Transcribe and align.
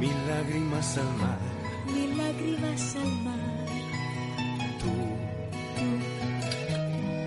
mil 0.00 0.26
lágrimas 0.26 0.96
al 0.96 1.12
mar. 1.18 1.38
mil 1.92 2.16
lágrimas 2.16 2.96
al 2.96 3.12
mar. 3.22 3.66
Tú 4.80 4.92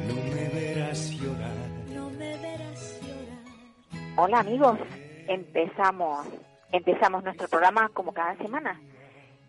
no 0.07 0.15
me 0.33 0.49
verás 0.49 1.11
llorar. 1.11 1.67
No 1.93 2.09
me 2.09 2.35
verás 2.37 2.99
llorar. 3.01 4.17
Hola 4.17 4.39
amigos, 4.39 4.79
empezamos, 5.27 6.25
empezamos 6.71 7.23
nuestro 7.23 7.47
programa 7.47 7.89
como 7.89 8.11
cada 8.11 8.35
semana 8.37 8.81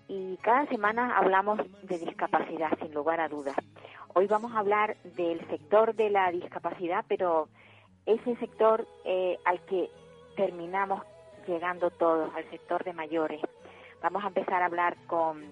y 0.07 0.37
cada 0.43 0.67
semana 0.67 1.17
hablamos 1.17 1.61
de 1.85 1.99
discapacidad 1.99 2.79
sin 2.79 2.93
lugar 2.93 3.21
a 3.21 3.29
dudas. 3.29 3.57
Hoy 4.13 4.27
vamos 4.27 4.53
a 4.53 4.59
hablar 4.59 4.99
del 5.17 5.41
sector 5.49 5.95
de 5.95 6.11
la 6.11 6.31
discapacidad, 6.31 7.07
pero 7.09 7.49
ese 8.05 8.37
sector 8.37 8.87
eh, 9.07 9.39
al 9.47 9.61
que 9.65 9.89
terminamos 10.37 11.01
llegando 11.47 11.91
todos, 11.91 12.35
al 12.35 12.49
sector 12.51 12.85
de 12.85 12.93
mayores. 12.93 13.41
Vamos 14.03 14.25
a 14.25 14.29
empezar 14.29 14.63
a 14.63 14.67
hablar 14.67 14.97
con, 15.07 15.43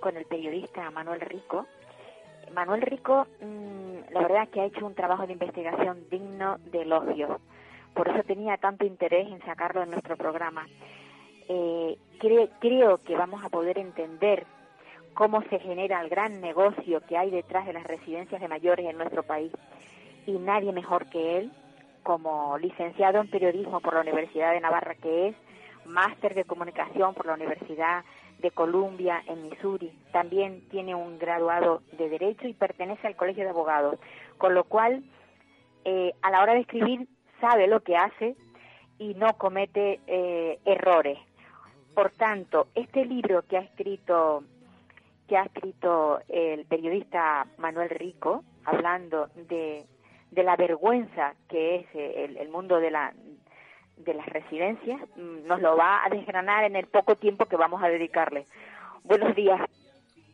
con 0.00 0.16
el 0.16 0.24
periodista 0.24 0.90
Manuel 0.90 1.20
Rico. 1.20 1.66
Manuel 2.54 2.82
Rico, 2.82 3.26
mm, 3.40 4.12
la 4.12 4.20
verdad 4.22 4.42
es 4.44 4.48
que 4.50 4.60
ha 4.60 4.64
hecho 4.66 4.86
un 4.86 4.94
trabajo 4.94 5.26
de 5.26 5.34
investigación 5.34 6.04
digno 6.10 6.56
de 6.70 6.82
elogios. 6.82 7.40
Por 7.94 8.08
eso 8.08 8.22
tenía 8.22 8.56
tanto 8.56 8.84
interés 8.86 9.28
en 9.28 9.40
sacarlo 9.44 9.82
en 9.82 9.90
nuestro 9.90 10.16
programa. 10.16 10.66
Eh, 11.48 11.96
cre- 12.18 12.50
creo 12.60 12.98
que 12.98 13.16
vamos 13.16 13.44
a 13.44 13.48
poder 13.48 13.78
entender 13.78 14.46
cómo 15.14 15.42
se 15.50 15.58
genera 15.58 16.00
el 16.00 16.08
gran 16.08 16.40
negocio 16.40 17.00
que 17.06 17.16
hay 17.18 17.30
detrás 17.30 17.66
de 17.66 17.72
las 17.72 17.84
residencias 17.84 18.40
de 18.40 18.48
mayores 18.48 18.86
en 18.86 18.96
nuestro 18.98 19.22
país. 19.24 19.52
Y 20.26 20.32
nadie 20.32 20.72
mejor 20.72 21.06
que 21.10 21.38
él, 21.38 21.52
como 22.08 22.56
licenciado 22.56 23.20
en 23.20 23.28
periodismo 23.28 23.80
por 23.80 23.92
la 23.92 24.00
Universidad 24.00 24.52
de 24.52 24.62
Navarra 24.62 24.94
que 24.94 25.28
es, 25.28 25.36
máster 25.84 26.34
de 26.34 26.44
comunicación 26.44 27.12
por 27.12 27.26
la 27.26 27.34
Universidad 27.34 28.02
de 28.38 28.50
Columbia 28.50 29.22
en 29.26 29.42
Missouri. 29.42 29.92
También 30.10 30.66
tiene 30.70 30.94
un 30.94 31.18
graduado 31.18 31.82
de 31.98 32.08
Derecho 32.08 32.48
y 32.48 32.54
pertenece 32.54 33.06
al 33.06 33.14
Colegio 33.14 33.44
de 33.44 33.50
Abogados. 33.50 33.98
Con 34.38 34.54
lo 34.54 34.64
cual, 34.64 35.04
eh, 35.84 36.14
a 36.22 36.30
la 36.30 36.40
hora 36.40 36.54
de 36.54 36.60
escribir, 36.60 37.06
sabe 37.42 37.66
lo 37.66 37.80
que 37.80 37.98
hace 37.98 38.36
y 38.98 39.12
no 39.12 39.36
comete 39.36 40.00
eh, 40.06 40.60
errores. 40.64 41.18
Por 41.94 42.10
tanto, 42.12 42.68
este 42.74 43.04
libro 43.04 43.42
que 43.42 43.58
ha 43.58 43.60
escrito 43.60 44.44
que 45.28 45.36
ha 45.36 45.42
escrito 45.42 46.20
el 46.26 46.64
periodista 46.64 47.46
Manuel 47.58 47.90
Rico, 47.90 48.44
hablando 48.64 49.28
de, 49.34 49.84
de 50.30 50.42
la 50.42 50.56
vergüenza 50.56 51.34
que 51.48 51.76
es 51.76 51.86
eh, 51.94 52.24
el, 52.24 52.36
el 52.36 52.48
mundo 52.48 52.80
de 52.80 52.90
la 52.90 53.12
de 53.98 54.14
las 54.14 54.26
residencias, 54.26 55.00
mm, 55.16 55.46
nos 55.46 55.60
lo 55.60 55.76
va 55.76 56.04
a 56.04 56.08
desgranar 56.08 56.64
en 56.64 56.76
el 56.76 56.86
poco 56.86 57.16
tiempo 57.16 57.46
que 57.46 57.56
vamos 57.56 57.82
a 57.82 57.88
dedicarle. 57.88 58.46
Buenos 59.04 59.34
días, 59.34 59.60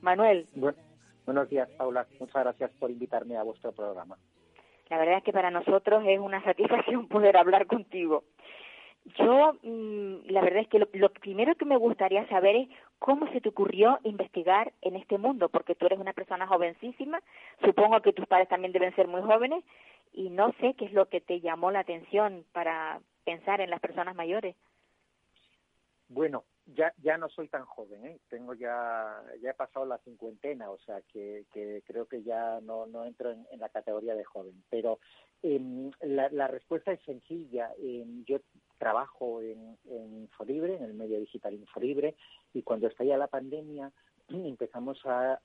Manuel. 0.00 0.46
Bueno, 0.54 0.76
buenos 1.24 1.48
días, 1.48 1.68
Paula. 1.78 2.06
Muchas 2.20 2.42
gracias 2.42 2.70
por 2.78 2.90
invitarme 2.90 3.36
a 3.36 3.42
vuestro 3.42 3.72
programa. 3.72 4.16
La 4.90 4.98
verdad 4.98 5.18
es 5.18 5.24
que 5.24 5.32
para 5.32 5.50
nosotros 5.50 6.04
es 6.06 6.18
una 6.18 6.42
satisfacción 6.44 7.08
poder 7.08 7.36
hablar 7.36 7.66
contigo. 7.66 8.24
Yo, 9.04 9.52
mm, 9.62 10.30
la 10.30 10.40
verdad 10.40 10.62
es 10.62 10.68
que 10.68 10.78
lo, 10.78 10.88
lo 10.92 11.10
primero 11.12 11.54
que 11.56 11.66
me 11.66 11.76
gustaría 11.76 12.26
saber 12.28 12.56
es 12.56 12.68
cómo 12.98 13.30
se 13.32 13.40
te 13.40 13.50
ocurrió 13.50 13.98
investigar 14.02 14.72
en 14.80 14.96
este 14.96 15.18
mundo, 15.18 15.50
porque 15.50 15.74
tú 15.74 15.86
eres 15.86 15.98
una 15.98 16.14
persona 16.14 16.46
jovencísima, 16.46 17.20
supongo 17.62 18.00
que 18.00 18.14
tus 18.14 18.26
padres 18.26 18.48
también 18.48 18.72
deben 18.72 18.94
ser 18.96 19.06
muy 19.06 19.20
jóvenes, 19.20 19.62
y 20.14 20.30
no 20.30 20.52
sé 20.60 20.74
qué 20.74 20.86
es 20.86 20.92
lo 20.92 21.08
que 21.08 21.20
te 21.20 21.40
llamó 21.40 21.70
la 21.70 21.80
atención 21.80 22.44
para 22.52 23.00
pensar 23.24 23.60
en 23.60 23.70
las 23.70 23.80
personas 23.80 24.14
mayores. 24.14 24.56
Bueno, 26.08 26.44
ya 26.66 26.92
ya 27.02 27.18
no 27.18 27.28
soy 27.28 27.48
tan 27.48 27.64
joven, 27.64 28.06
¿eh? 28.06 28.18
Tengo 28.28 28.54
ya 28.54 29.22
ya 29.42 29.50
he 29.50 29.54
pasado 29.54 29.84
la 29.84 29.98
cincuentena, 29.98 30.70
o 30.70 30.78
sea 30.78 31.00
que, 31.12 31.44
que 31.52 31.82
creo 31.86 32.06
que 32.06 32.22
ya 32.22 32.60
no 32.62 32.86
no 32.86 33.04
entro 33.04 33.32
en, 33.32 33.46
la 33.58 33.68
categoría 33.68 34.14
de 34.14 34.24
joven. 34.24 34.62
Pero 34.70 34.98
em, 35.42 35.90
la, 36.00 36.28
la 36.30 36.46
respuesta 36.46 36.92
es 36.92 37.00
sencilla. 37.02 37.72
Em, 37.78 38.24
yo 38.24 38.38
trabajo 38.78 39.40
en, 39.40 39.78
en 39.88 40.18
Infolibre, 40.18 40.76
en 40.76 40.84
el 40.84 40.94
medio 40.94 41.18
digital 41.20 41.54
Infolibre, 41.54 42.16
y 42.52 42.62
cuando 42.62 42.86
estalla 42.86 43.16
la 43.16 43.28
pandemia 43.28 43.92
empezamos 44.28 44.98
a, 45.04 45.38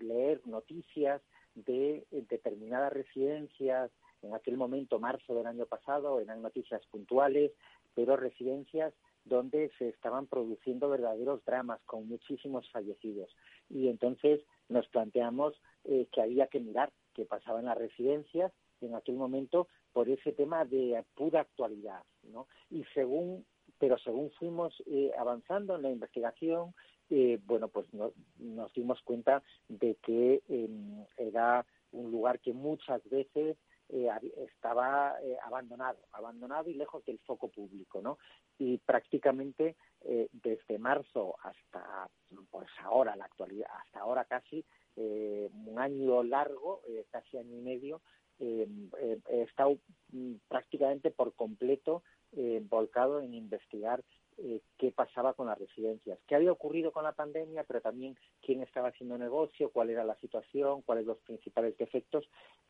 leer 0.00 0.40
noticias 0.46 1.22
de 1.54 2.06
determinadas 2.10 2.92
residencias. 2.92 3.90
En 4.22 4.34
aquel 4.34 4.56
momento, 4.56 4.98
marzo 4.98 5.34
del 5.34 5.46
año 5.46 5.66
pasado, 5.66 6.20
eran 6.20 6.42
noticias 6.42 6.84
puntuales, 6.86 7.52
pero 7.94 8.16
residencias 8.16 8.92
donde 9.24 9.70
se 9.78 9.88
estaban 9.88 10.26
produciendo 10.26 10.88
verdaderos 10.88 11.44
dramas 11.44 11.80
con 11.84 12.08
muchísimos 12.08 12.70
fallecidos. 12.70 13.34
Y 13.68 13.88
entonces 13.88 14.40
nos 14.68 14.86
planteamos 14.88 15.54
eh, 15.84 16.06
que 16.12 16.22
había 16.22 16.46
que 16.46 16.60
mirar 16.60 16.92
qué 17.14 17.24
pasaba 17.24 17.58
en 17.58 17.66
las 17.66 17.78
residencias 17.78 18.52
en 18.80 18.94
aquel 18.94 19.16
momento 19.16 19.68
por 19.96 20.10
ese 20.10 20.32
tema 20.32 20.66
de 20.66 21.02
pura 21.14 21.40
actualidad, 21.40 22.02
¿no? 22.24 22.48
Y 22.68 22.84
según, 22.92 23.46
pero 23.78 23.96
según 23.96 24.30
fuimos 24.32 24.74
eh, 24.84 25.10
avanzando 25.18 25.74
en 25.74 25.80
la 25.80 25.90
investigación, 25.90 26.74
eh, 27.08 27.38
bueno, 27.46 27.68
pues 27.68 27.90
no, 27.94 28.12
nos 28.36 28.70
dimos 28.74 29.00
cuenta 29.04 29.42
de 29.68 29.94
que 30.02 30.42
eh, 30.50 30.68
era 31.16 31.64
un 31.92 32.10
lugar 32.10 32.40
que 32.40 32.52
muchas 32.52 33.08
veces 33.08 33.56
eh, 33.88 34.10
estaba 34.36 35.16
eh, 35.22 35.38
abandonado, 35.42 35.98
abandonado 36.12 36.68
y 36.68 36.74
lejos 36.74 37.02
del 37.06 37.18
foco 37.20 37.48
público, 37.48 38.02
¿no? 38.02 38.18
Y 38.58 38.76
prácticamente 38.76 39.76
eh, 40.02 40.28
desde 40.30 40.78
marzo 40.78 41.36
hasta 41.42 42.10
pues 42.50 42.68
ahora, 42.82 43.16
la 43.16 43.24
actualidad, 43.24 43.68
hasta 43.82 44.00
ahora 44.00 44.26
casi 44.26 44.62
eh, 44.96 45.50
un 45.66 45.78
año 45.78 46.22
largo, 46.22 46.82
eh, 46.88 47.04
casi 47.10 47.38
año 47.38 47.56
y 47.56 47.62
medio, 47.62 48.00
eh, 48.38 48.68
eh, 49.00 49.18
he 49.30 49.42
estado 49.42 49.78
mm, 50.12 50.34
prácticamente 50.48 51.10
por 51.10 51.34
completo 51.34 52.02
eh, 52.32 52.62
volcado 52.68 53.20
en 53.20 53.34
investigar 53.34 54.02
eh, 54.38 54.60
qué 54.76 54.92
pasaba 54.92 55.32
con 55.32 55.46
las 55.46 55.58
residencias, 55.58 56.18
qué 56.26 56.34
había 56.34 56.52
ocurrido 56.52 56.92
con 56.92 57.04
la 57.04 57.12
pandemia, 57.12 57.64
pero 57.64 57.80
también 57.80 58.18
quién 58.42 58.62
estaba 58.62 58.88
haciendo 58.88 59.16
negocio, 59.16 59.70
cuál 59.70 59.88
era 59.88 60.04
la 60.04 60.16
situación, 60.16 60.82
cuáles 60.82 61.06
los 61.06 61.18
principales 61.18 61.76
defectos 61.78 62.28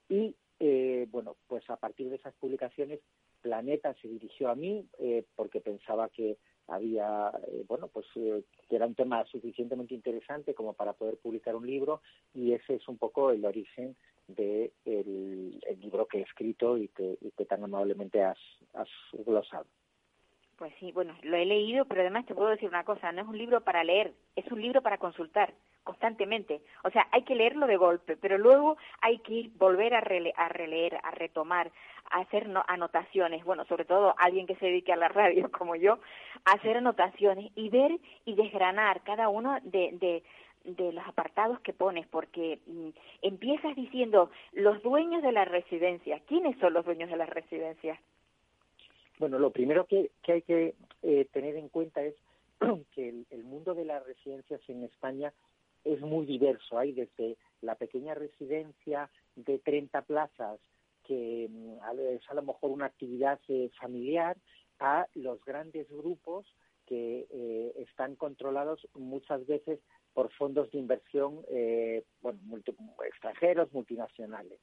y 0.09 0.37
eh, 0.61 1.09
bueno, 1.11 1.37
pues 1.49 1.69
a 1.69 1.77
partir 1.77 2.09
de 2.09 2.17
esas 2.17 2.35
publicaciones 2.35 3.01
Planeta 3.43 3.95
se 4.01 4.09
dirigió 4.09 4.49
a 4.49 4.55
mí 4.55 4.89
eh, 4.99 5.25
porque 5.35 5.61
pensaba 5.61 6.09
que 6.09 6.39
había, 6.69 7.31
eh, 7.49 7.65
bueno, 7.69 7.89
pues 7.89 8.07
eh, 8.17 8.43
que 8.69 8.77
era 8.77 8.87
un 8.87 8.95
tema 8.95 9.25
suficientemente 9.27 9.95
interesante 9.95 10.55
como 10.55 10.73
para 10.73 10.93
poder 10.93 11.17
publicar 11.17 11.55
un 11.57 11.67
libro 11.67 12.01
y 12.35 12.53
ese 12.53 12.75
es 12.75 12.89
un 12.89 12.99
poco 12.99 13.31
el 13.31 13.45
origen 13.45 13.97
de 14.29 14.73
el, 14.85 15.61
libro 15.81 16.07
que 16.07 16.19
he 16.19 16.23
escrito 16.23 16.77
y 16.79 16.89
que, 16.89 17.17
que 17.37 17.45
tan 17.45 17.63
amablemente 17.63 18.23
has, 18.23 18.39
has 18.75 18.89
glosado. 19.25 19.67
Pues 20.57 20.73
sí, 20.81 20.91
bueno, 20.91 21.15
lo 21.23 21.37
he 21.37 21.45
leído, 21.45 21.85
pero 21.85 22.01
además 22.01 22.25
te 22.25 22.35
puedo 22.35 22.49
decir 22.49 22.69
una 22.69 22.85
cosa, 22.85 23.13
no 23.13 23.21
es 23.23 23.29
un 23.29 23.37
libro 23.37 23.61
para 23.61 23.85
leer, 23.85 24.15
es 24.37 24.51
un 24.51 24.61
libro 24.61 24.81
para 24.81 24.97
consultar 24.97 25.53
constantemente. 25.85 26.63
O 26.83 26.91
sea, 26.91 27.07
hay 27.13 27.23
que 27.23 27.35
leerlo 27.35 27.67
de 27.67 27.77
golpe, 27.77 28.17
pero 28.17 28.39
luego 28.39 28.77
hay 29.03 29.19
que 29.19 29.51
volver 29.57 29.95
a, 29.95 30.01
rele 30.01 30.33
a 30.37 30.49
releer, 30.49 30.99
a 31.03 31.11
retomar, 31.11 31.71
hacer 32.11 32.49
no 32.49 32.63
anotaciones. 32.67 33.45
Bueno, 33.45 33.65
sobre 33.67 33.85
todo 33.85 34.15
alguien 34.19 34.47
que 34.47 34.57
se 34.57 34.67
dedique 34.67 34.93
a 34.93 34.97
la 34.97 35.09
radio 35.09 35.51
como 35.59 35.77
yo, 35.77 35.99
hacer 36.45 36.79
anotaciones 36.79 37.51
y 37.55 37.69
ver 37.69 37.99
y 38.25 38.35
desgranar 38.35 39.03
cada 39.03 39.29
uno 39.29 39.59
de, 39.63 39.91
de 39.93 40.23
de 40.67 40.93
los 40.93 41.07
apartados 41.07 41.61
que 41.61 41.73
pones, 41.73 42.07
porque 42.09 42.59
mm, 42.67 42.89
empiezas 43.23 43.77
diciendo 43.77 44.31
los 44.53 44.83
dueños 44.83 45.23
de 45.23 45.31
la 45.31 45.45
residencia. 45.45 46.21
¿Quiénes 46.27 46.59
son 46.59 46.73
los 46.73 46.85
dueños 46.85 47.09
de 47.09 47.17
las 47.17 47.29
residencias? 47.29 47.99
Bueno, 49.19 49.39
lo 49.39 49.51
primero 49.51 49.87
que, 49.87 50.11
que 50.23 50.33
hay 50.33 50.43
que 50.43 50.75
eh, 51.03 51.27
tener 51.33 51.57
en 51.57 51.69
cuenta 51.69 52.03
es 52.03 52.15
que 52.95 53.09
el, 53.09 53.27
el 53.31 53.45
mundo 53.45 53.75
de 53.75 53.85
las 53.85 54.05
residencias 54.05 54.61
en 54.69 54.83
España 54.85 55.33
es 55.85 56.01
muy 56.01 56.27
diverso. 56.27 56.79
Hay 56.79 56.93
desde 56.93 57.37
la 57.63 57.77
pequeña 57.77 58.15
residencia 58.15 59.09
de 59.37 59.59
30 59.59 60.03
plazas, 60.03 60.59
que 61.07 61.49
mm, 61.51 61.79
es 62.15 62.31
a 62.31 62.35
lo 62.35 62.43
mejor 62.43 62.71
una 62.71 62.87
actividad 62.87 63.41
eh, 63.49 63.71
familiar, 63.81 64.37
a 64.79 65.07
los 65.15 65.43
grandes 65.45 65.89
grupos 65.91 66.47
que 66.87 67.27
eh, 67.31 67.73
están 67.79 68.15
controlados 68.17 68.87
muchas 68.95 69.47
veces 69.47 69.81
por 70.15 70.31
fondos 70.33 70.71
de 70.71 70.79
inversión 70.79 71.45
eh, 71.51 72.05
bueno, 72.23 72.39
extranjeros, 73.07 73.73
multinacionales. 73.73 74.61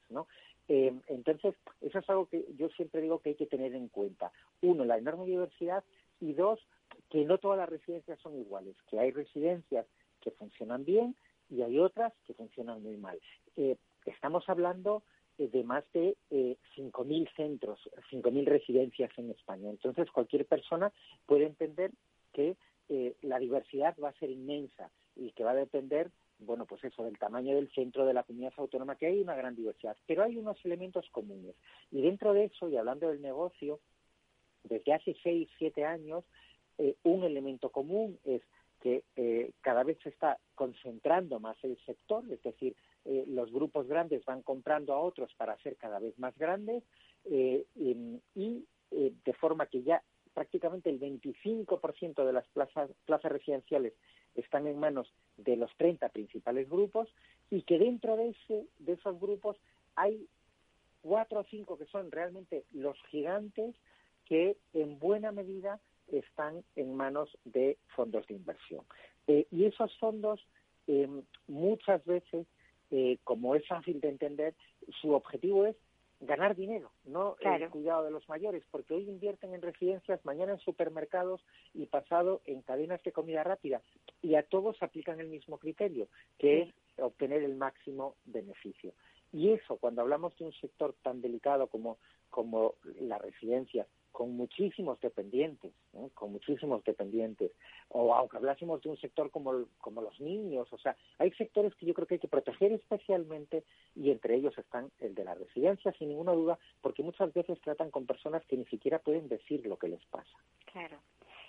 Eh, 0.68 0.92
entonces, 1.06 1.54
eso 1.80 1.98
es 1.98 2.10
algo 2.10 2.26
que 2.26 2.44
yo 2.56 2.68
siempre 2.70 3.02
digo 3.02 3.20
que 3.20 3.30
hay 3.30 3.34
que 3.36 3.46
tener 3.46 3.74
en 3.74 3.88
cuenta. 3.88 4.32
Uno, 4.62 4.84
la 4.84 4.98
enorme 4.98 5.26
diversidad 5.26 5.84
y 6.20 6.32
dos, 6.32 6.58
que 7.10 7.24
no 7.24 7.38
todas 7.38 7.58
las 7.58 7.68
residencias 7.68 8.18
son 8.20 8.36
iguales, 8.36 8.74
que 8.88 8.98
hay 8.98 9.12
residencias 9.12 9.86
que 10.20 10.30
funcionan 10.32 10.84
bien 10.84 11.14
y 11.50 11.62
hay 11.62 11.78
otras 11.78 12.12
que 12.26 12.34
funcionan 12.34 12.82
muy 12.82 12.96
mal. 12.96 13.20
estamos 14.06 14.48
hablando 14.48 15.02
de 15.38 15.64
más 15.64 15.84
de 15.92 16.16
eh, 16.30 16.56
5.000 16.76 17.28
centros, 17.34 17.80
5.000 18.10 18.44
residencias 18.44 19.10
en 19.18 19.30
España. 19.30 19.70
Entonces, 19.70 20.10
cualquier 20.10 20.46
persona 20.46 20.92
puede 21.26 21.46
entender 21.46 21.90
que 22.32 22.56
eh, 22.88 23.14
la 23.22 23.38
diversidad 23.38 23.96
va 24.02 24.10
a 24.10 24.18
ser 24.18 24.30
inmensa 24.30 24.90
y 25.16 25.32
que 25.32 25.44
va 25.44 25.52
a 25.52 25.56
depender, 25.56 26.10
bueno, 26.38 26.66
pues 26.66 26.84
eso, 26.84 27.04
del 27.04 27.18
tamaño 27.18 27.54
del 27.54 27.72
centro 27.72 28.04
de 28.06 28.14
la 28.14 28.22
comunidad 28.24 28.52
autónoma, 28.56 28.96
que 28.96 29.06
hay 29.06 29.20
una 29.20 29.34
gran 29.34 29.54
diversidad. 29.54 29.96
Pero 30.06 30.22
hay 30.22 30.36
unos 30.36 30.62
elementos 30.64 31.08
comunes. 31.10 31.54
Y 31.90 32.02
dentro 32.02 32.32
de 32.32 32.44
eso, 32.44 32.68
y 32.68 32.76
hablando 32.76 33.08
del 33.08 33.22
negocio, 33.22 33.80
desde 34.64 34.92
hace 34.92 35.16
seis, 35.22 35.48
siete 35.58 35.84
años, 35.84 36.24
eh, 36.78 36.96
un 37.04 37.24
elemento 37.24 37.70
común 37.70 38.18
es 38.24 38.42
que 38.80 39.02
eh, 39.16 39.52
cada 39.62 39.82
vez 39.82 39.98
se 40.02 40.10
está 40.10 40.38
concentrando 40.54 41.40
más 41.40 41.56
el 41.62 41.78
sector, 41.86 42.24
es 42.30 42.42
decir, 42.42 42.76
eh, 43.04 43.24
los 43.28 43.52
grupos 43.52 43.86
grandes 43.86 44.24
van 44.24 44.42
comprando 44.42 44.92
a 44.92 45.00
otros 45.00 45.32
para 45.34 45.56
ser 45.58 45.76
cada 45.76 45.98
vez 45.98 46.18
más 46.18 46.36
grandes 46.38 46.82
eh, 47.26 47.64
y 48.34 48.64
de 48.90 49.32
forma 49.32 49.66
que 49.66 49.82
ya 49.82 50.02
prácticamente 50.34 50.88
el 50.88 51.00
25% 51.00 52.24
de 52.24 52.32
las 52.32 52.46
plazas, 52.48 52.90
plazas 53.06 53.32
residenciales 53.32 53.92
están 54.34 54.66
en 54.66 54.78
manos 54.78 55.12
de 55.36 55.56
los 55.56 55.74
30 55.76 56.08
principales 56.10 56.68
grupos 56.68 57.08
y 57.50 57.62
que 57.62 57.78
dentro 57.78 58.16
de, 58.16 58.30
ese, 58.30 58.66
de 58.78 58.92
esos 58.92 59.18
grupos 59.18 59.56
hay 59.96 60.26
cuatro 61.02 61.40
o 61.40 61.44
cinco 61.44 61.78
que 61.78 61.86
son 61.86 62.10
realmente 62.10 62.64
los 62.72 62.96
gigantes 63.10 63.74
que 64.26 64.56
en 64.72 64.98
buena 64.98 65.32
medida 65.32 65.80
están 66.08 66.64
en 66.76 66.94
manos 66.94 67.36
de 67.44 67.78
fondos 67.94 68.26
de 68.26 68.34
inversión. 68.34 68.84
Eh, 69.26 69.46
y 69.50 69.66
esos 69.66 69.96
fondos 69.98 70.40
eh, 70.86 71.08
muchas 71.46 72.04
veces, 72.04 72.46
eh, 72.96 73.18
como 73.24 73.56
es 73.56 73.66
fácil 73.66 74.00
de 74.00 74.08
entender, 74.08 74.54
su 75.00 75.14
objetivo 75.14 75.66
es 75.66 75.74
ganar 76.20 76.54
dinero, 76.54 76.92
no 77.04 77.34
el 77.40 77.68
cuidado 77.68 78.04
de 78.04 78.12
los 78.12 78.28
mayores, 78.28 78.62
porque 78.70 78.94
hoy 78.94 79.02
invierten 79.08 79.52
en 79.52 79.62
residencias, 79.62 80.24
mañana 80.24 80.52
en 80.52 80.60
supermercados 80.60 81.40
y 81.74 81.86
pasado 81.86 82.40
en 82.46 82.62
cadenas 82.62 83.02
de 83.02 83.10
comida 83.10 83.42
rápida. 83.42 83.82
Y 84.22 84.36
a 84.36 84.44
todos 84.44 84.80
aplican 84.80 85.18
el 85.18 85.26
mismo 85.26 85.58
criterio, 85.58 86.06
que 86.38 86.62
es 86.62 86.74
obtener 86.98 87.42
el 87.42 87.56
máximo 87.56 88.14
beneficio. 88.26 88.92
Y 89.32 89.50
eso, 89.50 89.76
cuando 89.78 90.02
hablamos 90.02 90.38
de 90.38 90.44
un 90.44 90.52
sector 90.52 90.94
tan 91.02 91.20
delicado 91.20 91.66
como, 91.66 91.98
como 92.30 92.74
la 93.00 93.18
residencia, 93.18 93.88
con 94.14 94.36
muchísimos 94.36 95.00
dependientes, 95.00 95.72
con 96.14 96.30
muchísimos 96.30 96.84
dependientes, 96.84 97.50
o 97.88 98.14
aunque 98.14 98.36
hablásemos 98.36 98.80
de 98.80 98.88
un 98.88 98.96
sector 98.96 99.28
como, 99.32 99.64
como 99.78 100.02
los 100.02 100.20
niños, 100.20 100.72
o 100.72 100.78
sea, 100.78 100.96
hay 101.18 101.32
sectores 101.32 101.74
que 101.74 101.84
yo 101.84 101.94
creo 101.94 102.06
que 102.06 102.14
hay 102.14 102.20
que 102.20 102.28
proteger 102.28 102.70
especialmente 102.70 103.64
y 103.96 104.12
entre 104.12 104.36
ellos 104.36 104.56
están 104.56 104.88
el 105.00 105.16
de 105.16 105.24
la 105.24 105.34
residencia, 105.34 105.92
sin 105.98 106.10
ninguna 106.10 106.30
duda, 106.30 106.60
porque 106.80 107.02
muchas 107.02 107.34
veces 107.34 107.60
tratan 107.60 107.90
con 107.90 108.06
personas 108.06 108.46
que 108.46 108.56
ni 108.56 108.66
siquiera 108.66 109.00
pueden 109.00 109.26
decir 109.26 109.66
lo 109.66 109.78
que 109.78 109.88
les 109.88 110.04
pasa. 110.06 110.38
Claro. 110.66 110.98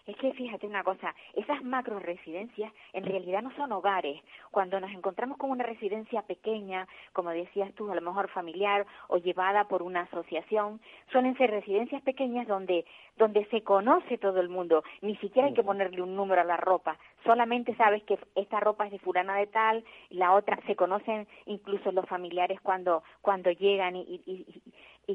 Es 0.05 0.15
que 0.17 0.33
fíjate 0.33 0.67
una 0.67 0.83
cosa, 0.83 1.15
esas 1.33 1.63
macro 1.63 1.97
residencias 1.97 2.71
en 2.93 3.05
realidad 3.05 3.41
no 3.41 3.51
son 3.55 3.71
hogares. 3.71 4.21
Cuando 4.51 4.79
nos 4.79 4.91
encontramos 4.91 5.37
con 5.37 5.49
una 5.49 5.63
residencia 5.63 6.21
pequeña, 6.21 6.87
como 7.11 7.31
decías 7.31 7.73
tú, 7.73 7.91
a 7.91 7.95
lo 7.95 8.01
mejor 8.01 8.29
familiar 8.29 8.85
o 9.07 9.17
llevada 9.17 9.67
por 9.67 9.81
una 9.81 10.01
asociación, 10.01 10.79
suelen 11.11 11.35
ser 11.37 11.49
residencias 11.49 12.03
pequeñas 12.03 12.47
donde, 12.47 12.85
donde 13.17 13.45
se 13.45 13.63
conoce 13.63 14.19
todo 14.19 14.39
el 14.41 14.49
mundo. 14.49 14.83
Ni 15.01 15.15
siquiera 15.17 15.47
hay 15.47 15.55
que 15.55 15.63
ponerle 15.63 16.03
un 16.03 16.15
número 16.15 16.41
a 16.41 16.45
la 16.45 16.57
ropa. 16.57 16.99
Solamente 17.23 17.75
sabes 17.75 18.03
que 18.03 18.19
esta 18.35 18.59
ropa 18.59 18.85
es 18.85 18.91
de 18.91 18.99
fulana 18.99 19.37
de 19.37 19.47
tal, 19.47 19.83
la 20.11 20.33
otra, 20.33 20.59
se 20.67 20.75
conocen 20.75 21.27
incluso 21.47 21.91
los 21.91 22.05
familiares 22.05 22.61
cuando, 22.61 23.03
cuando 23.21 23.49
llegan 23.49 23.95
y, 23.95 24.01
y, 24.01 24.23
y 24.27 24.63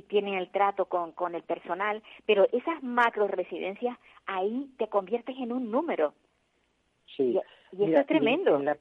tienen 0.09 0.35
el 0.35 0.51
trato 0.51 0.87
con, 0.87 1.13
con 1.13 1.35
el 1.35 1.43
personal, 1.43 2.03
pero 2.27 2.47
esas 2.53 2.83
macro 2.83 3.27
residencias 3.29 3.99
ahí 4.27 4.71
te 4.79 4.89
conviertes 4.89 5.37
en 5.39 5.53
un 5.53 5.71
número. 5.71 6.15
Sí. 7.17 7.39
Y, 7.73 7.85
eso 7.85 8.01
es 8.01 8.07
tremendo. 8.07 8.57
En 8.57 8.65
la, 8.65 8.79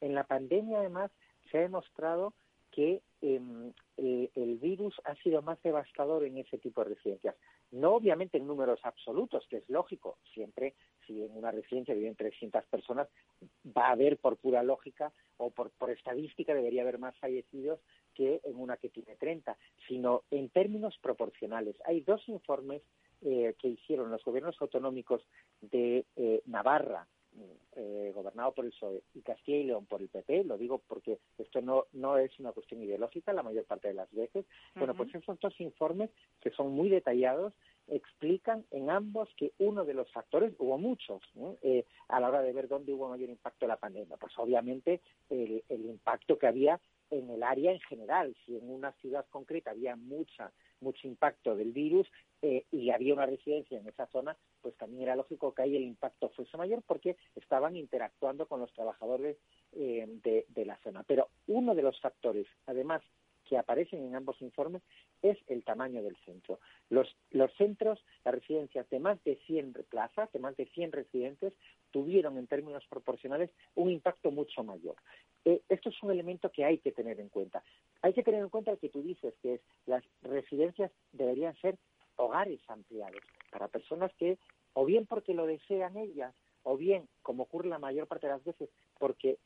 en 0.00 0.14
la 0.14 0.24
pandemia, 0.24 0.78
además, 0.78 1.10
se 1.50 1.58
ha 1.58 1.60
demostrado 1.62 2.32
que 2.72 3.02
em, 3.20 3.72
eh, 3.98 4.30
el 4.34 4.56
virus 4.56 4.94
ha 5.04 5.14
sido 5.16 5.42
más 5.42 5.62
devastador 5.62 6.24
en 6.24 6.38
ese 6.38 6.58
tipo 6.58 6.82
de 6.82 6.94
residencias. 6.94 7.36
No 7.70 7.94
obviamente 7.94 8.38
en 8.38 8.46
números 8.46 8.80
absolutos, 8.82 9.46
que 9.48 9.58
es 9.58 9.68
lógico. 9.68 10.18
Siempre, 10.34 10.74
si 11.06 11.22
en 11.22 11.36
una 11.36 11.50
residencia 11.50 11.94
viven 11.94 12.16
300 12.16 12.64
personas, 12.66 13.08
va 13.66 13.88
a 13.88 13.92
haber 13.92 14.16
por 14.18 14.36
pura 14.38 14.62
lógica 14.62 15.12
o 15.36 15.50
por, 15.50 15.70
por 15.70 15.90
estadística 15.90 16.54
debería 16.54 16.82
haber 16.82 16.98
más 16.98 17.16
fallecidos 17.18 17.80
que 18.14 18.40
en 18.44 18.56
una 18.56 18.76
que 18.76 18.88
tiene 18.88 19.16
30, 19.16 19.56
sino 19.88 20.22
en 20.30 20.48
términos 20.50 20.96
proporcionales. 21.00 21.76
Hay 21.84 22.00
dos 22.00 22.28
informes 22.28 22.82
eh, 23.22 23.54
que 23.58 23.68
hicieron 23.68 24.10
los 24.10 24.24
gobiernos 24.24 24.56
autonómicos 24.60 25.22
de 25.60 26.04
eh, 26.16 26.42
Navarra, 26.46 27.06
eh, 27.74 28.12
gobernado 28.14 28.52
por 28.52 28.66
el 28.66 28.72
PSOE, 28.72 29.02
y 29.14 29.22
Castilla 29.22 29.56
y 29.56 29.64
León 29.64 29.86
por 29.86 30.02
el 30.02 30.08
PP, 30.08 30.44
lo 30.44 30.58
digo 30.58 30.82
porque 30.86 31.18
esto 31.38 31.62
no, 31.62 31.86
no 31.94 32.18
es 32.18 32.38
una 32.38 32.52
cuestión 32.52 32.82
ideológica 32.82 33.32
la 33.32 33.42
mayor 33.42 33.64
parte 33.64 33.88
de 33.88 33.94
las 33.94 34.12
veces, 34.12 34.44
bueno, 34.74 34.94
pues 34.94 35.14
esos 35.14 35.40
dos 35.40 35.58
informes, 35.58 36.10
que 36.42 36.50
son 36.50 36.72
muy 36.72 36.90
detallados, 36.90 37.54
explican 37.88 38.66
en 38.70 38.90
ambos 38.90 39.30
que 39.38 39.52
uno 39.58 39.86
de 39.86 39.94
los 39.94 40.10
factores, 40.12 40.52
hubo 40.58 40.76
muchos, 40.76 41.22
eh, 41.62 41.86
a 42.08 42.20
la 42.20 42.28
hora 42.28 42.42
de 42.42 42.52
ver 42.52 42.68
dónde 42.68 42.92
hubo 42.92 43.08
mayor 43.08 43.30
impacto 43.30 43.64
de 43.64 43.68
la 43.68 43.78
pandemia, 43.78 44.18
pues 44.18 44.34
obviamente 44.36 45.00
el, 45.30 45.64
el 45.70 45.86
impacto 45.86 46.38
que 46.38 46.46
había 46.46 46.78
en 47.12 47.30
el 47.30 47.42
área 47.42 47.70
en 47.72 47.80
general. 47.80 48.34
Si 48.44 48.56
en 48.56 48.68
una 48.68 48.92
ciudad 48.94 49.26
concreta 49.30 49.70
había 49.70 49.94
mucha, 49.96 50.50
mucho 50.80 51.06
impacto 51.06 51.54
del 51.54 51.72
virus 51.72 52.08
eh, 52.40 52.64
y 52.72 52.90
había 52.90 53.14
una 53.14 53.26
residencia 53.26 53.78
en 53.78 53.86
esa 53.86 54.06
zona, 54.08 54.36
pues 54.60 54.74
también 54.76 55.02
era 55.02 55.16
lógico 55.16 55.54
que 55.54 55.62
ahí 55.62 55.76
el 55.76 55.84
impacto 55.84 56.30
fuese 56.30 56.56
mayor 56.56 56.82
porque 56.86 57.16
estaban 57.36 57.76
interactuando 57.76 58.46
con 58.46 58.60
los 58.60 58.72
trabajadores 58.72 59.36
eh, 59.72 60.06
de, 60.24 60.46
de 60.48 60.64
la 60.64 60.78
zona. 60.78 61.04
Pero 61.04 61.28
uno 61.46 61.74
de 61.74 61.82
los 61.82 62.00
factores, 62.00 62.46
además, 62.66 63.02
que 63.52 63.58
aparecen 63.58 64.02
en 64.02 64.16
ambos 64.16 64.40
informes 64.40 64.80
es 65.20 65.36
el 65.46 65.62
tamaño 65.62 66.02
del 66.02 66.16
centro. 66.24 66.58
Los, 66.88 67.14
los 67.32 67.52
centros, 67.56 68.02
las 68.24 68.32
residencias 68.32 68.88
de 68.88 68.98
más 68.98 69.22
de 69.24 69.36
100 69.46 69.74
plazas, 69.90 70.32
de 70.32 70.38
más 70.38 70.56
de 70.56 70.64
100 70.64 70.90
residentes, 70.90 71.52
tuvieron 71.90 72.38
en 72.38 72.46
términos 72.46 72.82
proporcionales 72.88 73.50
un 73.74 73.90
impacto 73.90 74.30
mucho 74.30 74.64
mayor. 74.64 74.96
Eh, 75.44 75.60
esto 75.68 75.90
es 75.90 76.02
un 76.02 76.12
elemento 76.12 76.50
que 76.50 76.64
hay 76.64 76.78
que 76.78 76.92
tener 76.92 77.20
en 77.20 77.28
cuenta. 77.28 77.62
Hay 78.00 78.14
que 78.14 78.22
tener 78.22 78.40
en 78.40 78.48
cuenta 78.48 78.74
que 78.78 78.88
tú 78.88 79.02
dices, 79.02 79.34
que 79.42 79.60
las 79.84 80.02
residencias 80.22 80.90
deberían 81.12 81.54
ser 81.56 81.76
hogares 82.16 82.62
ampliados 82.68 83.20
para 83.50 83.68
personas 83.68 84.14
que, 84.14 84.38
o 84.72 84.86
bien 84.86 85.04
porque 85.04 85.34
lo 85.34 85.44
desean 85.44 85.98
ellas, 85.98 86.34
o 86.62 86.78
bien, 86.78 87.06
como 87.20 87.42
ocurre 87.42 87.68
la 87.68 87.78
mayor 87.78 88.06
parte 88.06 88.28
de 88.28 88.32
las 88.32 88.44
veces, 88.44 88.70
porque 88.98 89.36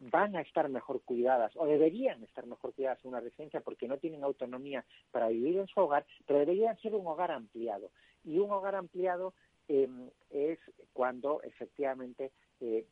van 0.00 0.36
a 0.36 0.40
estar 0.40 0.68
mejor 0.68 1.02
cuidadas 1.02 1.52
o 1.56 1.66
deberían 1.66 2.22
estar 2.22 2.46
mejor 2.46 2.74
cuidadas 2.74 3.04
en 3.04 3.10
una 3.10 3.20
residencia 3.20 3.60
porque 3.60 3.88
no 3.88 3.98
tienen 3.98 4.24
autonomía 4.24 4.84
para 5.10 5.28
vivir 5.28 5.58
en 5.58 5.66
su 5.66 5.80
hogar, 5.80 6.04
pero 6.26 6.40
deberían 6.40 6.76
ser 6.78 6.94
un 6.94 7.06
hogar 7.06 7.30
ampliado. 7.30 7.90
Y 8.24 8.38
un 8.38 8.50
hogar 8.50 8.74
ampliado 8.74 9.34
eh, 9.68 9.88
es 10.30 10.58
cuando 10.92 11.42
efectivamente 11.42 12.32
eh, 12.60 12.86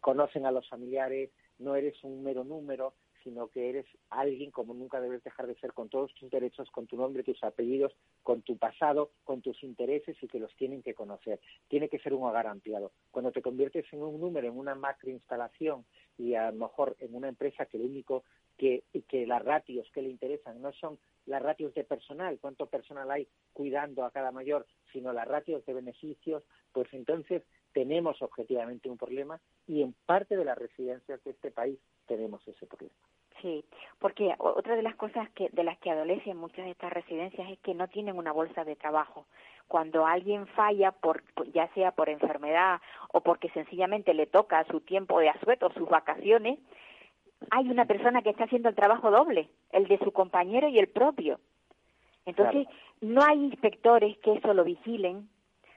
conocen 0.00 0.46
a 0.46 0.50
los 0.50 0.68
familiares, 0.68 1.30
no 1.58 1.74
eres 1.74 2.02
un 2.04 2.22
mero 2.22 2.44
número, 2.44 2.94
sino 3.26 3.48
que 3.48 3.68
eres 3.68 3.86
alguien 4.08 4.52
como 4.52 4.72
nunca 4.72 5.00
debes 5.00 5.24
dejar 5.24 5.48
de 5.48 5.56
ser 5.56 5.72
con 5.72 5.88
todos 5.88 6.14
tus 6.14 6.30
derechos, 6.30 6.70
con 6.70 6.86
tu 6.86 6.96
nombre, 6.96 7.24
tus 7.24 7.42
apellidos, 7.42 7.92
con 8.22 8.42
tu 8.42 8.56
pasado, 8.56 9.10
con 9.24 9.42
tus 9.42 9.64
intereses 9.64 10.16
y 10.22 10.28
que 10.28 10.38
los 10.38 10.54
tienen 10.54 10.80
que 10.80 10.94
conocer. 10.94 11.40
Tiene 11.66 11.88
que 11.88 11.98
ser 11.98 12.14
un 12.14 12.22
hogar 12.22 12.46
ampliado. 12.46 12.92
Cuando 13.10 13.32
te 13.32 13.42
conviertes 13.42 13.84
en 13.92 14.00
un 14.00 14.20
número, 14.20 14.46
en 14.46 14.56
una 14.56 14.76
macroinstalación 14.76 15.84
y 16.16 16.34
a 16.34 16.52
lo 16.52 16.58
mejor 16.58 16.94
en 17.00 17.16
una 17.16 17.28
empresa 17.28 17.66
que 17.66 17.78
lo 17.78 17.86
único 17.86 18.22
que, 18.56 18.84
que 19.08 19.26
las 19.26 19.44
ratios 19.44 19.90
que 19.92 20.02
le 20.02 20.08
interesan 20.08 20.62
no 20.62 20.72
son 20.74 20.96
las 21.26 21.42
ratios 21.42 21.74
de 21.74 21.82
personal, 21.82 22.38
cuánto 22.40 22.66
personal 22.66 23.10
hay 23.10 23.26
cuidando 23.52 24.04
a 24.04 24.12
cada 24.12 24.30
mayor, 24.30 24.68
sino 24.92 25.12
las 25.12 25.26
ratios 25.26 25.66
de 25.66 25.74
beneficios, 25.74 26.44
pues 26.72 26.86
entonces 26.92 27.42
tenemos 27.72 28.22
objetivamente 28.22 28.88
un 28.88 28.96
problema 28.96 29.40
y 29.66 29.82
en 29.82 29.94
parte 30.06 30.36
de 30.36 30.44
las 30.44 30.56
residencias 30.56 31.22
de 31.24 31.32
este 31.32 31.50
país 31.50 31.78
tenemos 32.06 32.46
ese 32.46 32.66
problema. 32.66 32.94
Sí, 33.42 33.64
porque 33.98 34.34
otra 34.38 34.76
de 34.76 34.82
las 34.82 34.96
cosas 34.96 35.28
que 35.30 35.50
de 35.50 35.62
las 35.62 35.76
que 35.78 35.90
adolecen 35.90 36.38
muchas 36.38 36.64
de 36.64 36.70
estas 36.70 36.92
residencias 36.92 37.50
es 37.50 37.58
que 37.58 37.74
no 37.74 37.86
tienen 37.88 38.16
una 38.16 38.32
bolsa 38.32 38.64
de 38.64 38.76
trabajo. 38.76 39.26
Cuando 39.68 40.06
alguien 40.06 40.46
falla, 40.48 40.92
por, 40.92 41.22
ya 41.52 41.68
sea 41.74 41.90
por 41.92 42.08
enfermedad 42.08 42.80
o 43.12 43.20
porque 43.20 43.50
sencillamente 43.50 44.14
le 44.14 44.26
toca 44.26 44.64
su 44.70 44.80
tiempo 44.80 45.18
de 45.20 45.28
asueto, 45.28 45.70
sus 45.72 45.88
vacaciones, 45.88 46.58
hay 47.50 47.68
una 47.68 47.84
persona 47.84 48.22
que 48.22 48.30
está 48.30 48.44
haciendo 48.44 48.68
el 48.70 48.74
trabajo 48.74 49.10
doble, 49.10 49.50
el 49.70 49.86
de 49.86 49.98
su 49.98 50.12
compañero 50.12 50.68
y 50.68 50.78
el 50.78 50.88
propio. 50.88 51.38
Entonces, 52.24 52.66
no 53.00 53.22
hay 53.22 53.44
inspectores 53.44 54.16
que 54.18 54.34
eso 54.34 54.54
lo 54.54 54.64
vigilen. 54.64 55.28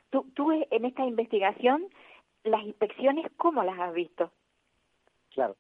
Tú, 0.10 0.25
tú 0.34 0.51
en 0.51 0.86
esta 0.86 1.06
investigación, 1.06 1.88
las 2.44 2.63
inspecciones, 2.63 3.30
¿cómo 3.38 3.63
las 3.63 3.78
has 3.80 3.94
visto? 3.94 4.32
Claro, 5.34 5.56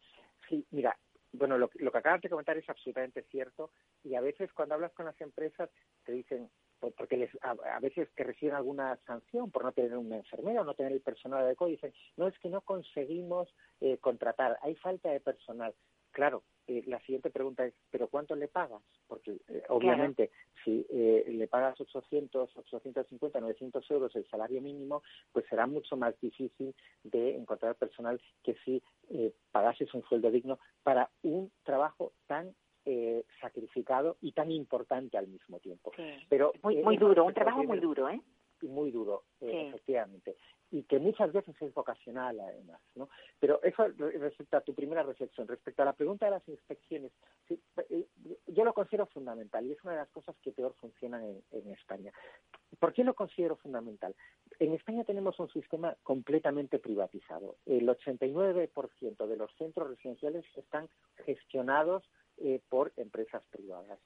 sí, 0.47 0.65
mira, 0.71 0.97
bueno, 1.31 1.57
lo, 1.57 1.69
lo, 1.75 1.91
que 1.91 1.97
acabas 1.97 2.21
de 2.21 2.29
comentar 2.29 2.57
es 2.57 2.69
absolutamente 2.69 3.23
cierto 3.23 3.71
y 4.03 4.15
a 4.15 4.21
veces 4.21 4.51
cuando 4.53 4.75
hablas 4.75 4.93
con 4.93 5.05
las 5.05 5.19
empresas 5.21 5.69
te 6.03 6.11
dicen, 6.11 6.49
porque 6.79 7.17
les, 7.17 7.29
a, 7.41 7.79
veces 7.79 8.09
que 8.15 8.23
reciben 8.23 8.55
alguna 8.55 8.97
sanción 9.05 9.51
por 9.51 9.63
no 9.63 9.71
tener 9.71 9.95
una 9.97 10.17
enfermera 10.17 10.61
o 10.61 10.63
no 10.63 10.73
tener 10.73 10.91
el 10.91 11.01
personal 11.01 11.43
adecuado, 11.43 11.71
dicen, 11.71 11.93
no 12.17 12.27
es 12.27 12.37
que 12.39 12.49
no 12.49 12.61
conseguimos 12.61 13.53
eh, 13.81 13.97
contratar, 13.97 14.57
hay 14.61 14.75
falta 14.75 15.09
de 15.09 15.19
personal. 15.19 15.73
Claro, 16.11 16.43
eh, 16.69 16.83
la 16.85 16.99
siguiente 16.99 17.31
pregunta 17.31 17.65
es, 17.65 17.73
¿pero 17.89 18.07
cuánto 18.07 18.35
le 18.35 18.47
pagas? 18.47 18.83
Porque 19.07 19.39
eh, 19.47 19.63
obviamente 19.69 20.29
si 20.63 20.85
eh, 20.91 21.25
le 21.27 21.47
pagas 21.47 21.81
800, 21.81 22.55
850, 22.55 23.39
900 23.39 23.91
euros 23.91 24.15
el 24.15 24.27
salario 24.29 24.61
mínimo, 24.61 25.01
pues 25.31 25.45
será 25.49 25.65
mucho 25.65 25.97
más 25.97 26.13
difícil 26.21 26.75
de 27.03 27.35
encontrar 27.35 27.75
personal 27.75 28.21
que 28.43 28.55
si 28.63 28.83
eh, 29.09 29.33
pagases 29.51 29.91
un 29.95 30.03
sueldo 30.03 30.29
digno 30.29 30.59
para 30.83 31.09
un 31.23 31.51
trabajo 31.63 32.13
tan 32.27 32.53
eh, 32.85 33.25
sacrificado 33.41 34.17
y 34.21 34.33
tan 34.33 34.51
importante 34.51 35.17
al 35.17 35.27
mismo 35.27 35.59
tiempo. 35.59 35.91
Pero 36.29 36.53
muy, 36.61 36.83
muy 36.83 36.97
duro, 36.97 37.25
un 37.25 37.33
trabajo 37.33 37.63
muy 37.63 37.79
duro, 37.79 38.09
¿eh? 38.09 38.21
Muy 38.61 38.91
duro, 38.91 39.23
efectivamente 39.39 40.35
y 40.71 40.83
que 40.83 40.99
muchas 40.99 41.31
veces 41.33 41.55
es 41.61 41.73
vocacional 41.73 42.39
además, 42.39 42.79
¿no? 42.95 43.09
Pero 43.39 43.61
eso 43.63 43.87
respecto 43.87 44.57
a 44.57 44.61
tu 44.61 44.73
primera 44.73 45.03
reflexión, 45.03 45.47
respecto 45.47 45.81
a 45.81 45.85
la 45.85 45.93
pregunta 45.93 46.25
de 46.25 46.31
las 46.31 46.47
inspecciones, 46.47 47.11
eh, 47.49 48.05
yo 48.47 48.63
lo 48.63 48.73
considero 48.73 49.07
fundamental 49.07 49.65
y 49.65 49.71
es 49.71 49.83
una 49.83 49.93
de 49.93 49.99
las 49.99 50.09
cosas 50.09 50.35
que 50.43 50.51
peor 50.51 50.75
funcionan 50.79 51.23
en, 51.51 51.69
España. 51.69 52.11
¿Por 52.79 52.93
qué 52.93 53.03
lo 53.03 53.13
considero 53.13 53.55
fundamental? 53.55 54.15
En 54.59 54.73
España 54.73 55.03
tenemos 55.03 55.39
un 55.39 55.49
sistema 55.49 55.95
completamente 56.03 56.79
privatizado. 56.79 57.55
El 57.65 57.87
89% 57.87 59.27
de 59.27 59.37
los 59.37 59.51
centros 59.57 59.89
residenciales 59.89 60.45
están 60.55 60.89
gestionados 61.25 62.03
eh, 62.37 62.61
por 62.69 62.91
empresas 62.97 63.43
privadas. 63.51 63.99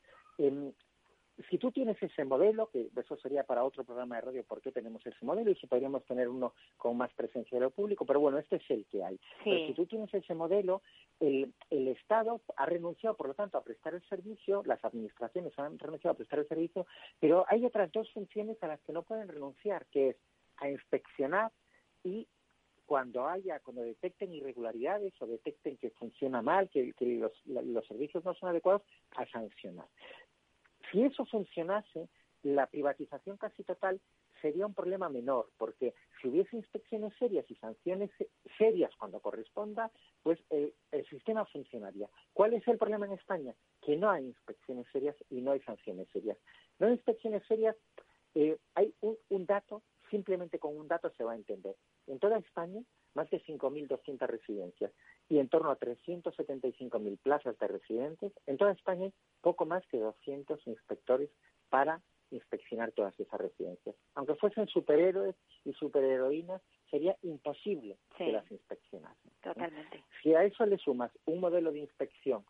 Si 1.50 1.58
tú 1.58 1.72
tienes 1.72 2.02
ese 2.02 2.26
modelo, 2.26 2.70
que 2.70 2.90
eso 2.96 3.18
sería 3.18 3.44
para 3.44 3.64
otro 3.64 3.84
programa 3.84 4.16
de 4.16 4.22
radio, 4.22 4.44
¿por 4.44 4.62
qué 4.62 4.72
tenemos 4.72 5.06
ese 5.06 5.26
modelo? 5.26 5.50
Y 5.50 5.56
si 5.56 5.68
podríamos 5.68 6.06
tener 6.06 6.30
uno 6.30 6.54
con 6.78 6.96
más 6.98 7.12
presencia 7.14 7.58
de 7.58 7.66
lo 7.66 7.72
público, 7.72 8.06
pero 8.06 8.20
bueno, 8.20 8.38
este 8.38 8.58
es 8.58 8.70
el 8.70 8.86
que 8.86 9.04
hay. 9.04 9.20
Pero 9.44 9.68
si 9.68 9.74
tú 9.74 9.86
tienes 9.86 10.14
ese 10.14 10.36
modelo, 10.36 10.82
el, 11.20 11.54
el 11.70 11.88
Estado 11.88 12.42
ha 12.56 12.66
renunciado, 12.66 13.16
por 13.16 13.28
lo 13.28 13.34
tanto, 13.34 13.58
a 13.58 13.64
prestar 13.64 13.96
el 13.96 14.04
servicio, 14.08 14.64
las 14.66 14.84
administraciones 14.86 15.58
han 15.58 15.80
renunciado 15.80 16.14
a 16.14 16.18
prestar 16.18 16.40
el 16.40 16.48
servicio, 16.48 16.86
pero 17.20 17.46
hay 17.50 17.66
otras 17.66 17.92
dos 17.92 18.12
funciones 18.12 18.62
a 18.62 18.68
las 18.68 18.82
que 18.82 18.94
no 18.94 19.04
pueden 19.04 19.28
renunciar, 19.28 19.86
que 19.88 20.10
es 20.10 20.18
a 20.58 20.70
inspeccionar 20.70 21.52
y 22.04 22.28
cuando 22.86 23.28
haya, 23.28 23.60
cuando 23.62 23.82
detecten 23.82 24.34
irregularidades 24.34 25.14
o 25.22 25.26
detecten 25.26 25.78
que 25.78 25.90
funciona 25.92 26.42
mal, 26.42 26.70
que, 26.70 26.94
que 26.94 27.06
los, 27.06 27.32
los 27.46 27.88
servicios 27.88 28.24
no 28.26 28.34
son 28.36 28.50
adecuados, 28.50 28.84
a 29.16 29.26
sancionar. 29.28 29.88
Si 30.94 31.04
eso 31.04 31.26
funcionase, 31.26 32.08
la 32.44 32.68
privatización 32.68 33.38
casi 33.38 33.64
total 33.64 34.00
sería 34.42 34.68
un 34.68 34.76
problema 34.76 35.10
menor, 35.10 35.50
porque 35.58 35.96
si 36.22 36.28
hubiese 36.28 36.56
inspecciones 36.56 37.14
serias 37.18 37.50
y 37.50 37.56
sanciones 37.56 38.12
serias 38.58 38.92
cuando 38.98 39.20
corresponda, 39.22 39.90
pues 40.22 40.38
eh, 40.52 40.74
el 40.92 41.06
sistema 41.08 41.46
funcionaría. 41.46 42.08
¿Cuál 42.34 42.54
es 42.54 42.68
el 42.68 42.78
problema 42.78 43.08
en 43.08 43.14
España? 43.14 43.56
Que 43.82 43.96
no 43.96 44.12
hay 44.12 44.26
inspecciones 44.26 44.86
serias 44.92 45.16
y 45.32 45.42
no 45.42 45.52
hay 45.52 45.62
sanciones 45.62 46.08
serias. 46.10 46.38
No 46.78 46.88
hay 46.88 46.94
inspecciones 46.94 47.42
serias, 47.48 47.76
eh, 48.36 48.58
hay 48.76 48.94
un, 49.02 49.18
un 49.30 49.46
dato, 49.48 49.82
simplemente 50.12 50.60
con 50.60 50.78
un 50.78 50.88
dato 50.88 51.10
se 51.18 51.24
va 51.24 51.32
a 51.32 51.38
entender. 51.38 51.76
En 52.06 52.20
toda 52.20 52.38
España, 52.38 52.82
más 53.16 53.30
de 53.30 53.42
5.200 53.44 54.28
residencias 54.28 54.92
y 55.30 55.40
en 55.40 55.50
torno 55.50 55.72
a 55.72 55.80
375.000 55.80 57.18
plazas 57.20 57.58
de 57.60 57.68
residentes. 57.68 58.34
En 58.48 58.58
toda 58.58 58.72
España 58.72 59.06
hay 59.06 59.14
poco 59.42 59.66
más 59.66 59.86
que 59.88 60.00
200 60.00 60.66
inspectores 60.68 61.30
para 61.70 62.02
inspeccionar 62.32 62.92
todas 62.92 63.18
esas 63.20 63.40
residencias. 63.40 63.96
Aunque 64.16 64.36
fuesen 64.36 64.68
superhéroes 64.68 65.36
y 65.66 65.74
superheroínas, 65.74 66.62
sería 66.90 67.16
imposible 67.22 67.98
que 68.18 68.32
las 68.32 68.50
inspeccionasen. 68.52 69.32
Totalmente. 69.42 70.04
Si 70.22 70.34
a 70.34 70.44
eso 70.44 70.66
le 70.66 70.78
sumas 70.78 71.12
un 71.26 71.40
modelo 71.40 71.72
de 71.72 71.80
inspección 71.80 72.44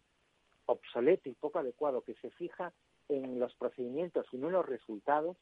obsoleto 0.66 1.30
y 1.30 1.34
poco 1.34 1.60
adecuado 1.60 2.02
que 2.02 2.16
se 2.16 2.30
fija 2.32 2.74
en 3.10 3.40
los 3.40 3.54
procedimientos 3.56 4.26
y 4.32 4.38
no 4.38 4.48
en 4.48 4.54
los 4.54 4.66
resultados, 4.66 5.38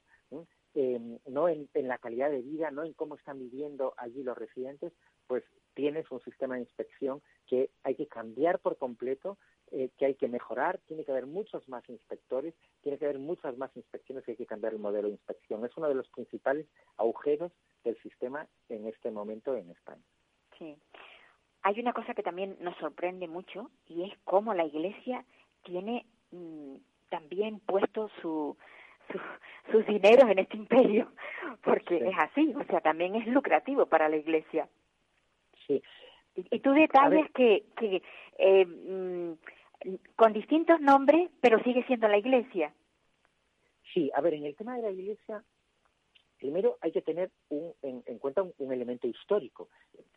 eh, 0.74 1.20
no 1.28 1.50
en, 1.50 1.70
en, 1.74 1.88
la 1.88 1.98
calidad 1.98 2.32
de 2.32 2.42
vida, 2.42 2.72
no 2.72 2.84
en 2.84 2.94
cómo 2.94 3.16
están 3.16 3.40
viviendo 3.40 3.94
allí 3.98 4.24
los 4.24 4.38
residentes, 4.38 4.94
pues 5.32 5.46
tienes 5.76 6.12
un 6.12 6.20
sistema 6.24 6.56
de 6.56 6.62
inspección 6.64 7.22
que 7.48 7.70
hay 7.84 7.96
que 7.96 8.06
cambiar 8.06 8.60
por 8.60 8.78
completo, 8.78 9.38
eh, 9.72 9.90
que 9.98 10.06
hay 10.06 10.16
que 10.16 10.28
mejorar, 10.28 10.82
tiene 10.90 11.06
que 11.06 11.12
haber 11.12 11.26
muchos 11.26 11.70
más 11.70 11.88
inspectores, 11.88 12.54
tiene 12.82 12.98
que 12.98 13.06
haber 13.06 13.18
muchas 13.18 13.58
más 13.58 13.72
inspecciones 13.78 14.28
y 14.28 14.32
hay 14.32 14.36
que 14.36 14.46
cambiar 14.46 14.74
el 14.74 14.80
modelo 14.80 15.08
de 15.08 15.14
inspección. 15.14 15.66
Es 15.66 15.72
uno 15.78 15.88
de 15.88 15.96
los 15.96 16.10
principales 16.10 16.68
agujeros 16.98 17.54
del 17.86 17.98
sistema 18.02 18.46
en 18.68 18.86
este 18.88 19.10
momento 19.10 19.56
en 19.56 19.70
España. 19.72 20.04
Sí. 20.60 20.76
Hay 21.62 21.80
una 21.80 21.94
cosa 21.94 22.14
que 22.14 22.24
también 22.24 22.58
nos 22.60 22.76
sorprende 22.76 23.30
mucho 23.30 23.72
y 23.88 24.04
es 24.04 24.20
cómo 24.26 24.54
la 24.54 24.66
Iglesia 24.66 25.24
tiene 25.64 26.06
mmm, 26.32 26.76
también 27.08 27.62
puesto 27.62 28.10
su, 28.22 28.58
su, 29.10 29.20
sus 29.72 29.86
dineros 29.86 30.30
en 30.30 30.40
este 30.40 30.58
imperio, 30.58 31.10
porque 31.64 32.00
sí. 32.00 32.06
es 32.06 32.16
así, 32.18 32.54
o 32.54 32.66
sea, 32.66 32.82
también 32.82 33.16
es 33.16 33.28
lucrativo 33.28 33.86
para 33.86 34.10
la 34.10 34.18
Iglesia. 34.18 34.68
Sí. 35.80 35.84
Y, 36.36 36.56
y 36.56 36.60
tú 36.60 36.72
detalles 36.72 37.30
que, 37.32 37.66
que 37.78 38.02
eh, 38.38 38.66
mmm, 38.66 39.34
con 40.16 40.34
distintos 40.34 40.80
nombres, 40.80 41.30
pero 41.42 41.62
sigue 41.64 41.84
siendo 41.86 42.08
la 42.08 42.18
Iglesia. 42.18 42.74
Sí, 43.94 44.10
a 44.14 44.22
ver, 44.22 44.36
en 44.36 44.46
el 44.46 44.56
tema 44.56 44.76
de 44.78 44.84
la 44.84 44.92
Iglesia, 44.92 45.44
primero 46.40 46.78
hay 46.82 46.92
que 46.92 47.02
tener 47.02 47.32
un, 47.50 47.74
en, 47.82 48.04
en, 48.06 48.20
cuenta 48.20 48.42
un, 48.44 48.54
un 48.60 48.72
elemento 48.72 49.08
histórico. 49.08 49.70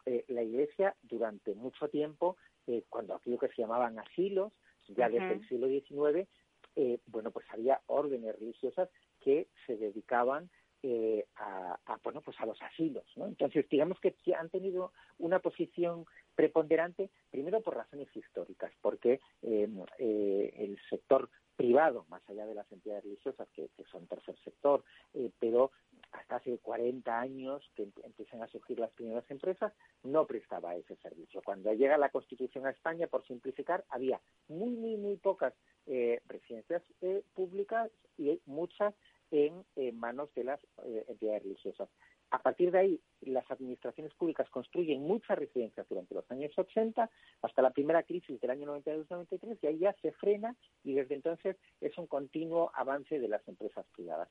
Eh, 0.07 0.25
la 0.29 0.43
Iglesia 0.43 0.95
durante 1.03 1.55
mucho 1.55 1.89
tiempo, 1.89 2.37
eh, 2.67 2.85
cuando 2.89 3.15
aquello 3.15 3.39
que 3.39 3.49
se 3.49 3.63
llamaban 3.63 3.99
asilos, 3.99 4.53
ya 4.89 5.07
uh 5.07 5.11
-huh. 5.11 5.13
desde 5.13 5.33
el 5.35 5.49
siglo 5.49 5.67
XIX, 5.69 6.29
eh, 6.77 6.99
bueno, 7.07 7.31
pues 7.31 7.47
había 7.51 7.81
órdenes 7.87 8.39
religiosas 8.39 8.89
que 9.21 9.49
se 9.67 9.77
dedicaban 9.77 10.51
eh, 10.87 11.25
a, 11.37 11.79
a, 11.87 11.97
bueno, 12.05 12.21
pues 12.21 12.38
a 12.41 12.45
los 12.45 12.61
asilos, 12.61 13.07
¿no? 13.17 13.26
Entonces, 13.26 13.67
digamos 13.71 13.99
que 14.00 14.14
han 14.38 14.50
tenido 14.50 14.93
una 15.19 15.38
posición 15.38 16.05
preponderante, 16.35 17.09
primero 17.31 17.62
por 17.62 17.75
razones 17.75 18.14
históricas, 18.14 18.71
porque 18.83 19.21
eh, 19.41 19.69
eh, 19.99 20.55
el 20.59 20.79
sector 20.91 21.31
privado, 21.57 22.05
más 22.11 22.21
allá 22.29 22.45
de 22.45 22.55
las 22.55 22.71
entidades 22.71 23.05
religiosas, 23.05 23.49
que, 23.55 23.71
que 23.76 23.85
son 23.85 24.07
tercer 24.07 24.37
sector, 24.45 24.85
eh, 25.14 25.31
pero 25.38 25.71
hasta 26.12 26.37
hace 26.37 26.59
40 26.59 27.19
años 27.19 27.62
que 27.75 27.88
empiezan 28.03 28.43
a 28.43 28.49
surgir 28.49 28.79
las 28.79 28.91
primeras 28.93 29.29
empresas, 29.31 29.73
no 30.03 30.26
prestaba 30.26 30.76
ese 30.76 30.97
servicio. 30.97 31.41
Cuando 31.43 31.73
llega 31.73 31.97
la 31.97 32.11
Constitución 32.11 32.67
a 32.67 32.71
España, 32.71 33.07
por 33.07 33.26
simplificar, 33.26 33.85
había 33.88 34.21
muy, 34.49 34.71
muy, 34.71 34.97
muy 34.97 35.17
pocas 35.17 35.55
eh, 35.87 36.21
residencias 36.29 36.83
eh, 37.00 37.23
públicas 37.35 37.91
y 38.17 38.41
muchas 38.47 38.95
en, 39.35 39.99
manos 39.99 40.33
de 40.35 40.45
las 40.45 40.61
eh, 40.85 41.05
entidades 41.09 41.43
religiosas. 41.43 41.88
A 42.31 42.38
partir 42.41 42.71
de 42.71 42.79
ahí, 42.79 43.00
las 43.21 43.49
administraciones 43.50 44.14
públicas 44.14 44.49
construyen 44.50 45.03
muchas 45.03 45.38
residencias 45.38 45.88
durante 45.88 46.14
los 46.14 46.29
años 46.31 46.53
80 46.57 47.11
hasta 47.43 47.62
la 47.62 47.71
primera 47.71 48.03
crisis 48.05 48.41
del 48.41 48.50
año 48.50 48.67
92-93 48.81 49.59
y 49.61 49.67
ahí 49.67 49.79
ya 49.79 49.93
se 50.00 50.12
frena 50.12 50.57
y 50.85 50.95
desde 50.95 51.14
entonces 51.14 51.57
es 51.81 51.97
un 51.99 52.07
continuo 52.07 52.71
avance 52.75 53.19
de 53.19 53.29
las 53.29 53.47
empresas 53.49 53.85
privadas. 53.95 54.29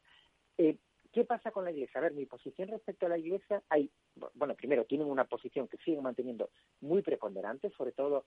Eh, 0.57 0.77
¿Qué 1.13 1.25
pasa 1.25 1.51
con 1.51 1.63
la 1.63 1.72
Iglesia? 1.72 2.00
A 2.00 2.01
ver, 2.01 2.13
mi 2.13 2.25
posición 2.25 2.70
respecto 2.70 3.05
a 3.05 3.10
la 3.10 3.20
Iglesia, 3.20 3.62
hay, 3.70 3.91
bueno, 4.34 4.55
primero, 4.55 4.86
tienen 4.86 5.08
una 5.08 5.25
posición 5.25 5.67
que 5.67 5.77
siguen 5.77 6.01
manteniendo 6.01 6.50
muy 6.82 7.03
preponderante, 7.03 7.70
sobre 7.77 7.91
todo 7.91 8.25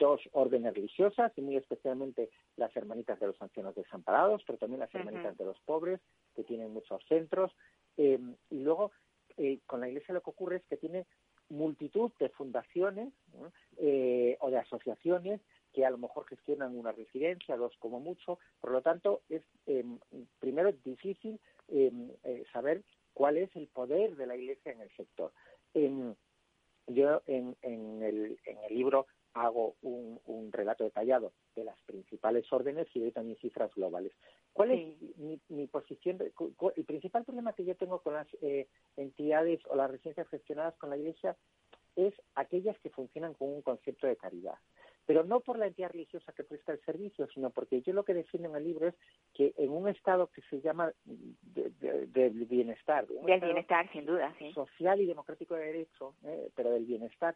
dos 0.00 0.20
órdenes 0.32 0.74
religiosas, 0.74 1.30
y 1.36 1.40
muy 1.40 1.56
especialmente 1.56 2.28
las 2.56 2.76
hermanitas 2.76 3.20
de 3.20 3.28
los 3.28 3.40
ancianos 3.40 3.76
desamparados, 3.76 4.42
pero 4.44 4.58
también 4.58 4.80
las 4.80 4.92
hermanitas 4.92 5.32
uh 5.32 5.34
-huh. 5.34 5.38
de 5.38 5.44
los 5.44 5.60
pobres, 5.60 6.00
que 6.34 6.42
tienen 6.42 6.72
muchos 6.72 7.00
centros. 7.06 7.52
Eh, 7.96 8.18
y 8.50 8.58
luego, 8.58 8.90
eh, 9.36 9.60
con 9.66 9.80
la 9.80 9.88
Iglesia 9.88 10.12
lo 10.12 10.20
que 10.20 10.30
ocurre 10.30 10.56
es 10.56 10.64
que 10.64 10.76
tiene 10.76 11.06
multitud 11.48 12.10
de 12.18 12.28
fundaciones 12.30 13.12
eh, 13.76 14.36
o 14.40 14.50
de 14.50 14.58
asociaciones 14.58 15.40
que 15.72 15.84
a 15.84 15.90
lo 15.90 15.98
mejor 15.98 16.26
gestionan 16.26 16.76
una 16.76 16.92
residencia, 16.92 17.56
dos 17.56 17.76
como 17.78 18.00
mucho. 18.00 18.38
Por 18.60 18.72
lo 18.72 18.82
tanto, 18.82 19.22
es 19.28 19.42
em, 19.66 19.98
primero 20.38 20.72
difícil 20.72 21.40
em, 21.68 22.10
eh, 22.24 22.44
saber 22.52 22.82
cuál 23.14 23.36
es 23.36 23.54
el 23.56 23.68
poder 23.68 24.16
de 24.16 24.26
la 24.26 24.36
Iglesia 24.36 24.72
en 24.72 24.80
el 24.80 24.90
sector. 24.96 25.32
yo 26.86 27.22
en, 27.26 27.56
el, 27.62 28.38
en 28.44 28.58
el 28.68 28.74
libro 28.74 29.06
hago 29.34 29.76
un, 29.82 30.50
relato 30.52 30.84
detallado 30.84 31.32
de 31.54 31.64
las 31.64 31.80
principales 31.82 32.52
órdenes 32.52 32.88
y 32.94 33.00
doy 33.00 33.12
también 33.12 33.38
cifras 33.38 33.72
globales. 33.74 34.12
¿Cuál 34.52 34.72
es 34.72 35.18
mi, 35.48 35.66
posición? 35.68 36.18
el 36.20 36.84
principal 36.84 37.24
problema 37.24 37.52
que 37.52 37.64
yo 37.64 37.76
tengo 37.76 38.00
con 38.00 38.14
las 38.14 38.26
eh, 38.42 38.66
entidades 38.96 39.60
o 39.68 39.76
las 39.76 39.90
residencias 39.90 40.28
gestionadas 40.28 40.76
con 40.76 40.90
la 40.90 40.96
Iglesia 40.96 41.36
es 41.96 42.14
aquellas 42.34 42.78
que 42.80 42.90
funcionan 42.90 43.34
con 43.34 43.48
un 43.48 43.62
concepto 43.62 44.06
de 44.06 44.16
caridad. 44.16 44.58
Pero 45.10 45.24
no 45.24 45.40
por 45.40 45.58
la 45.58 45.66
entidad 45.66 45.90
religiosa 45.90 46.32
que 46.32 46.44
presta 46.44 46.70
el 46.70 46.80
servicio, 46.82 47.26
sino 47.34 47.50
porque 47.50 47.82
yo 47.82 47.92
lo 47.92 48.04
que 48.04 48.14
defiendo 48.14 48.48
en 48.48 48.54
el 48.54 48.62
libro 48.62 48.86
es 48.86 48.94
que 49.34 49.52
en 49.56 49.72
un 49.72 49.88
estado 49.88 50.28
que 50.28 50.40
se 50.42 50.60
llama 50.60 50.92
de, 51.04 52.30
bienestar, 52.48 53.08
del 53.08 53.40
bienestar, 53.40 53.90
sin 53.90 54.06
duda, 54.06 54.32
sí. 54.38 54.52
social 54.52 55.00
y 55.00 55.06
democrático 55.06 55.56
de 55.56 55.64
derecho, 55.64 56.14
eh, 56.22 56.52
pero 56.54 56.70
del 56.70 56.84
bienestar, 56.84 57.34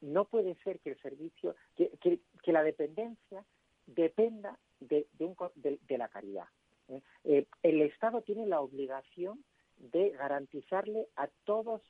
no 0.00 0.26
puede 0.26 0.54
ser 0.62 0.78
que 0.78 0.90
el 0.90 1.00
servicio, 1.00 1.56
que, 1.74 1.90
que, 2.00 2.52
la 2.52 2.62
dependencia 2.62 3.44
dependa 3.86 4.56
de, 4.78 5.08
de, 5.18 5.98
la 5.98 6.06
caridad. 6.06 6.46
¿eh? 6.86 7.02
Eh, 7.24 7.46
el 7.64 7.82
Estado 7.82 8.22
tiene 8.22 8.46
la 8.46 8.60
obligación 8.60 9.42
de 9.78 10.10
garantizarle 10.10 11.08
a 11.16 11.28
todos 11.44 11.82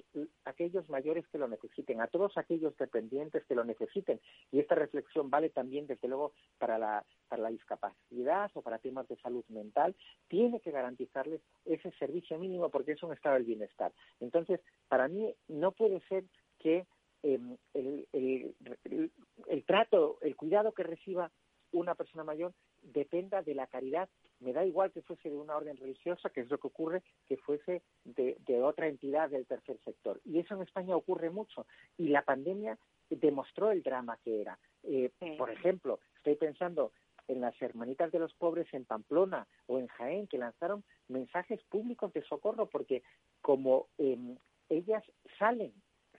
aquellos 0.44 0.88
mayores 0.88 1.26
que 1.28 1.38
lo 1.38 1.48
necesiten, 1.48 2.00
a 2.00 2.08
todos 2.08 2.36
aquellos 2.36 2.76
dependientes 2.76 3.44
que 3.46 3.54
lo 3.54 3.64
necesiten. 3.64 4.20
Y 4.50 4.58
esta 4.58 4.74
reflexión 4.74 5.30
vale 5.30 5.50
también, 5.50 5.86
desde 5.86 6.08
luego, 6.08 6.32
para 6.58 6.78
la, 6.78 7.04
para 7.28 7.42
la 7.42 7.50
discapacidad 7.50 8.50
o 8.54 8.62
para 8.62 8.78
temas 8.78 9.06
de 9.08 9.16
salud 9.16 9.44
mental. 9.48 9.94
Tiene 10.28 10.60
que 10.60 10.70
garantizarles 10.70 11.40
ese 11.64 11.90
servicio 11.92 12.38
mínimo 12.38 12.70
porque 12.70 12.92
es 12.92 13.02
un 13.02 13.12
estado 13.12 13.36
del 13.36 13.44
bienestar. 13.44 13.92
Entonces, 14.20 14.60
para 14.88 15.08
mí 15.08 15.34
no 15.48 15.72
puede 15.72 16.00
ser 16.08 16.24
que 16.58 16.86
em, 17.22 17.56
el, 17.74 18.06
el 18.12 19.64
trato, 19.64 20.18
el 20.22 20.36
cuidado 20.36 20.72
que 20.72 20.82
reciba 20.82 21.30
una 21.72 21.94
persona 21.94 22.24
mayor 22.24 22.52
dependa 22.82 23.42
de 23.42 23.54
la 23.54 23.66
caridad. 23.66 24.08
Me 24.40 24.52
da 24.52 24.64
igual 24.64 24.92
que 24.92 25.02
fuese 25.02 25.30
de 25.30 25.36
una 25.36 25.56
orden 25.56 25.76
religiosa, 25.76 26.30
que 26.30 26.42
es 26.42 26.50
lo 26.50 26.58
que 26.58 26.66
ocurre, 26.66 27.02
que 27.26 27.36
fuese 27.36 27.82
de, 28.04 28.36
otra 28.62 28.88
entidad 28.88 29.30
del 29.30 29.46
tercer 29.46 29.78
sector. 29.84 30.20
Y 30.24 30.38
eso 30.38 30.54
en 30.54 30.62
España 30.62 30.96
ocurre 30.96 31.30
mucho. 31.30 31.66
Y 31.96 32.08
la 32.08 32.22
pandemia 32.22 32.78
demostró 33.08 33.70
el 33.70 33.82
drama 33.82 34.18
que 34.24 34.42
era. 34.42 34.58
Eh, 34.82 35.10
por 35.38 35.50
ejemplo, 35.50 36.00
estoy 36.16 36.36
pensando 36.36 36.92
en 37.28 37.40
las 37.40 37.60
hermanitas 37.60 38.12
de 38.12 38.18
los 38.18 38.34
pobres 38.34 38.72
en 38.72 38.84
Pamplona 38.84 39.46
o 39.66 39.78
en 39.78 39.88
Jaén, 39.88 40.26
que 40.26 40.38
lanzaron 40.38 40.84
mensajes 41.08 41.62
públicos 41.64 42.12
de 42.12 42.22
socorro, 42.22 42.66
porque 42.66 43.02
como 43.40 43.88
em, 43.98 44.36
ellas 44.68 45.02
salen 45.38 45.72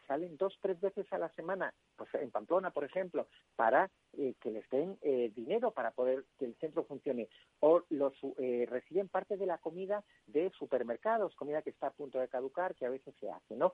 salen 0.07 0.37
dos, 0.37 0.57
tres 0.61 0.79
veces 0.79 1.11
a 1.11 1.17
la 1.17 1.29
semana, 1.33 1.73
pues 1.97 2.13
en 2.15 2.31
Pamplona, 2.31 2.71
por 2.71 2.83
ejemplo, 2.83 3.27
para 3.55 3.89
eh, 4.17 4.35
que 4.39 4.51
les 4.51 4.69
den 4.69 4.97
eh, 5.01 5.31
dinero 5.35 5.71
para 5.71 5.91
poder 5.91 6.25
que 6.37 6.45
el 6.45 6.55
centro 6.55 6.83
funcione. 6.83 7.27
O 7.59 7.83
los 7.89 8.13
eh, 8.37 8.67
reciben 8.69 9.09
parte 9.09 9.37
de 9.37 9.45
la 9.45 9.57
comida 9.57 10.03
de 10.27 10.51
supermercados, 10.51 11.35
comida 11.35 11.61
que 11.61 11.71
está 11.71 11.87
a 11.87 11.91
punto 11.91 12.19
de 12.19 12.27
caducar, 12.27 12.75
que 12.75 12.85
a 12.85 12.89
veces 12.89 13.13
se 13.19 13.29
hace, 13.29 13.55
¿no? 13.55 13.73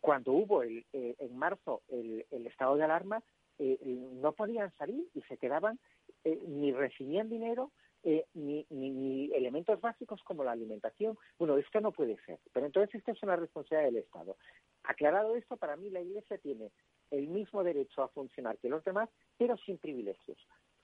cuando 0.00 0.32
hubo 0.32 0.62
el, 0.62 0.86
en 0.92 1.36
marzo 1.36 1.82
el, 1.88 2.24
el, 2.30 2.46
estado 2.46 2.76
de 2.76 2.84
alarma, 2.84 3.22
no 3.58 4.32
podían 4.32 4.72
salir 4.76 5.06
y 5.14 5.20
se 5.22 5.36
quedaban, 5.36 5.78
ni 6.24 6.72
recibían 6.72 7.28
dinero, 7.28 7.70
eh, 8.02 8.24
ni, 8.32 8.66
ni, 8.70 9.30
elementos 9.34 9.78
básicos 9.78 10.22
como 10.22 10.42
la 10.42 10.52
alimentación. 10.52 11.18
Bueno, 11.38 11.58
esto 11.58 11.80
no 11.82 11.92
puede 11.92 12.16
ser. 12.24 12.38
Pero 12.52 12.64
entonces 12.64 12.94
esta 12.94 13.12
es 13.12 13.22
una 13.22 13.36
responsabilidad 13.36 13.92
del 13.92 14.02
Estado. 14.02 14.36
Aclarado 14.84 15.36
esto, 15.36 15.56
para 15.56 15.76
mí 15.76 15.90
la 15.90 16.00
Iglesia 16.00 16.38
tiene 16.38 16.70
el 17.10 17.28
mismo 17.28 17.62
derecho 17.64 18.02
a 18.02 18.08
funcionar 18.08 18.58
que 18.58 18.68
los 18.68 18.84
demás, 18.84 19.08
pero 19.36 19.56
sin 19.58 19.78
privilegios. 19.78 20.38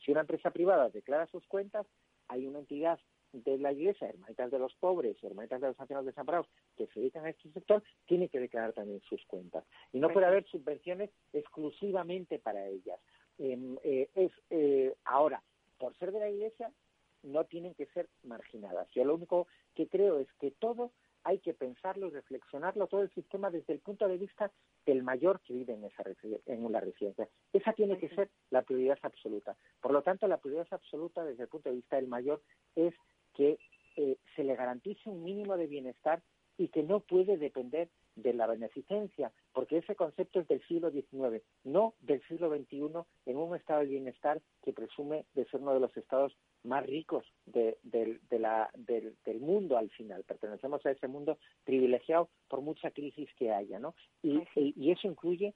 Si 0.04 0.10
una 0.10 0.20
empresa 0.20 0.50
privada 0.50 0.90
declara 0.90 1.26
sus 1.26 1.46
cuentas, 1.46 1.86
hay 2.28 2.46
una 2.46 2.58
entidad 2.58 2.98
de 3.32 3.58
la 3.58 3.72
Iglesia, 3.72 4.08
Hermanitas 4.08 4.50
de 4.50 4.58
los 4.58 4.74
Pobres, 4.76 5.22
Hermanitas 5.22 5.60
de 5.60 5.68
los 5.68 5.80
Ancianos 5.80 6.06
Desamparados, 6.06 6.48
que 6.76 6.86
se 6.88 7.00
dedican 7.00 7.26
a 7.26 7.30
este 7.30 7.50
sector, 7.52 7.82
tiene 8.06 8.28
que 8.28 8.40
declarar 8.40 8.72
también 8.72 9.00
sus 9.02 9.24
cuentas. 9.26 9.64
Y 9.92 9.98
no 9.98 10.10
puede 10.10 10.26
haber 10.26 10.46
subvenciones 10.46 11.10
exclusivamente 11.32 12.38
para 12.38 12.66
ellas. 12.66 12.98
Em, 13.38 13.76
eh, 13.82 14.08
es 14.14 14.32
eh, 14.50 14.94
Ahora, 15.04 15.42
por 15.78 15.96
ser 15.98 16.12
de 16.12 16.20
la 16.20 16.30
Iglesia, 16.30 16.70
no 17.22 17.44
tienen 17.44 17.74
que 17.74 17.86
ser 17.86 18.08
marginadas. 18.22 18.88
Yo 18.94 19.04
lo 19.04 19.14
único 19.14 19.46
que 19.74 19.88
creo 19.88 20.18
es 20.18 20.32
que 20.34 20.50
todo 20.52 20.92
hay 21.26 21.40
que 21.40 21.54
pensarlo 21.54 22.06
y 22.06 22.10
reflexionarlo, 22.10 22.86
todo 22.86 23.02
el 23.02 23.10
sistema 23.10 23.50
desde 23.50 23.72
el 23.72 23.80
punto 23.80 24.06
de 24.06 24.16
vista 24.16 24.52
del 24.86 25.02
mayor 25.02 25.40
que 25.40 25.54
vive 25.54 25.74
en, 25.74 25.84
esa 25.84 26.04
en 26.46 26.64
una 26.64 26.78
residencia. 26.78 27.28
Esa 27.52 27.72
tiene 27.72 27.98
que 27.98 28.08
ser 28.10 28.30
la 28.50 28.62
prioridad 28.62 28.98
absoluta. 29.02 29.56
Por 29.80 29.92
lo 29.92 30.02
tanto, 30.02 30.28
la 30.28 30.38
prioridad 30.38 30.68
absoluta 30.70 31.24
desde 31.24 31.42
el 31.42 31.48
punto 31.48 31.68
de 31.68 31.74
vista 31.74 31.96
del 31.96 32.06
mayor 32.06 32.42
es 32.76 32.94
que 33.34 33.58
eh, 33.96 34.18
se 34.36 34.44
le 34.44 34.54
garantice 34.54 35.10
un 35.10 35.24
mínimo 35.24 35.56
de 35.56 35.66
bienestar 35.66 36.22
y 36.58 36.68
que 36.68 36.84
no 36.84 37.00
puede 37.00 37.36
depender 37.38 37.88
de 38.14 38.32
la 38.32 38.46
beneficencia, 38.46 39.32
porque 39.52 39.78
ese 39.78 39.96
concepto 39.96 40.38
es 40.38 40.46
del 40.46 40.64
siglo 40.68 40.92
XIX, 40.92 41.42
no 41.64 41.94
del 42.00 42.22
siglo 42.28 42.48
XXI, 42.48 43.04
en 43.26 43.36
un 43.36 43.56
estado 43.56 43.80
de 43.80 43.86
bienestar 43.86 44.40
que 44.62 44.72
presume 44.72 45.26
de 45.34 45.44
ser 45.46 45.60
uno 45.60 45.74
de 45.74 45.80
los 45.80 45.94
estados 45.96 46.36
más 46.66 46.84
ricos 46.86 47.24
de, 47.46 47.78
la, 48.30 48.70
del, 48.74 49.40
mundo 49.40 49.78
al 49.78 49.90
final. 49.90 50.24
Pertenecemos 50.24 50.84
a 50.84 50.90
ese 50.90 51.08
mundo 51.08 51.38
privilegiado 51.64 52.28
por 52.48 52.60
mucha 52.60 52.90
crisis 52.90 53.28
que 53.38 53.52
haya, 53.52 53.78
¿no? 53.78 53.94
Y, 54.22 54.42
y 54.54 54.90
eso 54.90 55.08
incluye 55.08 55.54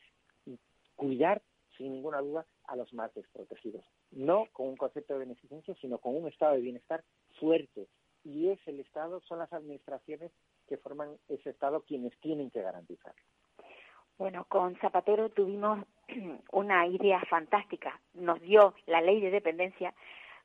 cuidar, 0.96 1.42
sin 1.76 1.92
ninguna 1.92 2.20
duda, 2.20 2.46
a 2.64 2.76
los 2.76 2.92
más 2.92 3.12
desprotegidos. 3.14 3.84
No 4.10 4.46
con 4.52 4.68
un 4.68 4.76
concepto 4.76 5.14
de 5.14 5.20
beneficencia, 5.20 5.74
sino 5.80 5.98
con 5.98 6.16
un 6.16 6.28
estado 6.28 6.54
de 6.54 6.60
bienestar 6.60 7.02
fuerte. 7.38 7.88
Y 8.24 8.48
es 8.50 8.58
el 8.66 8.80
Estado, 8.80 9.20
son 9.22 9.38
las 9.38 9.52
administraciones 9.52 10.30
que 10.68 10.76
forman 10.76 11.16
ese 11.28 11.50
Estado 11.50 11.82
quienes 11.82 12.16
tienen 12.20 12.50
que 12.50 12.60
garantizar. 12.60 13.14
Bueno, 14.18 14.44
con 14.50 14.76
Zapatero 14.76 15.30
tuvimos 15.30 15.78
una 16.52 16.86
idea 16.86 17.22
fantástica. 17.30 17.98
Nos 18.12 18.38
dio 18.42 18.74
la 18.86 19.00
ley 19.00 19.20
de 19.20 19.30
dependencia 19.30 19.94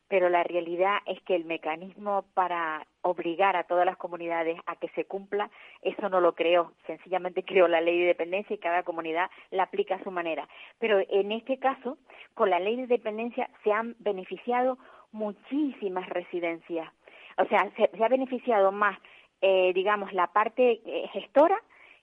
pero 0.08 0.30
la 0.30 0.44
realidad 0.44 0.98
es 1.06 1.22
que 1.24 1.36
el 1.36 1.46
mecanismo 1.46 2.26
para 2.34 2.86
obligar 3.02 3.56
a 3.56 3.63
todas 3.63 3.86
las 3.86 3.98
comunidades 3.98 4.60
a 4.65 4.76
que 4.76 4.89
se 4.89 5.06
cumpla, 5.06 5.50
eso 5.82 6.10
no 6.10 6.22
lo 6.22 6.36
creó. 6.36 6.74
Sencillamente 6.86 7.44
creó 7.44 7.68
la 7.68 7.82
ley 7.82 8.00
de 8.00 8.08
dependencia 8.08 8.54
y 8.54 8.60
cada 8.60 8.84
comunidad 8.84 9.30
la 9.52 9.63
aplica 9.63 9.96
a 9.96 10.04
su 10.04 10.12
manera. 10.12 10.48
Pero 10.80 11.00
en 11.10 11.32
este 11.32 11.58
caso, 11.58 11.98
con 12.34 12.50
la 12.50 12.60
ley 12.60 12.76
de 12.76 12.88
dependencia 12.88 13.50
se 13.63 13.72
han 13.72 13.96
beneficiado 14.00 14.78
muchísimas 15.12 16.08
residencias. 16.10 16.91
O 17.38 17.46
sea, 17.46 17.72
se, 17.76 18.04
ha 18.04 18.08
beneficiado 18.08 18.72
más, 18.72 18.98
eh, 19.41 19.72
digamos, 19.74 20.13
la 20.13 20.28
parte 20.28 20.82
eh, 20.86 21.08
gestora 21.13 21.60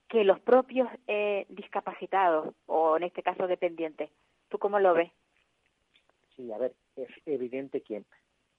que 0.08 0.24
los 0.24 0.40
propios 0.40 0.88
eh, 1.06 1.46
discapacitados 1.48 2.54
o 2.66 2.96
en 2.96 3.04
este 3.04 3.22
caso 3.22 3.46
dependientes. 3.46 4.10
¿Tú 4.48 4.58
cómo 4.58 4.78
lo 4.78 4.92
ves? 4.92 5.10
Sí, 6.36 6.50
a 6.52 6.58
ver, 6.58 6.74
es 6.96 7.08
evidente 7.26 7.82
que 7.82 8.04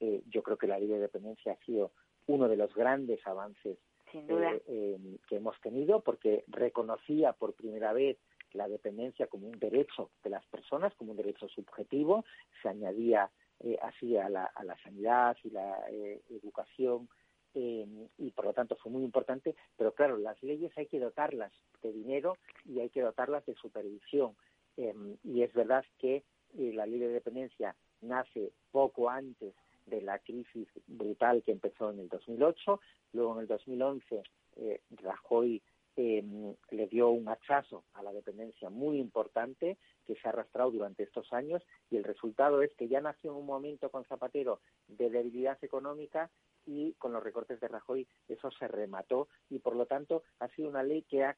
eh, 0.00 0.22
yo 0.26 0.42
creo 0.42 0.56
que 0.56 0.66
la 0.66 0.78
ley 0.78 0.88
de 0.88 0.98
dependencia 0.98 1.52
ha 1.52 1.64
sido 1.64 1.92
uno 2.26 2.48
de 2.48 2.56
los 2.56 2.74
grandes 2.74 3.24
avances 3.26 3.78
eh, 4.12 4.98
que 5.28 5.36
hemos 5.36 5.60
tenido 5.60 6.00
porque 6.00 6.44
reconocía 6.46 7.32
por 7.32 7.54
primera 7.54 7.92
vez 7.92 8.16
la 8.52 8.68
dependencia 8.68 9.26
como 9.26 9.48
un 9.48 9.58
derecho 9.58 10.10
de 10.22 10.30
las 10.30 10.46
personas, 10.46 10.94
como 10.94 11.10
un 11.10 11.16
derecho 11.16 11.48
subjetivo, 11.48 12.24
se 12.62 12.68
añadía 12.68 13.30
eh, 13.60 13.76
así 13.82 14.16
a 14.16 14.28
la, 14.28 14.44
a 14.44 14.62
la, 14.62 14.76
sanidad 14.78 15.36
y 15.42 15.50
la 15.50 15.84
educación 16.30 17.08
y 17.56 18.30
por 18.34 18.46
lo 18.46 18.52
tanto 18.52 18.74
fue 18.74 18.90
muy 18.90 19.04
importante, 19.04 19.54
pero 19.76 19.94
claro, 19.94 20.16
las 20.16 20.42
leyes 20.42 20.76
hay 20.76 20.86
que 20.86 20.98
dotarlas 20.98 21.52
de 21.82 21.92
dinero 21.92 22.36
y 22.64 22.80
hay 22.80 22.90
que 22.90 23.00
dotarlas 23.00 23.46
de 23.46 23.54
supervisión. 23.54 24.34
y 24.76 25.42
es 25.42 25.52
verdad 25.52 25.84
que 25.98 26.24
la 26.54 26.86
ley 26.86 26.98
de 26.98 27.08
dependencia 27.08 27.74
nace 28.00 28.52
poco 28.70 29.10
antes 29.10 29.54
de 29.86 30.00
la 30.00 30.18
crisis 30.18 30.68
brutal 30.86 31.42
que 31.42 31.52
empezó 31.52 31.90
en 31.90 32.00
el 32.00 32.08
2008. 32.08 32.80
Luego, 33.12 33.34
en 33.34 33.40
el 33.40 33.46
2011, 33.46 34.22
eh, 34.56 34.80
Rajoy 34.90 35.62
em, 35.96 36.54
le 36.70 36.86
dio 36.88 37.10
un 37.10 37.28
hachazo 37.28 37.84
a 37.94 38.02
la 38.02 38.12
dependencia 38.12 38.70
muy 38.70 38.98
importante 38.98 39.76
que 40.06 40.14
se 40.16 40.26
ha 40.26 40.30
arrastrado 40.30 40.70
durante 40.70 41.04
estos 41.04 41.32
años 41.32 41.62
y 41.90 41.96
el 41.96 42.04
resultado 42.04 42.62
es 42.62 42.74
que 42.74 42.88
ya 42.88 43.00
nació 43.00 43.30
en 43.30 43.38
un 43.38 43.46
momento 43.46 43.90
con 43.90 44.04
Zapatero 44.04 44.60
de 44.88 45.08
debilidad 45.10 45.56
económica 45.62 46.30
y 46.66 46.92
con 46.94 47.12
los 47.12 47.22
recortes 47.22 47.60
de 47.60 47.68
Rajoy 47.68 48.08
eso 48.28 48.50
se 48.50 48.66
remató 48.66 49.28
y 49.50 49.60
por 49.60 49.76
lo 49.76 49.86
tanto 49.86 50.24
ha 50.40 50.48
sido 50.48 50.68
una 50.68 50.82
ley 50.82 51.02
que 51.02 51.24
ha 51.24 51.36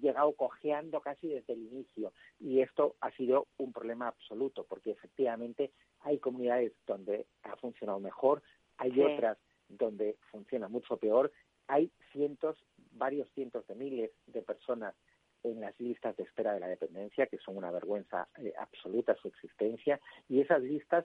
llegado 0.00 0.32
cojeando 0.32 1.00
casi 1.00 1.28
desde 1.28 1.54
el 1.54 1.60
inicio. 1.60 2.12
Y 2.38 2.60
esto 2.60 2.96
ha 3.00 3.10
sido 3.12 3.46
un 3.58 3.72
problema 3.72 4.08
absoluto 4.08 4.64
porque 4.64 4.90
efectivamente 4.90 5.72
hay 6.00 6.18
comunidades 6.18 6.72
donde 6.86 7.26
ha 7.42 7.56
funcionado 7.56 8.00
mejor, 8.00 8.42
hay 8.78 9.00
otras 9.00 9.38
donde 9.68 10.16
funciona 10.30 10.68
mucho 10.68 10.96
peor, 10.96 11.32
hay 11.66 11.90
cientos, 12.12 12.56
varios 12.92 13.28
cientos 13.30 13.66
de 13.66 13.74
miles 13.74 14.10
de 14.26 14.42
personas 14.42 14.94
en 15.42 15.60
las 15.60 15.78
listas 15.80 16.16
de 16.16 16.24
espera 16.24 16.54
de 16.54 16.60
la 16.60 16.68
dependencia, 16.68 17.26
que 17.26 17.38
son 17.38 17.56
una 17.56 17.70
vergüenza 17.70 18.28
eh, 18.38 18.52
absoluta 18.58 19.16
su 19.16 19.28
existencia, 19.28 20.00
y 20.28 20.40
esas 20.40 20.62
listas 20.62 21.04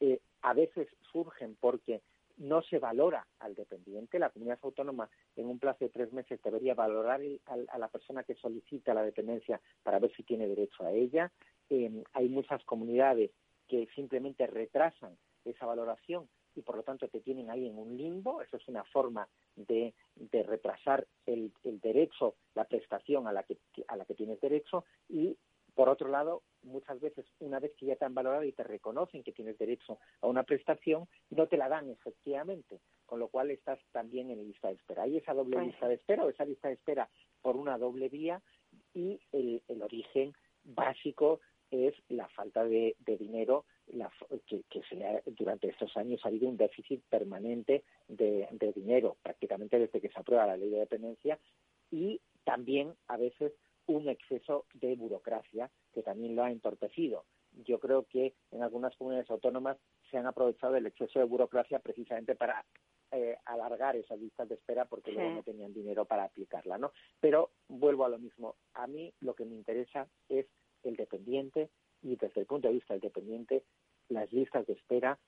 eh, 0.00 0.20
a 0.42 0.54
veces 0.54 0.88
surgen 1.12 1.56
porque 1.60 2.02
no 2.38 2.62
se 2.62 2.78
valora 2.78 3.26
al 3.38 3.54
dependiente. 3.54 4.18
La 4.18 4.30
comunidad 4.30 4.58
autónoma 4.62 5.08
en 5.36 5.46
un 5.46 5.58
plazo 5.58 5.84
de 5.84 5.90
tres 5.90 6.12
meses 6.12 6.40
debería 6.42 6.74
valorar 6.74 7.20
a, 7.46 7.78
la 7.78 7.88
persona 7.88 8.24
que 8.24 8.34
solicita 8.34 8.94
la 8.94 9.02
dependencia 9.02 9.60
para 9.82 9.98
ver 9.98 10.12
si 10.14 10.22
tiene 10.22 10.48
derecho 10.48 10.84
a 10.84 10.92
ella. 10.92 11.32
Em, 11.68 12.02
hay 12.12 12.28
muchas 12.28 12.64
comunidades 12.64 13.30
que 13.68 13.88
simplemente 13.94 14.46
retrasan 14.46 15.16
esa 15.44 15.66
valoración 15.66 16.28
y 16.54 16.62
por 16.62 16.76
lo 16.76 16.82
tanto 16.82 17.08
te 17.08 17.20
tienen 17.20 17.50
ahí 17.50 17.66
en 17.66 17.78
un 17.78 17.96
limbo. 17.96 18.42
Eso 18.42 18.56
es 18.56 18.68
una 18.68 18.84
forma 18.84 19.28
de, 19.56 19.94
retrasar 20.30 21.06
el, 21.26 21.52
el, 21.64 21.80
derecho, 21.80 22.34
la 22.54 22.64
prestación 22.64 23.26
a 23.26 23.32
la 23.32 23.42
que, 23.42 23.58
a 23.88 23.96
la 23.96 24.04
que 24.04 24.14
tienes 24.14 24.40
derecho 24.40 24.84
y 25.08 25.36
por 25.74 25.88
otro 25.88 26.08
lado, 26.08 26.42
muchas 26.72 27.00
veces, 27.00 27.26
una 27.38 27.60
vez 27.60 27.72
que 27.76 27.86
ya 27.86 27.96
te 27.96 28.04
han 28.04 28.14
valorado 28.14 28.44
y 28.44 28.52
te 28.52 28.64
reconocen 28.64 29.22
que 29.22 29.32
tienes 29.32 29.58
derecho 29.58 29.98
a 30.20 30.26
una 30.26 30.42
prestación, 30.42 31.06
no 31.30 31.46
te 31.46 31.56
la 31.56 31.68
dan 31.68 31.90
efectivamente, 31.90 32.80
con 33.06 33.20
lo 33.20 33.28
cual 33.28 33.50
estás 33.50 33.78
también 33.92 34.30
en 34.30 34.44
lista 34.44 34.68
de 34.68 34.74
espera. 34.74 35.04
Hay 35.04 35.18
esa 35.18 35.34
doble 35.34 35.60
lista 35.60 35.86
de 35.88 35.94
espera 35.94 36.24
o 36.24 36.30
esa 36.30 36.44
lista 36.44 36.68
de 36.68 36.74
espera 36.74 37.08
por 37.40 37.56
una 37.56 37.78
doble 37.78 38.08
vía 38.08 38.42
y 38.94 39.20
el, 39.32 39.62
origen 39.82 40.32
básico 40.64 41.40
es 41.70 41.94
la 42.08 42.28
falta 42.28 42.64
de, 42.64 42.96
dinero, 43.06 43.64
que, 44.46 44.62
durante 45.26 45.68
estos 45.68 45.96
años 45.96 46.20
ha 46.24 46.28
habido 46.28 46.48
un 46.48 46.56
déficit 46.56 47.02
permanente 47.08 47.84
de, 48.08 48.48
de 48.50 48.72
dinero, 48.72 49.16
prácticamente 49.22 49.78
desde 49.78 50.00
que 50.00 50.10
se 50.10 50.18
aprueba 50.18 50.46
la 50.46 50.56
ley 50.56 50.70
de 50.70 50.80
dependencia, 50.80 51.38
y 51.90 52.20
también 52.44 52.94
a 53.08 53.16
veces 53.16 53.52
un 53.86 54.08
exceso 54.08 54.66
de 54.74 54.94
burocracia 54.96 55.70
que 55.92 56.02
también 56.02 56.36
lo 56.36 56.44
ha 56.44 56.50
entorpecido. 56.50 57.24
Yo 57.64 57.78
creo 57.78 58.04
que 58.04 58.34
en 58.50 58.62
algunas 58.62 58.96
comunidades 58.96 59.30
autónomas 59.30 59.76
se 60.10 60.18
han 60.18 60.26
aprovechado 60.26 60.72
del 60.72 60.86
exceso 60.86 61.18
de 61.18 61.24
burocracia 61.24 61.78
precisamente 61.78 62.34
para 62.34 62.64
eh, 63.10 63.36
alargar 63.44 63.94
esas 63.96 64.18
listas 64.18 64.48
de 64.48 64.54
espera 64.54 64.86
porque 64.86 65.12
luego 65.12 65.30
no 65.34 65.42
tenían 65.42 65.74
dinero 65.74 66.06
para 66.06 66.24
aplicarla, 66.24 66.78
¿no? 66.78 66.92
Pero 67.20 67.50
vuelvo 67.68 68.06
a 68.06 68.08
lo 68.08 68.18
mismo. 68.18 68.56
A 68.74 68.86
mí 68.86 69.12
lo 69.20 69.34
que 69.34 69.44
me 69.44 69.54
interesa 69.54 70.08
es 70.28 70.46
el 70.82 70.96
dependiente 70.96 71.68
y 72.02 72.16
desde 72.16 72.40
el 72.40 72.46
punto 72.46 72.68
de 72.68 72.74
vista 72.74 72.94
del 72.94 73.02
dependiente 73.02 73.64
las 74.08 74.32
listas 74.32 74.66
de 74.66 74.72
espera 74.72 75.18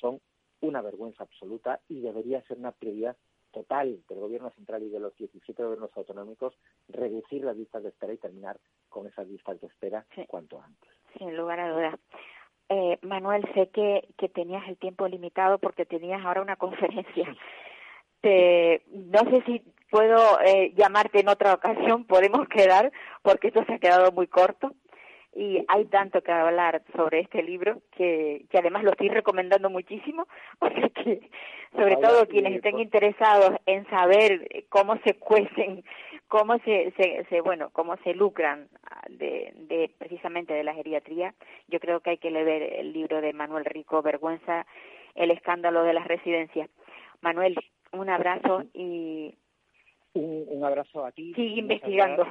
son 0.00 0.20
una 0.60 0.82
vergüenza 0.82 1.22
absoluta 1.22 1.80
y 1.88 2.00
debería 2.00 2.42
ser 2.42 2.58
una 2.58 2.72
prioridad 2.72 3.16
total 3.52 4.02
del 4.08 4.18
gobierno 4.18 4.50
central 4.50 4.82
y 4.82 4.88
de 4.90 5.00
los 5.00 5.14
17 5.16 5.62
gobiernos 5.62 5.90
autonómicos 5.96 6.54
reducir 6.88 7.44
las 7.44 7.56
listas 7.56 7.82
de 7.82 7.88
espera 7.88 8.12
y 8.12 8.18
terminar 8.18 8.60
con 8.90 9.06
esas 9.06 9.26
listas 9.28 9.60
de 9.60 9.68
espera 9.68 10.04
cuanto 10.26 10.60
antes. 10.60 10.90
Sin 11.16 11.36
lugar 11.36 11.60
a 11.60 11.70
dudas. 11.70 11.94
Eh, 12.68 12.98
Manuel, 13.02 13.42
sé 13.54 13.68
que, 13.70 14.06
que 14.16 14.28
tenías 14.28 14.66
el 14.68 14.76
tiempo 14.76 15.08
limitado 15.08 15.58
porque 15.58 15.86
tenías 15.86 16.24
ahora 16.24 16.42
una 16.42 16.56
conferencia. 16.56 17.34
Te, 18.20 18.82
no 18.90 19.20
sé 19.30 19.42
si 19.46 19.62
puedo 19.90 20.40
eh, 20.40 20.72
llamarte 20.76 21.20
en 21.20 21.28
otra 21.28 21.54
ocasión, 21.54 22.04
podemos 22.04 22.46
quedar, 22.48 22.92
porque 23.22 23.48
esto 23.48 23.64
se 23.64 23.74
ha 23.74 23.78
quedado 23.78 24.12
muy 24.12 24.26
corto 24.26 24.74
y 25.34 25.64
hay 25.68 25.84
tanto 25.86 26.22
que 26.22 26.32
hablar 26.32 26.82
sobre 26.96 27.20
este 27.20 27.42
libro 27.42 27.80
que, 27.92 28.44
que 28.50 28.58
además 28.58 28.82
lo 28.82 28.90
estoy 28.90 29.08
recomendando 29.08 29.70
muchísimo, 29.70 30.26
o 30.60 30.68
sea 30.68 30.88
que 30.90 31.30
sobre 31.76 31.96
todo 31.96 32.26
quienes 32.26 32.56
estén 32.56 32.80
interesados 32.80 33.52
en 33.66 33.88
saber 33.88 34.66
cómo 34.68 34.96
se 35.04 35.14
cuecen, 35.14 35.84
cómo 36.30 36.58
se, 36.60 36.92
se, 37.28 37.40
bueno, 37.40 37.70
cómo 37.72 37.96
se 38.04 38.14
lucran 38.14 38.68
de, 39.08 39.52
de 39.56 39.90
precisamente 39.98 40.54
de 40.54 40.62
la 40.62 40.74
geriatría, 40.74 41.34
yo 41.66 41.80
creo 41.80 42.00
que 42.00 42.10
hay 42.10 42.18
que 42.18 42.30
leer 42.30 42.62
el 42.78 42.92
libro 42.92 43.20
de 43.20 43.32
Manuel 43.32 43.64
Rico, 43.64 44.00
Vergüenza, 44.00 44.64
el 45.16 45.32
escándalo 45.32 45.82
de 45.82 45.92
las 45.92 46.06
residencias. 46.06 46.70
Manuel, 47.20 47.56
un 47.92 48.08
abrazo 48.08 48.62
y 48.72 49.34
un, 50.12 50.44
un 50.46 50.64
abrazo 50.64 51.04
a 51.04 51.10
ti. 51.10 51.34
Sigue 51.34 51.58
investigando 51.58 52.24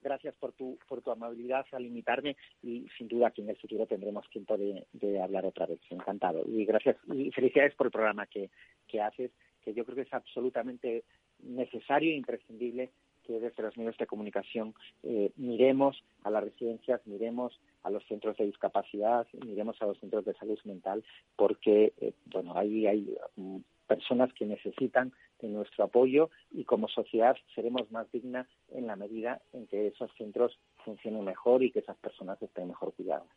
gracias 0.00 0.36
por 0.36 0.52
tu, 0.52 0.78
por 0.86 1.02
tu 1.02 1.10
amabilidad 1.10 1.66
al 1.72 1.86
invitarme 1.86 2.36
y 2.62 2.86
sin 2.96 3.08
duda 3.08 3.32
que 3.32 3.42
en 3.42 3.48
el 3.48 3.56
futuro 3.56 3.86
tendremos 3.86 4.30
tiempo 4.30 4.56
de, 4.56 4.86
de 4.92 5.20
hablar 5.20 5.44
otra 5.44 5.66
vez. 5.66 5.80
Encantado. 5.90 6.44
Y 6.46 6.64
gracias 6.66 6.96
y 7.12 7.32
felicidades 7.32 7.74
por 7.74 7.88
el 7.88 7.92
programa 7.92 8.26
que, 8.26 8.50
que 8.86 9.00
haces, 9.00 9.32
que 9.60 9.74
yo 9.74 9.84
creo 9.84 9.96
que 9.96 10.02
es 10.02 10.14
absolutamente 10.14 11.02
necesario 11.40 12.12
e 12.12 12.16
imprescindible 12.16 12.90
que 13.26 13.40
desde 13.40 13.62
los 13.62 13.76
medios 13.76 13.96
de 13.98 14.06
comunicación 14.06 14.74
eh, 15.02 15.32
miremos 15.36 16.02
a 16.22 16.30
las 16.30 16.44
residencias, 16.44 17.00
miremos 17.06 17.58
a 17.82 17.90
los 17.90 18.04
centros 18.06 18.36
de 18.36 18.46
discapacidad, 18.46 19.26
miremos 19.44 19.80
a 19.82 19.86
los 19.86 19.98
centros 19.98 20.24
de 20.24 20.34
salud 20.34 20.58
mental, 20.64 21.04
porque 21.36 21.92
eh, 22.00 22.12
bueno, 22.26 22.56
ahí 22.56 22.86
hay 22.86 23.16
mm, 23.36 23.58
personas 23.86 24.32
que 24.34 24.46
necesitan 24.46 25.12
de 25.40 25.48
nuestro 25.48 25.84
apoyo 25.84 26.30
y 26.50 26.64
como 26.64 26.88
sociedad 26.88 27.36
seremos 27.54 27.90
más 27.90 28.10
dignas 28.12 28.46
en 28.70 28.86
la 28.86 28.96
medida 28.96 29.40
en 29.52 29.66
que 29.66 29.88
esos 29.88 30.10
centros 30.16 30.58
funcionen 30.84 31.24
mejor 31.24 31.62
y 31.62 31.70
que 31.70 31.80
esas 31.80 31.96
personas 31.98 32.40
estén 32.40 32.68
mejor 32.68 32.94
cuidadas. 32.94 33.28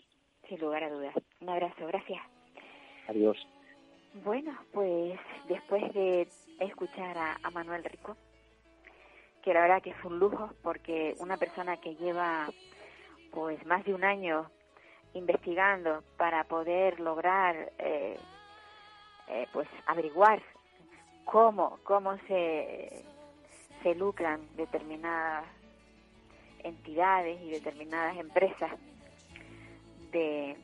Sin 0.47 0.59
lugar 0.59 0.83
a 0.83 0.89
dudas. 0.89 1.13
Un 1.41 1.49
abrazo, 1.49 1.85
gracias. 1.87 2.21
Adiós. 3.07 3.37
Bueno, 4.23 4.57
pues 4.71 5.19
después 5.47 5.93
de 5.93 6.27
escuchar 6.59 7.17
a, 7.17 7.37
a 7.43 7.51
Manuel 7.51 7.83
Rico, 7.83 8.15
que 9.47 9.53
la 9.53 9.61
verdad 9.61 9.81
que 9.81 9.91
es 9.91 10.03
un 10.03 10.19
lujo 10.19 10.49
porque 10.61 11.15
una 11.19 11.37
persona 11.37 11.77
que 11.77 11.95
lleva 11.95 12.49
pues 13.31 13.65
más 13.65 13.85
de 13.85 13.93
un 13.93 14.03
año 14.03 14.51
investigando 15.13 16.03
para 16.17 16.43
poder 16.43 16.99
lograr 16.99 17.71
eh, 17.77 18.17
eh, 19.29 19.47
pues 19.53 19.69
averiguar 19.85 20.41
cómo, 21.23 21.79
cómo 21.85 22.17
se, 22.27 23.05
se 23.83 23.95
lucran 23.95 24.41
determinadas 24.57 25.45
entidades 26.65 27.41
y 27.41 27.51
determinadas 27.51 28.17
empresas 28.17 28.71
de, 30.11 30.57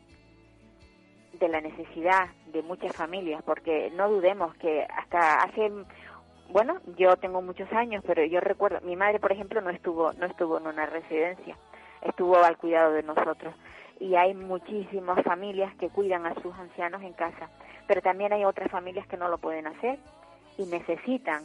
de 1.39 1.48
la 1.48 1.62
necesidad 1.62 2.28
de 2.48 2.62
muchas 2.63 2.93
familias, 2.93 3.41
porque 3.43 3.91
no 3.91 4.10
dudemos 4.10 4.54
que 4.56 4.84
hasta 4.84 5.41
hace 5.41 5.72
bueno, 6.50 6.80
yo 6.98 7.16
tengo 7.18 7.42
muchos 7.42 7.72
años, 7.74 8.04
pero 8.06 8.24
yo 8.26 8.40
recuerdo, 8.40 8.82
mi 8.82 8.96
madre, 8.96 9.20
por 9.20 9.32
ejemplo, 9.32 9.62
no 9.62 9.70
estuvo 9.70 10.14
no 10.14 10.26
estuvo 10.26 10.58
en 10.58 10.68
una 10.68 10.86
residencia, 10.86 11.58
estuvo 12.02 12.38
al 12.38 12.58
cuidado 12.58 12.94
de 12.94 13.04
nosotros 13.04 13.54
y 14.00 14.16
hay 14.16 14.34
muchísimas 14.34 15.24
familias 15.24 15.74
que 15.76 15.90
cuidan 15.90 16.26
a 16.26 16.34
sus 16.42 16.54
ancianos 16.56 17.02
en 17.04 17.14
casa 17.14 17.50
pero 17.88 18.02
también 18.02 18.34
hay 18.34 18.46
otras 18.46 18.72
familias 18.72 19.08
que 19.08 19.18
no 19.18 19.28
lo 19.30 19.38
pueden 19.38 19.68
hacer 19.68 20.00
y 20.58 20.66
necesitan 20.66 21.44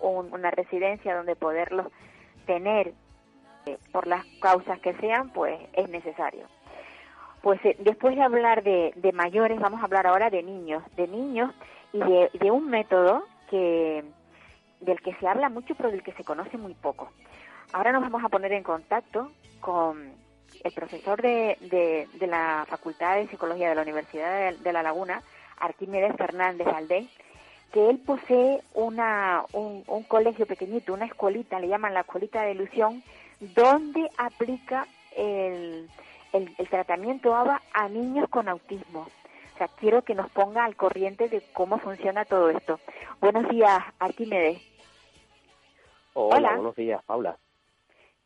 una 0.00 0.50
residencia 0.50 1.16
donde 1.16 1.36
poderlos 1.36 1.86
tener 2.46 2.92
eh, 3.66 3.78
por 3.92 4.06
las 4.06 4.24
causas 4.40 4.78
que 4.80 4.94
sean, 4.94 5.30
pues 5.30 5.58
es 5.72 5.88
necesario. 5.88 6.46
Pues 7.42 7.64
eh, 7.64 7.76
después 7.80 8.14
de 8.14 8.22
hablar 8.22 8.62
de, 8.62 8.92
mayores, 9.14 9.58
vamos 9.58 9.80
a 9.80 9.84
hablar 9.84 10.06
ahora 10.06 10.30
de 10.30 10.42
niños, 10.42 10.82
de 10.96 11.08
niños 11.08 11.52
y 11.92 11.98
de, 11.98 12.30
de, 12.34 12.50
un 12.50 12.68
método 12.68 13.24
que 13.48 14.04
del 14.80 15.00
que 15.00 15.14
se 15.14 15.26
habla 15.26 15.48
mucho 15.48 15.74
pero 15.74 15.90
del 15.90 16.02
que 16.02 16.12
se 16.12 16.24
conoce 16.24 16.56
muy 16.56 16.74
poco. 16.74 17.10
Ahora 17.72 17.92
nos 17.92 18.02
vamos 18.02 18.24
a 18.24 18.28
poner 18.28 18.52
en 18.52 18.62
contacto 18.62 19.32
con 19.60 20.12
el 20.62 20.72
profesor 20.72 21.20
de, 21.20 21.58
de, 21.60 22.26
la 22.26 22.64
Facultad 22.68 23.16
de 23.16 23.28
Psicología 23.28 23.68
de 23.68 23.74
la 23.74 23.82
Universidad 23.82 24.54
de 24.54 24.72
La 24.72 24.82
Laguna, 24.82 25.22
Arquímedes 25.58 26.16
Fernández 26.16 26.66
Valdés, 26.66 27.08
que 27.72 27.90
él 27.90 27.98
posee 27.98 28.62
una, 28.74 29.44
un, 29.52 29.82
colegio 30.04 30.46
pequeñito, 30.46 30.94
una 30.94 31.06
escuelita, 31.06 31.60
le 31.60 31.68
llaman 31.68 31.94
la 31.94 32.00
escuelita 32.00 32.42
de 32.42 32.52
ilusión, 32.52 33.02
donde 33.40 34.08
aplica 34.16 34.86
el, 35.16 35.88
el, 36.32 36.68
tratamiento 36.68 37.34
ABA 37.34 37.60
a 37.72 37.88
niños 37.88 38.28
con 38.30 38.48
autismo. 38.48 39.08
O 39.56 39.58
sea, 39.58 39.68
quiero 39.68 40.02
que 40.02 40.14
nos 40.14 40.30
ponga 40.32 40.66
al 40.66 40.76
corriente 40.76 41.30
de 41.30 41.42
cómo 41.54 41.78
funciona 41.78 42.26
todo 42.26 42.50
esto. 42.50 42.78
Buenos 43.22 43.48
días, 43.48 43.78
Arquímedes. 43.98 44.60
Hola, 46.12 46.56
buenos 46.56 46.76
días, 46.76 47.02
Paula. 47.06 47.38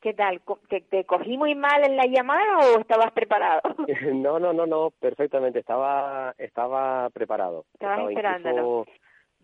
¿Qué 0.01 0.13
tal? 0.13 0.43
¿Te, 0.69 0.81
¿Te, 0.81 1.05
cogí 1.05 1.39
muy 1.39 1.55
mal 1.55 1.85
en 1.85 1.97
la 1.97 2.07
llamada 2.07 2.59
o 2.59 2.81
estabas 2.81 3.13
preparado? 3.13 3.61
no, 4.13 4.41
no, 4.41 4.53
no, 4.53 4.67
no, 4.67 4.91
perfectamente. 4.99 5.61
Estaba, 5.61 6.35
estaba 6.37 7.09
preparado. 7.11 7.65
Estabas 7.75 8.11
estaba 8.11 8.85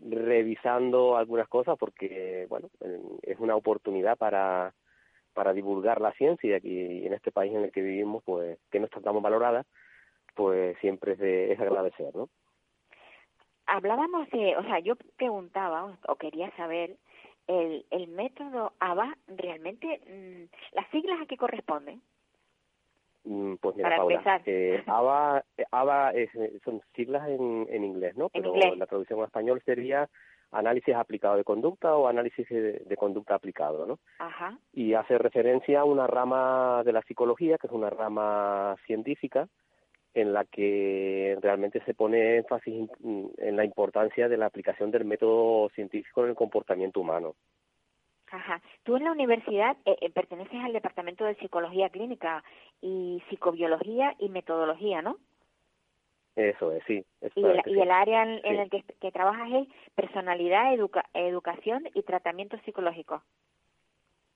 revisando 0.01 1.15
algunas 1.15 1.47
cosas 1.47 1.77
porque, 1.79 2.47
bueno, 2.49 2.67
es 3.21 3.39
una 3.39 3.55
oportunidad 3.55 4.17
para 4.17 4.73
para 5.33 5.53
divulgar 5.53 6.01
la 6.01 6.11
ciencia 6.13 6.49
y 6.49 6.53
aquí 6.53 7.05
en 7.05 7.13
este 7.13 7.31
país 7.31 7.53
en 7.53 7.63
el 7.63 7.71
que 7.71 7.81
vivimos, 7.81 8.23
pues 8.25 8.57
que 8.71 8.79
no 8.79 8.87
está 8.87 8.99
tan 8.99 9.21
valorada, 9.21 9.65
pues 10.37 10.77
siempre 10.79 11.13
es 11.13 11.19
de 11.19 11.51
es 11.51 11.59
agradecer, 11.59 12.15
¿no? 12.15 12.29
Hablábamos 13.65 14.29
de, 14.29 14.55
o 14.55 14.63
sea, 14.63 14.79
yo 14.79 14.95
preguntaba 15.17 15.97
o 16.07 16.15
quería 16.15 16.49
saber 16.55 16.95
el, 17.47 17.85
el 17.89 18.07
método 18.07 18.71
ABA 18.79 19.17
realmente, 19.27 19.99
mm, 20.07 20.75
las 20.75 20.87
siglas 20.91 21.19
a 21.21 21.25
qué 21.25 21.35
corresponden. 21.35 22.01
Mm, 23.25 23.55
Pues 23.55 23.75
mira, 23.75 23.89
Para 23.89 23.97
Paula, 23.97 24.41
eh, 24.45 24.83
ABA, 24.87 25.43
ABA 25.71 26.11
es- 26.11 26.61
son 26.63 26.81
siglas 26.95 27.27
en, 27.27 27.67
en 27.69 27.83
inglés, 27.83 28.15
¿no? 28.15 28.25
En 28.33 28.43
Pero 28.43 28.53
inglés. 28.55 28.77
la 28.77 28.85
traducción 28.85 29.19
en 29.19 29.25
español 29.25 29.61
sería 29.65 30.07
análisis 30.51 30.95
aplicado 30.95 31.35
de 31.35 31.43
conducta 31.43 31.93
o 31.97 32.07
análisis 32.07 32.47
de, 32.47 32.79
de 32.85 32.95
conducta 32.95 33.35
aplicado, 33.35 33.85
¿no? 33.85 33.99
Ajá, 34.19 34.57
y 34.71 34.93
hace 34.93 35.17
referencia 35.17 35.81
a 35.81 35.85
una 35.85 36.07
rama 36.07 36.83
de 36.85 36.93
la 36.93 37.01
psicología, 37.01 37.57
que 37.57 37.67
es 37.67 37.73
una 37.73 37.89
rama 37.89 38.75
científica, 38.85 39.49
en 40.13 40.33
la 40.33 40.45
que 40.45 41.37
realmente 41.41 41.81
se 41.85 41.93
pone 41.93 42.37
énfasis 42.37 42.89
en- 43.03 43.31
en 43.37 43.55
la 43.55 43.65
importancia 43.65 44.27
de 44.27 44.37
la 44.37 44.47
aplicación 44.47 44.91
del 44.91 45.05
método 45.05 45.69
científico 45.69 46.23
en 46.23 46.29
el 46.31 46.35
comportamiento 46.35 46.99
humano. 47.01 47.35
ajá. 48.31 48.61
Tú 48.83 48.97
en 48.97 49.03
la 49.05 49.11
universidad 49.11 49.77
eh, 49.85 49.97
eh, 50.01 50.09
perteneces 50.09 50.59
al 50.63 50.73
departamento 50.73 51.23
de 51.25 51.35
psicología 51.35 51.89
clínica 51.89 52.43
y 52.81 53.21
psicobiología 53.29 54.15
y 54.19 54.29
metodología, 54.29 55.01
¿no? 55.01 55.17
Eso 56.35 56.71
es, 56.71 56.83
sí. 56.85 57.03
Y 57.35 57.43
el, 57.45 57.61
y 57.65 57.79
el 57.79 57.91
área 57.91 58.23
en, 58.23 58.29
en 58.29 58.41
Sí. 58.43 58.55
el 58.57 58.69
que, 58.69 58.83
que 59.01 59.11
trabajas 59.11 59.49
es 59.51 59.67
personalidad, 59.95 60.73
educa- 60.73 61.09
educación 61.13 61.87
y 61.93 62.03
tratamiento 62.03 62.57
psicológico. 62.65 63.23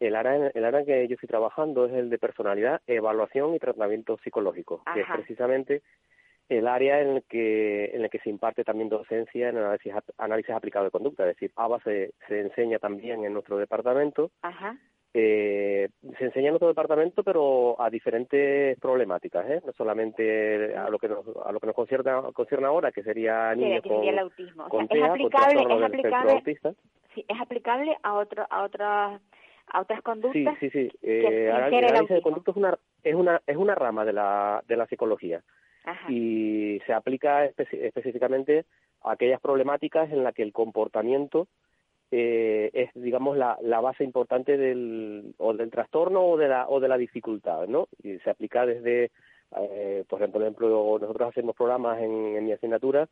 El 0.02 0.16
área, 0.16 0.36
en- 0.36 0.52
el 0.54 0.66
área 0.66 0.80
en 0.80 0.86
que 0.88 1.08
yo 1.08 1.14
estoy 1.14 1.28
trabajando 1.30 1.86
es 1.86 1.94
el 1.94 2.10
de 2.10 2.18
personalidad, 2.18 2.82
evaluación 2.88 3.54
y 3.54 3.60
tratamiento 3.60 4.18
psicológico, 4.24 4.82
que 4.94 5.02
es 5.02 5.08
precisamente 5.14 5.82
el 6.50 6.68
área 6.68 7.00
en 7.02 7.10
el 7.18 7.24
que 7.30 7.86
en 7.94 8.02
el 8.04 8.10
que 8.10 8.18
se 8.20 8.30
imparte 8.32 8.64
también 8.64 8.90
docencia 8.90 9.50
en 9.50 9.58
análisis, 9.58 9.94
análisis 10.18 10.54
aplicado 10.56 10.86
de 10.86 10.92
conducta, 10.92 11.24
es 11.24 11.36
decir, 11.36 11.52
ABA 11.56 11.80
se, 11.84 12.12
se 12.28 12.40
enseña 12.42 12.80
también 12.80 13.24
en 13.24 13.32
nuestro 13.34 13.58
departamento 13.58 14.32
Ajá, 14.42 14.76
eh, 15.14 15.90
se 16.18 16.24
enseña 16.26 16.50
en 16.50 16.56
otro 16.56 16.68
departamento, 16.70 17.22
pero 17.24 17.80
a 17.80 17.90
diferentes 17.90 18.80
problemáticas, 18.80 19.46
¿eh? 19.50 19.62
no 19.66 19.72
solamente 19.74 20.76
a 20.76 20.90
lo 20.90 20.98
que 20.98 21.10
nos, 21.10 21.26
a 21.46 21.52
lo 21.52 21.60
que 21.60 21.68
nos 21.68 21.76
concierne, 21.76 22.12
concierne 22.34 22.66
ahora, 22.68 22.92
que 22.92 23.04
sería 23.04 23.54
Sí, 23.54 23.60
niños 23.60 23.84
que 23.84 23.90
con, 23.90 23.98
sería 23.98 24.12
el 24.14 24.20
autismo. 24.20 24.64
O 24.64 24.68
sea, 24.68 24.70
con 24.72 24.84
es 24.84 24.90
TEA, 24.90 25.06
aplicable, 25.06 25.62
es 25.62 25.84
aplicable, 25.84 26.32
autista. 26.32 26.74
sí, 27.14 27.26
es 27.28 27.42
aplicable 27.42 27.98
a 28.04 28.14
otro, 28.14 28.46
a 28.50 28.64
otras, 28.64 29.22
a 29.74 29.82
otras 29.82 30.00
Sí, 30.00 30.04
conductas. 30.04 30.58
sí, 30.60 30.70
sí. 30.70 30.92
Eh, 31.02 31.22
ser 31.70 31.84
el 31.84 31.86
análisis 31.90 32.16
de 32.18 32.22
conducta 32.22 32.52
es 32.52 32.58
una, 32.58 32.78
es 33.04 33.16
una, 33.16 33.42
es 33.48 33.58
una 33.58 33.76
rama 33.76 34.06
de 34.06 34.14
la, 34.14 34.64
de 34.68 34.76
la 34.78 34.86
psicología 34.88 35.42
Ajá, 35.86 36.12
y 36.12 36.80
se 36.86 36.94
aplica 36.94 37.46
espe- 37.46 37.68
específicamente 37.72 38.66
a 39.04 39.14
aquellas 39.14 39.40
problemáticas 39.42 40.12
en 40.12 40.24
las 40.24 40.34
que 40.36 40.44
el 40.44 40.54
comportamiento 40.54 41.48
eh, 42.12 42.70
es, 42.74 42.90
digamos, 42.94 43.38
la, 43.38 43.58
la 43.62 43.80
base 43.80 44.04
importante 44.04 44.58
del, 44.58 45.34
o 45.38 45.54
del 45.54 45.72
trastorno 45.72 46.22
o 46.26 46.38
de 46.38 46.50
la, 46.50 46.68
o 46.68 46.80
de 46.82 46.90
la 46.90 46.98
dificultad, 46.98 47.68
¿no? 47.68 47.88
Y 48.04 48.18
se 48.20 48.30
aplica 48.30 48.66
desde, 48.66 49.12
eh, 49.58 50.04
por 50.10 50.20
ejemplo, 50.22 50.40
nosotros 51.00 51.30
hacemos 51.30 51.56
programas 51.56 52.02
en, 52.02 52.12
en 52.36 52.46
mi 52.46 52.52
asignatura 52.52 53.08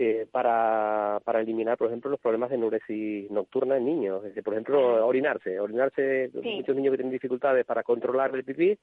eh, 0.00 0.28
para, 0.30 1.18
para 1.24 1.40
eliminar, 1.40 1.76
por 1.76 1.88
ejemplo, 1.88 2.08
los 2.08 2.20
problemas 2.20 2.50
de 2.50 2.54
enuresis 2.56 3.28
nocturna 3.32 3.76
en 3.78 3.84
niños. 3.84 4.18
Es 4.18 4.28
decir, 4.30 4.44
por 4.44 4.54
ejemplo, 4.54 5.04
orinarse. 5.04 5.58
Orinarse, 5.58 6.30
Sí. 6.30 6.54
muchos 6.58 6.76
niños 6.76 6.92
que 6.92 6.98
tienen 6.98 7.12
dificultades 7.12 7.64
para 7.66 7.82
controlar 7.82 8.32
el 8.34 8.44
pipí, 8.44 8.78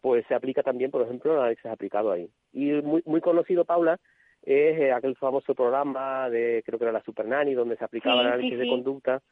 pues 0.00 0.24
se 0.28 0.34
aplica 0.34 0.62
también, 0.62 0.92
por 0.92 1.02
ejemplo, 1.02 1.32
el 1.32 1.38
análisis 1.40 1.66
aplicado 1.66 2.12
ahí. 2.12 2.30
Y 2.52 2.70
muy, 2.82 3.02
muy 3.04 3.20
conocido, 3.20 3.64
Paula, 3.64 3.98
es 4.42 4.78
eh, 4.78 4.92
aquel 4.92 5.16
famoso 5.16 5.54
programa 5.56 6.30
de, 6.30 6.62
creo 6.64 6.78
que 6.78 6.84
era 6.84 6.92
la 6.92 7.02
Super 7.02 7.26
Nanny, 7.26 7.54
donde 7.54 7.76
se 7.76 7.84
aplicaba 7.84 8.14
Sí, 8.14 8.20
el 8.20 8.26
sí, 8.26 8.32
análisis 8.32 8.58
de 8.60 8.68
conducta 8.68 9.22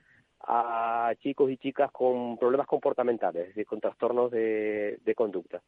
a 0.40 1.12
chicos 1.20 1.50
y 1.52 1.56
chicas 1.56 1.92
con 1.92 2.36
problemas 2.36 2.66
comportamentales, 2.66 3.42
es 3.42 3.48
decir, 3.50 3.66
con 3.66 3.80
trastornos 3.80 4.30
de, 4.32 4.98
de 5.04 5.14
conducta. 5.14 5.62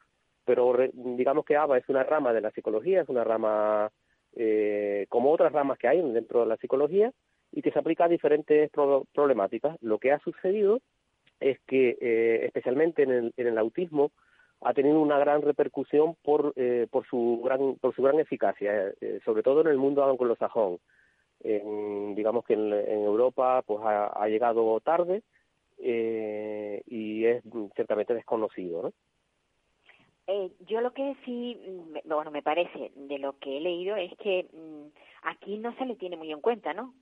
Pero 0.44 0.72
re- 0.72 0.90
digamos 0.92 1.44
que 1.44 1.56
ABA 1.56 1.78
es 1.78 1.88
una 1.88 2.02
rama 2.02 2.32
de 2.32 2.40
la 2.40 2.50
psicología, 2.50 3.02
es 3.02 3.08
una 3.08 3.22
rama 3.22 3.88
eh, 4.36 5.06
como 5.08 5.30
otras 5.30 5.52
ramas 5.52 5.78
que 5.78 5.88
hay 5.88 6.00
dentro 6.12 6.40
de 6.40 6.46
la 6.46 6.56
psicología 6.56 7.12
y 7.52 7.62
que 7.62 7.70
se 7.70 7.78
aplica 7.78 8.04
a 8.04 8.08
diferentes 8.08 8.70
pro- 8.70 9.04
problemáticas. 9.14 9.76
Lo 9.80 9.98
que 9.98 10.12
ha 10.12 10.18
sucedido 10.20 10.80
es 11.40 11.58
que, 11.66 11.96
eh, 12.00 12.46
especialmente 12.46 13.02
en 13.02 13.10
el, 13.10 13.32
en 13.36 13.46
el 13.46 13.58
autismo, 13.58 14.10
ha 14.60 14.72
tenido 14.72 15.00
una 15.00 15.18
gran 15.18 15.42
repercusión 15.42 16.16
por, 16.22 16.52
eh, 16.56 16.86
por, 16.90 17.06
su, 17.06 17.42
gran, 17.44 17.76
por 17.76 17.94
su 17.94 18.02
gran 18.02 18.18
eficacia, 18.18 18.92
eh, 19.00 19.20
sobre 19.24 19.42
todo 19.42 19.60
en 19.60 19.68
el 19.68 19.76
mundo 19.76 20.04
anglosajón. 20.04 20.78
Digamos 21.42 22.44
que 22.46 22.54
en, 22.54 22.72
Europa 22.72 23.62
pues 23.66 23.80
ha, 23.84 24.26
llegado 24.28 24.80
tarde 24.80 25.22
eh, 25.78 26.80
y 26.86 27.26
es 27.26 27.42
ciertamente 27.74 28.14
desconocido, 28.14 28.82
¿no? 28.84 28.92
Eh, 30.26 30.50
yo 30.60 30.80
lo 30.80 30.92
que 30.92 31.14
sí, 31.24 31.58
mm, 31.68 32.08
bueno, 32.08 32.30
me 32.30 32.42
parece 32.42 32.92
de 32.94 33.18
lo 33.18 33.38
que 33.38 33.58
he 33.58 33.60
leído 33.60 33.96
es 33.96 34.16
que 34.18 34.46
mm, 34.52 34.86
aquí 35.22 35.58
no 35.58 35.74
se 35.76 35.84
le 35.86 35.96
tiene 35.96 36.16
muy 36.16 36.32
en 36.32 36.40
cuenta, 36.40 36.72
¿no? 36.72 36.94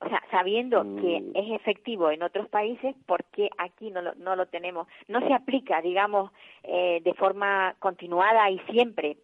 O 0.00 0.08
sea, 0.08 0.22
sabiendo 0.30 0.82
que 1.00 1.20
Mm. 1.20 1.30
es 1.34 1.60
efectivo 1.60 2.10
en 2.12 2.22
otros 2.22 2.48
países, 2.48 2.94
¿por 3.06 3.24
qué 3.24 3.50
aquí 3.58 3.90
no 3.90 4.00
lo, 4.00 4.14
no 4.14 4.36
lo 4.36 4.46
tenemos? 4.46 4.86
No 5.08 5.20
se 5.26 5.34
aplica, 5.34 5.80
digamos, 5.82 6.30
eh, 6.62 7.00
de 7.02 7.14
forma 7.14 7.74
continuada 7.80 8.48
y 8.50 8.60
siempre. 8.70 9.16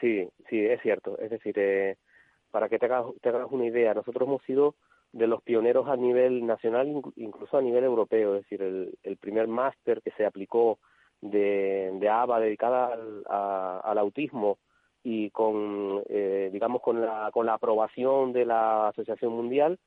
Sí, 0.00 0.28
sí, 0.50 0.58
es 0.66 0.80
cierto. 0.82 1.16
Es 1.18 1.30
decir, 1.30 1.54
eh, 1.56 1.96
para 2.50 2.68
que 2.68 2.78
te 2.80 2.86
hagas, 2.86 3.06
te 3.22 3.28
hagas 3.28 3.46
una 3.50 3.66
idea, 3.66 3.94
nosotros 3.94 4.26
hemos 4.26 4.42
sido 4.42 4.74
de 5.12 5.28
los 5.28 5.40
pioneros 5.42 5.88
a 5.88 5.96
nivel 5.96 6.44
nacional, 6.44 6.88
inclu- 6.88 7.12
incluso 7.16 7.56
a 7.56 7.62
nivel 7.62 7.84
europeo. 7.84 8.34
Es 8.34 8.42
decir, 8.42 8.62
el, 8.62 8.98
el 9.04 9.16
primer 9.16 9.46
máster 9.46 10.02
que 10.02 10.10
se 10.12 10.26
aplicó 10.26 10.78
de, 11.30 11.90
de 11.94 12.08
ABA 12.08 12.40
dedicada 12.40 12.96
al, 13.82 13.98
autismo 13.98 14.58
y 15.02 15.30
con, 15.30 16.02
eh, 16.08 16.50
digamos, 16.52 16.82
con 16.82 17.00
la, 17.00 17.30
con 17.32 17.46
la 17.46 17.54
aprobación 17.54 18.32
de 18.32 18.44
la 18.44 18.88
Asociación 18.88 19.32
Mundial, 19.32 19.78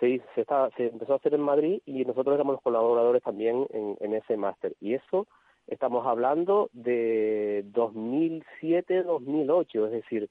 se, 0.00 0.20
se, 0.34 0.40
está- 0.40 0.70
se 0.76 0.88
empezó 0.88 1.12
a 1.12 1.16
hacer 1.16 1.34
en 1.34 1.40
Madrid 1.40 1.80
y 1.86 2.04
nosotros 2.04 2.34
éramos 2.34 2.54
los 2.54 2.62
colaboradores 2.62 3.22
también 3.22 3.66
en, 3.70 3.96
en 4.00 4.14
ese 4.14 4.36
máster. 4.36 4.74
Y 4.80 4.94
eso 4.94 5.26
estamos 5.68 6.04
hablando 6.06 6.68
de 6.72 7.64
2007-2008, 7.72 9.86
es 9.86 9.92
decir, 9.92 10.28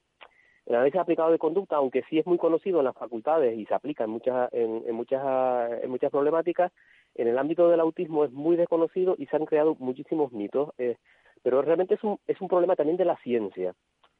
el 0.66 0.74
análisis 0.74 1.00
aplicado 1.00 1.30
de 1.30 1.38
conducta, 1.38 1.76
aunque 1.76 2.02
sí 2.08 2.18
es 2.18 2.26
muy 2.26 2.38
conocido 2.38 2.78
en 2.78 2.86
las 2.86 2.96
facultades 2.96 3.58
y 3.58 3.66
se 3.66 3.74
aplica 3.74 4.04
en 4.04 4.10
muchas, 4.10 4.52
en, 4.52 4.82
en 4.86 4.94
muchas, 4.94 5.82
en 5.82 5.90
muchas 5.90 6.10
problemáticas, 6.10 6.72
en 7.14 7.28
el 7.28 7.38
ámbito 7.38 7.68
del 7.68 7.80
autismo 7.80 8.24
es 8.24 8.32
muy 8.32 8.56
desconocido 8.56 9.14
y 9.18 9.26
se 9.26 9.36
han 9.36 9.44
creado 9.44 9.76
muchísimos 9.78 10.32
mitos, 10.32 10.70
eh, 10.78 10.96
pero 11.42 11.60
realmente 11.62 11.94
es 11.94 12.04
un, 12.04 12.18
es 12.26 12.40
un 12.40 12.48
problema 12.48 12.76
también 12.76 12.96
de 12.96 13.04
la 13.04 13.16
ciencia. 13.18 13.74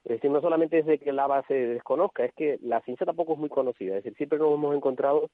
Es 0.05 0.17
decir, 0.17 0.31
no 0.31 0.43
solamente 0.43 0.79
es 0.79 0.87
de 0.87 0.99
que 0.99 1.13
la 1.13 1.27
base 1.27 1.55
desconozca, 1.55 2.27
es 2.27 2.35
que 2.35 2.59
la 2.61 2.83
ciencia 2.83 3.07
tampoco 3.07 3.33
es 3.33 3.39
muy 3.39 3.49
conocida. 3.49 3.97
Es 3.97 4.05
decir, 4.05 4.17
siempre 4.19 4.39
nos 4.39 4.53
hemos 4.53 4.77
encontrado 4.77 5.31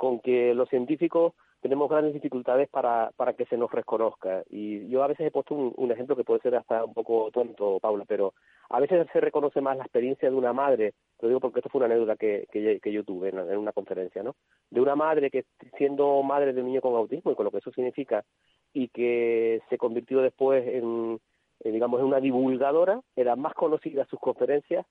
con 0.00 0.18
que 0.20 0.54
los 0.54 0.66
científicos 0.70 1.34
tenemos 1.60 1.90
grandes 1.90 2.14
dificultades 2.14 2.70
para, 2.70 3.10
para 3.16 3.34
que 3.34 3.44
se 3.44 3.58
nos 3.58 3.70
reconozca. 3.70 4.42
Y 4.48 4.88
yo 4.88 5.02
a 5.02 5.06
veces 5.08 5.26
he 5.26 5.30
puesto 5.30 5.54
un, 5.54 5.74
un 5.76 5.92
ejemplo 5.92 6.16
que 6.16 6.24
puede 6.24 6.40
ser 6.40 6.54
hasta 6.56 6.82
un 6.86 6.94
poco 6.94 7.30
tonto, 7.30 7.78
Paula, 7.80 8.06
pero 8.08 8.32
a 8.70 8.80
veces 8.80 9.06
se 9.12 9.20
reconoce 9.20 9.60
más 9.60 9.76
la 9.76 9.84
experiencia 9.84 10.30
de 10.30 10.36
una 10.36 10.54
madre, 10.54 10.94
lo 11.20 11.28
digo 11.28 11.38
porque 11.38 11.58
esto 11.58 11.68
fue 11.68 11.80
una 11.80 11.86
anécdota 11.94 12.16
que, 12.16 12.46
que, 12.50 12.80
yo- 12.90 13.04
tuve 13.04 13.28
en, 13.28 13.38
en 13.40 13.58
una 13.58 13.72
conferencia, 13.74 14.22
¿no? 14.22 14.36
De 14.70 14.80
una 14.80 14.96
madre 14.96 15.30
que 15.30 15.44
siendo 15.76 16.22
madre 16.22 16.54
de 16.54 16.62
un 16.62 16.68
niño 16.68 16.80
con 16.80 16.94
autismo 16.94 17.32
y 17.32 17.34
con 17.34 17.44
lo 17.44 17.50
que 17.50 17.58
eso 17.58 17.70
significa, 17.72 18.24
y 18.72 18.88
que 18.88 19.60
se 19.68 19.76
convirtió 19.76 20.22
después 20.22 20.66
en, 20.66 21.20
digamos, 21.62 22.00
en 22.00 22.06
una 22.06 22.20
divulgadora, 22.20 23.02
era 23.14 23.36
más 23.36 23.52
conocida 23.52 24.06
sus 24.06 24.18
conferencias 24.18 24.86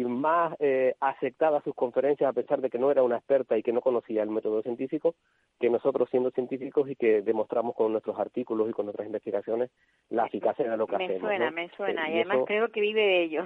y 0.00 0.04
más 0.04 0.54
eh, 0.60 0.94
aceptada 1.00 1.60
sus 1.62 1.74
conferencias 1.74 2.28
a 2.28 2.32
pesar 2.32 2.60
de 2.60 2.70
que 2.70 2.78
no 2.78 2.90
era 2.90 3.02
una 3.02 3.16
experta 3.16 3.56
y 3.56 3.62
que 3.62 3.72
no 3.72 3.80
conocía 3.80 4.22
el 4.22 4.30
método 4.30 4.62
científico, 4.62 5.14
que 5.60 5.70
nosotros 5.70 6.08
siendo 6.10 6.30
científicos 6.30 6.88
y 6.90 6.96
que 6.96 7.22
demostramos 7.22 7.74
con 7.76 7.92
nuestros 7.92 8.18
artículos 8.18 8.68
y 8.68 8.72
con 8.72 8.86
nuestras 8.86 9.06
investigaciones 9.06 9.70
la 10.10 10.26
eficacia 10.26 10.68
de 10.68 10.76
lo 10.76 10.86
que 10.86 10.96
me 10.96 11.04
hacemos. 11.04 11.20
suena, 11.22 11.46
¿no? 11.50 11.52
me 11.56 11.68
suena. 11.70 12.08
Eh, 12.08 12.12
y 12.12 12.14
además 12.16 12.36
eso- 12.38 12.44
creo 12.46 12.68
que 12.70 12.80
vive 12.80 13.00
de 13.02 13.22
ello. 13.24 13.44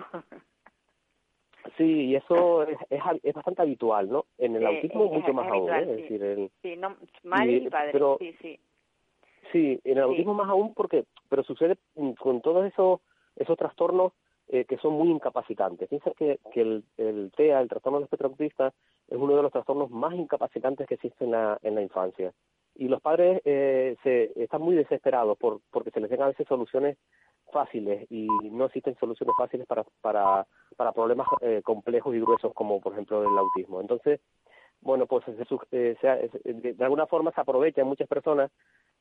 Sí, 1.76 2.06
y 2.06 2.16
eso 2.16 2.62
es, 2.62 2.78
es, 2.88 3.00
es 3.22 3.34
bastante 3.34 3.62
habitual, 3.62 4.08
¿no? 4.08 4.24
En 4.38 4.56
el 4.56 4.66
autismo 4.66 5.04
es- 5.06 5.10
mucho 5.12 5.28
es 5.28 5.34
más 5.34 5.46
aún, 5.48 5.70
habitual, 5.70 5.88
¿eh? 5.88 5.90
Es 5.92 5.96
sí. 5.96 6.02
decir, 6.02 6.22
el, 6.24 6.50
sí, 6.62 6.76
no, 6.76 6.96
madre 7.24 7.52
y, 7.52 7.56
Y- 7.66 7.68
padre. 7.70 7.90
pero- 7.92 8.16
sí, 8.18 8.34
sí. 8.40 8.58
Sí, 9.52 9.80
en 9.84 9.98
el 9.98 10.04
Sí. 10.04 10.10
autismo 10.10 10.34
más 10.34 10.48
aún 10.48 10.74
porque, 10.74 11.04
pero 11.28 11.42
sucede 11.42 11.76
con 12.18 12.40
todos 12.40 12.66
esos 12.66 13.00
esos 13.36 13.56
trastornos 13.56 14.12
eh, 14.48 14.64
que 14.64 14.78
son 14.78 14.94
muy 14.94 15.10
incapacitantes. 15.10 15.88
Piensa 15.88 16.10
que, 16.16 16.40
que 16.52 16.60
el, 16.60 16.84
el 16.96 17.30
TEA, 17.36 17.60
el 17.60 17.68
trastorno 17.68 17.98
del 17.98 18.04
espectro 18.04 18.28
autista, 18.28 18.72
es 19.08 19.18
uno 19.18 19.36
de 19.36 19.42
los 19.42 19.52
trastornos 19.52 19.90
más 19.90 20.14
incapacitantes 20.14 20.86
que 20.86 20.94
existen 20.94 21.28
en 21.28 21.32
la, 21.32 21.58
en 21.62 21.74
la 21.74 21.82
infancia. 21.82 22.32
y 22.74 22.88
los 22.88 23.00
padres 23.02 23.42
eh, 23.44 23.96
se, 24.02 24.32
están 24.42 24.62
muy 24.62 24.76
desesperados 24.76 25.36
por, 25.38 25.60
porque 25.70 25.90
se 25.90 26.00
les 26.00 26.10
den 26.10 26.22
a 26.22 26.28
veces 26.28 26.46
soluciones 26.46 26.96
fáciles 27.52 28.06
y 28.10 28.26
no 28.50 28.66
existen 28.66 28.96
soluciones 28.98 29.34
fáciles 29.36 29.66
para, 29.66 29.84
para, 30.00 30.46
para 30.76 30.92
problemas 30.92 31.26
eh, 31.40 31.60
complejos 31.64 32.14
y 32.14 32.20
gruesos 32.20 32.52
como 32.54 32.80
por 32.80 32.92
ejemplo 32.92 33.22
el 33.22 33.36
autismo. 33.36 33.80
Entonces, 33.80 34.20
bueno, 34.80 35.06
pues 35.06 35.24
eh, 35.72 35.96
de, 36.44 36.74
de, 36.74 36.84
alguna 36.84 37.06
forma 37.06 37.32
se 37.32 37.40
aprovechan 37.40 37.86
muchas 37.86 38.08
personas 38.08 38.50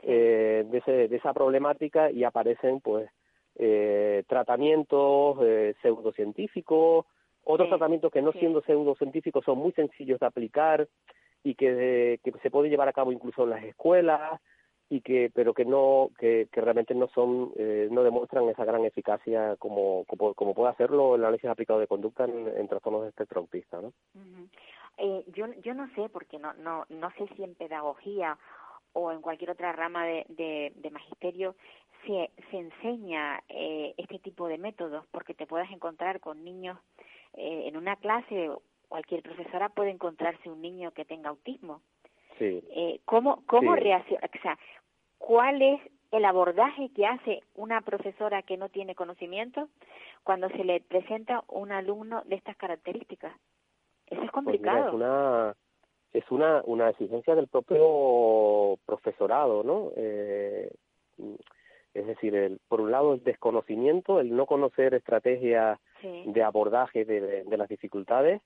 eh, 0.01 0.65
de, 0.69 0.77
ese, 0.79 1.07
de 1.07 1.15
esa 1.15 1.33
problemática 1.33 2.11
y 2.11 2.23
aparecen 2.23 2.79
pues 2.81 3.09
eh, 3.59 4.23
tratamientos 4.27 5.37
eh, 5.41 5.75
pseudocientíficos, 5.81 7.05
otros 7.43 7.69
tratamientos 7.69 8.11
que 8.11 8.21
no 8.21 8.31
siendo 8.33 8.61
pseudocientíficos 8.61 9.43
son 9.45 9.57
muy 9.57 9.71
sencillos 9.71 10.19
de 10.19 10.25
aplicar 10.25 10.87
y 11.43 11.55
que, 11.55 12.19
que 12.23 12.31
se 12.43 12.51
puede 12.51 12.69
llevar 12.69 12.89
a 12.89 12.93
cabo 12.93 13.11
incluso 13.11 13.43
en 13.43 13.51
las 13.51 13.63
escuelas 13.63 14.39
y 14.89 15.01
que 15.01 15.31
pero 15.33 15.53
que 15.53 15.65
no 15.65 16.09
que, 16.17 16.47
que 16.51 16.61
realmente 16.61 16.95
no 16.95 17.07
son 17.09 17.51
eh, 17.57 17.87
no 17.91 18.03
demuestran 18.03 18.47
esa 18.49 18.63
gran 18.63 18.85
eficacia 18.85 19.55
como, 19.57 20.05
como, 20.05 20.33
como 20.33 20.53
puede 20.53 20.71
hacerlo 20.71 21.15
el 21.15 21.23
análisis 21.23 21.49
aplicado 21.49 21.79
de 21.79 21.87
conducta 21.87 22.25
en, 22.25 22.47
en 22.47 22.67
trastornos 22.67 23.03
de 23.03 23.09
espectro 23.09 23.41
autista 23.41 23.81
¿no? 23.81 23.93
eh, 24.97 25.23
yo 25.33 25.47
yo 25.63 25.73
no 25.73 25.89
sé 25.95 26.09
porque 26.09 26.39
no 26.39 26.53
no 26.53 26.85
no 26.89 27.11
sé 27.17 27.27
si 27.35 27.43
en 27.43 27.55
pedagogía 27.55 28.37
o 28.97 29.11
en 29.11 29.21
cualquier 29.21 29.51
otra 29.51 29.71
rama 29.73 30.05
de, 30.05 30.25
de, 30.29 30.73
de 30.75 30.89
magisterio 30.89 31.55
se, 32.05 32.31
se 32.49 32.57
enseña 32.57 33.43
eh, 33.47 33.93
este 33.97 34.17
tipo 34.19 34.47
de 34.47 34.57
métodos 34.57 35.05
porque 35.11 35.35
te 35.35 35.45
puedes 35.45 35.69
encontrar 35.71 36.19
con 36.19 36.43
niños 36.43 36.79
eh, 37.33 37.65
en 37.67 37.77
una 37.77 37.95
clase 37.97 38.49
cualquier 38.87 39.21
profesora 39.21 39.69
puede 39.69 39.91
encontrarse 39.91 40.49
un 40.49 40.61
niño 40.61 40.91
que 40.91 41.05
tenga 41.05 41.29
autismo 41.29 41.81
sí. 42.39 42.63
eh, 42.71 42.99
cómo 43.05 43.43
cómo 43.45 43.75
Sí. 43.75 43.81
reacciona 43.81 44.25
o 44.25 44.41
sea 44.41 44.57
cuál 45.19 45.61
es 45.61 45.79
el 46.11 46.25
abordaje 46.25 46.89
que 46.95 47.05
hace 47.05 47.41
una 47.53 47.81
profesora 47.81 48.41
que 48.41 48.57
no 48.57 48.69
tiene 48.69 48.95
conocimiento 48.95 49.67
cuando 50.23 50.47
se 50.49 50.63
le 50.63 50.79
presenta 50.81 51.43
un 51.49 51.71
alumno 51.71 52.23
de 52.25 52.35
estas 52.35 52.55
características 52.57 53.33
eso 54.07 54.23
es 54.23 54.31
Pues 54.43 54.59
mira, 54.59 54.81
complicado 54.81 54.87
es 54.87 54.93
una 54.93 55.55
es 56.17 56.31
una 56.31 56.61
una 56.65 56.89
exigencia 56.89 57.35
del 57.35 57.47
propio 57.47 58.77
profesorado, 58.85 59.63
¿no? 59.63 59.91
Eh, 59.95 60.69
es 61.93 62.05
decir, 62.05 62.35
el, 62.35 62.59
por 62.67 62.81
un 62.81 62.91
lado 62.91 63.13
el 63.13 63.23
desconocimiento, 63.23 64.19
el 64.19 64.35
no 64.35 64.45
conocer 64.45 64.93
estrategias 64.93 65.79
sí 66.01 66.23
de 66.27 66.43
abordaje 66.43 67.05
de, 67.05 67.21
de- 67.21 67.43
de 67.43 67.57
las 67.57 67.67
dificultades 67.69 68.41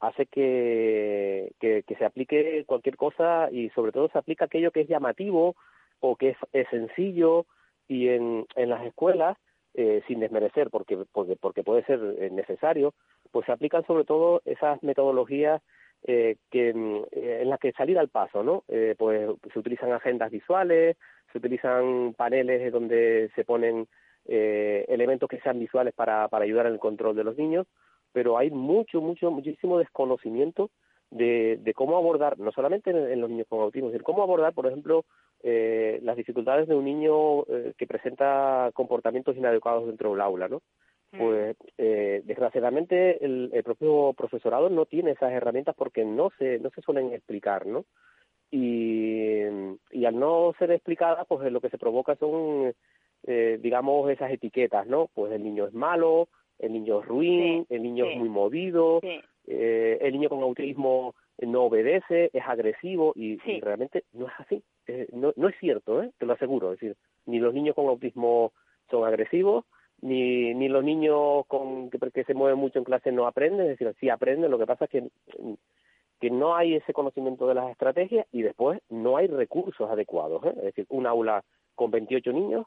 hace 0.00 0.26
que, 0.26 1.52
que, 1.60 1.82
que 1.86 1.94
se 1.96 2.04
aplique 2.04 2.64
cualquier 2.66 2.96
cosa 2.96 3.48
y 3.52 3.68
sobre 3.70 3.92
todo 3.92 4.08
se 4.08 4.18
aplica 4.18 4.46
aquello 4.46 4.70
que 4.70 4.80
es 4.82 4.88
llamativo 4.88 5.56
o 6.00 6.16
que 6.16 6.30
es, 6.30 6.36
es 6.52 6.66
sencillo 6.68 7.46
y 7.88 8.08
en, 8.08 8.46
en 8.56 8.68
las 8.70 8.84
escuelas, 8.86 9.36
eh, 9.74 10.02
sin 10.06 10.20
desmerecer 10.20 10.70
porque, 10.70 10.96
porque, 11.12 11.36
porque 11.36 11.62
puede 11.62 11.84
ser 11.84 12.00
necesario, 12.32 12.94
pues 13.30 13.46
se 13.46 13.52
aplican 13.52 13.84
sobre 13.86 14.04
todo 14.04 14.40
esas 14.44 14.82
metodologías 14.82 15.60
eh, 16.04 16.36
que 16.50 16.72
mm, 16.72 16.96
eh, 17.12 17.38
en 17.42 17.50
las 17.50 17.60
que 17.60 17.72
salir 17.72 17.98
al 17.98 18.08
paso, 18.08 18.42
¿no? 18.42 18.64
Eh, 18.68 18.94
pues 18.98 19.28
se 19.52 19.58
utilizan 19.58 19.92
agendas 19.92 20.30
visuales, 20.30 20.96
se 21.32 21.38
utilizan 21.38 22.14
paneles 22.14 22.72
donde 22.72 23.30
se 23.34 23.44
ponen 23.44 23.86
eh, 24.26 24.84
elementos 24.88 25.28
que 25.28 25.40
sean 25.40 25.58
visuales 25.58 25.94
para, 25.94 26.28
para 26.28 26.44
ayudar 26.44 26.66
en 26.66 26.74
el 26.74 26.78
control 26.78 27.16
de 27.16 27.24
los 27.24 27.36
niños, 27.36 27.66
pero 28.12 28.38
hay 28.38 28.50
mucho, 28.50 29.00
mucho, 29.00 29.30
muchísimo 29.30 29.78
desconocimiento 29.78 30.70
de, 31.10 31.58
de 31.60 31.74
cómo 31.74 31.96
abordar, 31.96 32.38
no 32.38 32.52
solamente 32.52 32.90
en, 32.90 32.96
en 32.96 33.20
los 33.20 33.30
niños 33.30 33.46
con 33.48 33.60
autismo, 33.60 33.90
sino 33.90 34.04
cómo 34.04 34.22
abordar, 34.22 34.52
por 34.52 34.66
ejemplo, 34.66 35.04
eh, 35.42 36.00
las 36.02 36.16
dificultades 36.16 36.68
de 36.68 36.74
un 36.74 36.84
niño 36.84 37.42
eh, 37.44 37.72
que 37.76 37.86
presenta 37.86 38.70
comportamientos 38.74 39.36
inadecuados 39.36 39.86
dentro 39.86 40.10
del 40.10 40.20
aula, 40.20 40.48
¿no? 40.48 40.60
Pues 41.16 41.56
eh, 41.76 42.22
desgraciadamente 42.24 43.24
el, 43.24 43.50
el 43.52 43.64
propio 43.64 44.12
profesorado 44.12 44.70
no 44.70 44.86
tiene 44.86 45.10
esas 45.10 45.32
herramientas 45.32 45.74
porque 45.76 46.04
no 46.04 46.30
se 46.38 46.60
no 46.60 46.70
se 46.70 46.82
suelen 46.82 47.12
explicar, 47.12 47.66
¿no? 47.66 47.84
Y, 48.52 49.42
y 49.90 50.04
al 50.04 50.18
no 50.18 50.54
ser 50.58 50.70
explicadas, 50.70 51.26
pues 51.28 51.50
lo 51.50 51.60
que 51.60 51.70
se 51.70 51.78
provoca 51.78 52.14
son, 52.16 52.74
eh, 53.26 53.58
digamos, 53.60 54.10
esas 54.10 54.30
etiquetas, 54.30 54.86
¿no? 54.86 55.08
Pues 55.14 55.32
el 55.32 55.42
niño 55.42 55.66
es 55.66 55.74
malo, 55.74 56.28
el 56.58 56.72
niño 56.72 57.00
es 57.00 57.06
ruin, 57.06 57.66
Sí, 57.68 57.74
el 57.74 57.82
niño 57.82 58.04
sí. 58.04 58.12
es 58.12 58.18
muy 58.18 58.28
movido, 58.28 59.00
sí 59.02 59.20
eh, 59.46 59.98
el 60.00 60.12
niño 60.12 60.28
con 60.28 60.42
autismo 60.42 61.14
no 61.38 61.64
obedece, 61.64 62.30
es 62.32 62.42
agresivo 62.46 63.12
y 63.16 63.36
realmente 63.60 64.04
no 64.12 64.26
es 64.26 64.32
así. 64.38 64.62
Eh, 64.86 65.08
no, 65.12 65.32
no 65.36 65.48
es 65.48 65.56
cierto, 65.58 66.02
¿eh? 66.02 66.10
te 66.18 66.26
lo 66.26 66.34
aseguro. 66.34 66.72
Es 66.72 66.80
decir, 66.80 66.96
ni 67.26 67.38
los 67.38 67.52
niños 67.52 67.74
con 67.74 67.86
autismo 67.88 68.52
son 68.90 69.04
agresivos, 69.06 69.64
ni, 70.02 70.54
ni 70.54 70.68
los 70.68 70.84
niños 70.84 71.46
con 71.46 71.90
que, 71.90 71.98
que 72.10 72.24
se 72.24 72.34
mueven 72.34 72.58
mucho 72.58 72.78
en 72.78 72.84
clase 72.84 73.12
no 73.12 73.26
aprenden. 73.26 73.62
Es 73.62 73.78
decir, 73.78 73.94
sí 74.00 74.08
aprenden, 74.08 74.50
lo 74.50 74.58
que 74.58 74.66
pasa 74.66 74.86
es 74.86 74.90
que, 74.90 75.08
que 76.20 76.30
no 76.30 76.54
hay 76.54 76.76
ese 76.76 76.92
conocimiento 76.92 77.46
de 77.46 77.54
las 77.54 77.70
estrategias 77.70 78.26
y 78.32 78.42
después 78.42 78.80
no 78.88 79.16
hay 79.16 79.26
recursos 79.26 79.90
adecuados. 79.90 80.44
¿eh? 80.44 80.54
Es 80.56 80.64
decir, 80.64 80.86
un 80.88 81.06
aula 81.06 81.42
con 81.74 81.90
28 81.90 82.32
niños, 82.32 82.66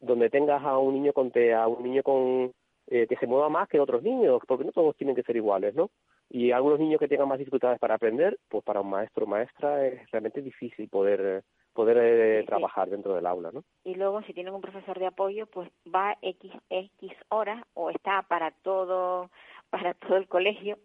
donde 0.00 0.30
tengas 0.30 0.62
a 0.62 0.78
un 0.78 0.94
niño 0.94 1.12
con 1.12 1.30
TEA, 1.30 1.62
a 1.62 1.68
un 1.68 1.82
niño 1.82 2.02
con 2.02 2.52
eh, 2.88 3.06
que 3.06 3.16
se 3.16 3.26
mueva 3.26 3.48
más 3.48 3.68
que 3.68 3.80
otros 3.80 4.02
niños, 4.02 4.40
porque 4.46 4.64
no 4.64 4.72
todos 4.72 4.96
tienen 4.96 5.14
que 5.14 5.22
ser 5.22 5.36
iguales, 5.36 5.74
¿no? 5.74 5.90
Y 6.28 6.50
algunos 6.50 6.78
niños 6.80 6.98
que 6.98 7.08
tengan 7.08 7.28
más 7.28 7.38
dificultades 7.38 7.78
para 7.78 7.94
aprender, 7.94 8.38
pues 8.48 8.64
para 8.64 8.80
un 8.80 8.90
maestro 8.90 9.24
o 9.24 9.28
maestra 9.28 9.86
es 9.86 10.10
realmente 10.10 10.42
difícil 10.42 10.88
poder 10.88 11.44
poder 11.72 11.96
eh, 12.00 12.44
trabajar 12.46 12.88
dentro 12.90 13.14
del 13.14 13.26
aula, 13.26 13.50
¿no? 13.52 13.64
y 13.84 13.94
luego 13.94 14.22
si 14.22 14.32
tienen 14.34 14.54
un 14.54 14.60
profesor 14.60 14.98
de 14.98 15.06
apoyo 15.06 15.46
pues 15.46 15.68
va 15.92 16.16
x 16.22 16.52
x 16.70 17.12
horas 17.30 17.62
o 17.74 17.90
está 17.90 18.22
para 18.22 18.50
todo 18.62 19.30
para 19.70 19.94
todo 19.94 20.16
el 20.16 20.28
colegio 20.28 20.78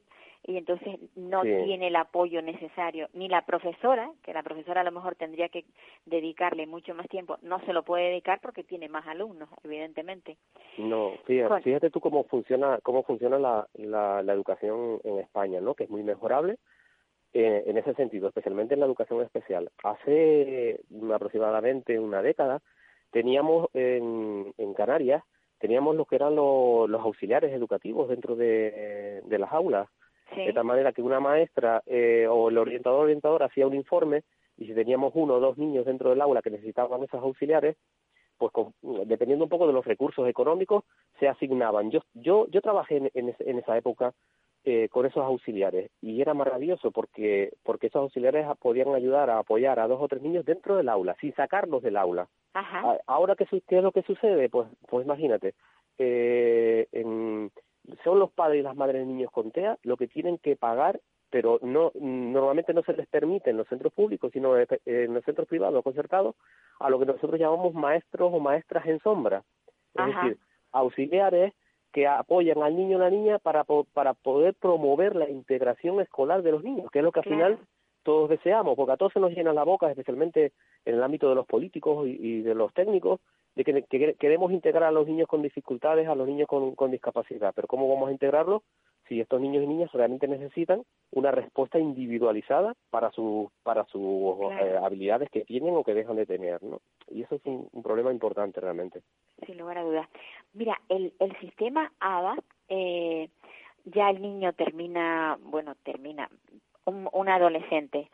y 0.44 0.56
entonces 0.56 0.98
no 1.16 1.44
Sí. 1.44 1.50
tiene 1.66 1.88
el 1.88 1.96
apoyo 1.98 2.42
necesario 2.42 3.10
ni 3.14 3.28
la 3.28 3.46
profesora 3.46 4.10
que 4.24 4.34
la 4.34 4.44
profesora 4.44 4.82
a 4.82 4.84
lo 4.86 4.92
mejor 4.92 5.16
tendría 5.16 5.50
que 5.50 5.66
dedicarle 6.06 6.66
mucho 6.68 6.94
más 6.96 7.08
tiempo 7.10 7.38
no 7.42 7.60
se 7.66 7.74
lo 7.74 7.84
puede 7.84 8.10
dedicar 8.10 8.40
porque 8.42 8.64
tiene 8.64 8.88
más 8.88 9.06
alumnos 9.08 9.50
evidentemente 9.64 10.38
No, 10.78 11.14
fíjate, 11.26 11.64
fíjate 11.64 11.90
tú 11.90 12.00
cómo 12.00 12.24
funciona 12.26 12.80
cómo 12.84 13.04
funciona 13.04 13.38
la, 13.38 13.68
la, 13.74 14.24
la 14.24 14.34
educación 14.34 15.00
en 15.04 15.20
España, 15.20 15.60
¿no? 15.60 15.74
Que 15.76 15.84
es 15.86 15.90
muy 15.90 16.04
mejorable 16.04 16.58
eh, 17.40 17.64
en 17.68 17.78
ese 17.78 17.94
sentido, 17.94 18.28
especialmente 18.28 18.74
en 18.74 18.80
la 18.82 18.86
educación 18.88 19.22
especial. 19.22 19.70
Hace 19.84 20.80
mm, 20.90 21.12
aproximadamente 21.12 22.00
una 22.00 22.22
década 22.22 22.62
teníamos 23.12 23.70
en, 23.74 24.54
en 24.58 24.74
Canarias 24.74 25.24
teníamos 25.60 25.96
lo 25.96 26.06
que 26.06 26.16
eran 26.18 26.36
los, 26.36 26.88
los 26.90 27.02
auxiliares 27.02 27.52
educativos 27.52 28.10
dentro 28.10 28.36
de, 28.36 29.22
de 29.26 29.38
las 29.40 29.52
aulas, 29.52 29.88
sí 30.36 30.42
de 30.46 30.54
tal 30.54 30.66
manera 30.66 30.92
que 30.94 31.02
una 31.02 31.20
maestra 31.20 31.82
eh, 31.88 32.28
o 32.30 32.50
el 32.50 32.58
orientador 32.60 33.02
orientador 33.06 33.42
hacía 33.44 33.66
un 33.66 33.74
informe 33.74 34.24
y 34.58 34.66
si 34.68 34.74
teníamos 34.76 35.14
uno 35.16 35.36
o 35.36 35.40
dos 35.40 35.58
niños 35.58 35.86
dentro 35.86 36.10
del 36.12 36.22
aula 36.22 36.42
que 36.44 36.52
necesitaban 36.52 37.02
esos 37.04 37.22
auxiliares, 37.24 37.76
pues 38.38 38.52
con- 38.52 38.74
dependiendo 39.08 39.46
un 39.46 39.50
poco 39.50 39.66
de 39.66 39.74
los 39.74 39.86
recursos 39.86 40.28
económicos 40.28 40.84
se 41.20 41.28
asignaban. 41.28 41.90
Yo 41.90 42.02
yo 42.14 42.46
yo 42.50 42.62
trabajé 42.62 42.98
en, 42.98 43.10
en, 43.16 43.36
en 43.40 43.58
esa 43.60 43.76
época 43.78 44.14
eh, 44.70 44.90
con 44.90 45.06
esos 45.06 45.24
auxiliares 45.24 45.90
y 46.02 46.20
era 46.22 46.34
maravilloso 46.34 46.92
porque 46.92 47.54
porque 47.64 47.88
esos 47.88 48.02
auxiliares 48.02 48.46
podían 48.60 48.94
ayudar 48.94 49.30
a 49.30 49.40
apoyar 49.40 49.80
a 49.80 49.88
dos 49.88 50.02
o 50.02 50.08
tres 50.10 50.22
niños 50.22 50.44
dentro 50.44 50.76
del 50.76 50.90
aula 50.90 51.16
sin 51.22 51.34
sacarlos 51.36 51.82
del 51.82 51.96
aula. 51.96 52.28
ajá 52.54 52.98
Ahora, 53.08 53.36
¿qué, 53.38 53.46
qué 53.66 53.78
es 53.78 53.84
lo 53.84 53.94
que 53.94 54.02
sucede? 54.04 54.50
Pues, 54.50 54.68
pues 54.90 55.06
imagínate, 55.06 55.54
eh, 55.98 56.88
en- 56.92 57.50
son 58.04 58.20
los 58.20 58.30
padres 58.34 58.60
y 58.60 58.64
las 58.64 58.76
madres 58.76 59.00
de 59.02 59.06
niños 59.06 59.32
con 59.32 59.52
TEA 59.52 59.78
lo 59.84 59.96
que 59.96 60.08
tienen 60.10 60.38
que 60.38 60.58
pagar, 60.58 61.00
pero 61.30 61.60
no 61.62 61.92
normalmente 61.96 62.74
no 62.74 62.84
se 62.84 62.92
les 62.92 63.08
permite 63.08 63.50
en 63.52 63.58
los 63.58 63.70
centros 63.70 63.94
públicos, 63.94 64.32
sino 64.34 64.58
en 64.58 64.68
en 64.86 65.14
los 65.14 65.24
centros 65.24 65.48
privados 65.48 65.82
concertados, 65.82 66.36
a 66.82 66.90
lo 66.90 67.00
que 67.00 67.06
nosotros 67.06 67.40
llamamos 67.40 67.74
maestros 67.74 68.34
o 68.34 68.40
maestras 68.42 68.86
en 68.86 69.00
sombra. 69.00 69.44
Es 69.94 70.02
Ajá. 70.02 70.24
decir, 70.24 70.38
auxiliares 70.74 71.54
que 71.98 72.06
apoyan 72.06 72.62
al 72.62 72.76
niño 72.76 72.98
o 72.98 73.00
la 73.00 73.10
niña 73.10 73.40
para, 73.40 73.64
para 73.64 74.14
poder 74.14 74.54
promover 74.54 75.16
la 75.16 75.28
integración 75.32 76.00
escolar 76.00 76.44
de 76.44 76.52
los 76.52 76.64
niños, 76.64 76.92
que 76.92 77.00
es 77.00 77.04
lo 77.04 77.12
que 77.12 77.22
al 77.22 77.24
Claro. 77.26 77.56
final 77.56 77.68
todos 78.04 78.30
deseamos, 78.30 78.76
porque 78.76 78.92
a 78.92 78.98
todos 78.98 79.14
se 79.14 79.20
nos 79.20 79.32
llena 79.32 79.52
la 79.52 79.64
boca, 79.64 79.90
especialmente 79.90 80.54
en 80.86 80.94
el 80.94 81.02
ámbito 81.02 81.28
de 81.28 81.34
los 81.34 81.48
políticos 81.48 82.06
y, 82.08 82.12
y 82.22 82.42
de 82.44 82.54
los 82.54 82.72
técnicos, 82.76 83.20
de 83.56 83.64
que, 83.64 83.82
que 83.82 84.14
queremos 84.14 84.52
integrar 84.52 84.84
a 84.84 84.92
los 84.92 85.08
niños 85.08 85.28
con 85.28 85.42
dificultades, 85.42 86.08
a 86.08 86.14
los 86.14 86.28
niños 86.28 86.48
con, 86.48 86.76
con 86.76 86.92
discapacidad. 86.92 87.52
Pero 87.56 87.68
¿cómo 87.68 87.90
vamos 87.90 88.10
a 88.10 88.12
integrarlos 88.12 88.62
si 89.08 89.20
estos 89.22 89.40
niños 89.42 89.64
y 89.64 89.68
niñas 89.68 89.92
realmente 89.92 90.28
necesitan 90.28 90.84
una 91.12 91.32
respuesta 91.32 91.80
individualizada 91.80 92.74
para 92.90 93.12
sus 93.12 93.50
para 93.64 93.86
sus 93.86 94.38
Claro. 94.38 94.66
eh, 94.66 94.78
habilidades 94.78 95.30
que 95.30 95.42
tienen 95.46 95.76
o 95.76 95.84
que 95.84 95.94
dejan 95.94 96.16
de 96.16 96.26
tener, 96.26 96.62
¿no? 96.64 96.80
Y 97.10 97.22
eso 97.24 97.36
es 97.36 97.42
un, 97.46 97.68
un 97.72 97.84
problema 97.84 98.12
importante 98.12 98.60
realmente. 98.60 99.02
sin 99.46 99.58
lugar 99.58 99.78
a 99.78 99.84
dudas. 99.84 100.08
Mira, 100.54 100.80
el, 100.90 101.14
el 101.20 101.38
sistema 101.40 101.92
ABA, 102.00 102.36
eh, 102.70 103.30
ya 103.86 104.10
el 104.10 104.22
niño 104.22 104.54
termina, 104.54 105.38
bueno, 105.42 105.76
termina, 105.84 106.30
un, 106.86 107.08
un 107.12 107.30
adolescente, 107.30 108.10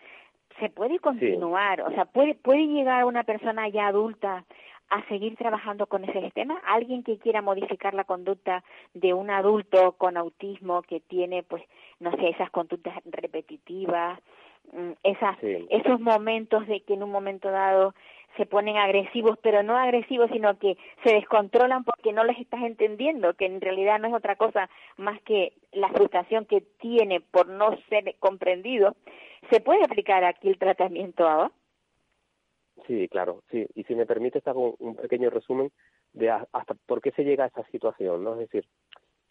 se 0.59 0.69
puede 0.69 0.99
continuar, 0.99 1.81
o 1.81 1.89
sea, 1.91 2.05
puede 2.05 2.35
puede 2.35 2.67
llegar 2.67 3.05
una 3.05 3.23
persona 3.23 3.67
ya 3.69 3.87
adulta 3.87 4.45
a 4.89 5.03
seguir 5.07 5.36
trabajando 5.38 5.88
con 5.88 6.03
ese 6.03 6.21
sistema, 6.21 6.61
alguien 6.65 7.03
que 7.03 7.17
quiera 7.17 7.41
modificar 7.41 7.93
la 7.93 8.03
conducta 8.03 8.63
de 8.93 9.13
un 9.13 9.29
adulto 9.31 9.93
con 9.93 10.17
autismo 10.17 10.81
que 10.84 10.99
tiene 10.99 11.43
pues 11.43 11.63
no 11.99 12.11
sé, 12.11 12.29
esas 12.29 12.51
conductas 12.51 12.95
repetitivas, 13.05 14.19
mm, 14.71 14.91
esas 15.03 15.38
esos 15.41 15.99
momentos 15.99 16.67
de 16.67 16.81
que 16.81 16.93
en 16.93 17.03
un 17.03 17.11
momento 17.11 17.49
dado 17.49 17.93
se 18.38 18.45
ponen 18.45 18.77
agresivos, 18.77 19.38
pero 19.41 19.63
no 19.63 19.77
agresivos, 19.77 20.29
sino 20.31 20.57
que 20.57 20.77
se 21.03 21.13
descontrolan 21.13 21.84
porque 21.84 22.13
no 22.13 22.23
les 22.23 22.39
estás 22.39 22.61
entendiendo, 22.63 23.34
que 23.36 23.45
en 23.45 23.61
realidad 23.61 23.99
no 23.99 24.07
es 24.07 24.13
otra 24.13 24.36
cosa 24.36 24.69
más 24.97 25.21
que 25.21 25.53
la 25.71 25.89
frustración 25.89 26.45
que 26.45 26.61
tiene 26.61 27.21
por 27.21 27.47
no 27.47 27.77
ser 27.89 28.15
comprendido. 28.19 28.95
¿Se 29.51 29.59
puede 29.59 29.84
aplicar 29.84 30.23
aquí 30.23 30.49
el 30.49 30.57
tratamiento 30.57 31.27
ABA? 31.27 31.51
Sí, 32.88 33.07
claro, 33.07 33.43
sí. 33.49 33.65
Y 33.75 33.84
si 33.86 33.95
me 33.95 34.05
permite, 34.05 34.38
está 34.38 34.53
un 34.53 34.95
pequeño 34.95 35.29
resumen 35.29 35.71
de 36.13 36.29
hasta 36.29 36.75
por 36.86 37.01
qué 37.01 37.11
se 37.11 37.23
llega 37.23 37.45
a 37.45 37.47
esa 37.47 37.63
situación, 37.71 38.23
¿no? 38.23 38.34
Es 38.34 38.39
decir, 38.39 38.65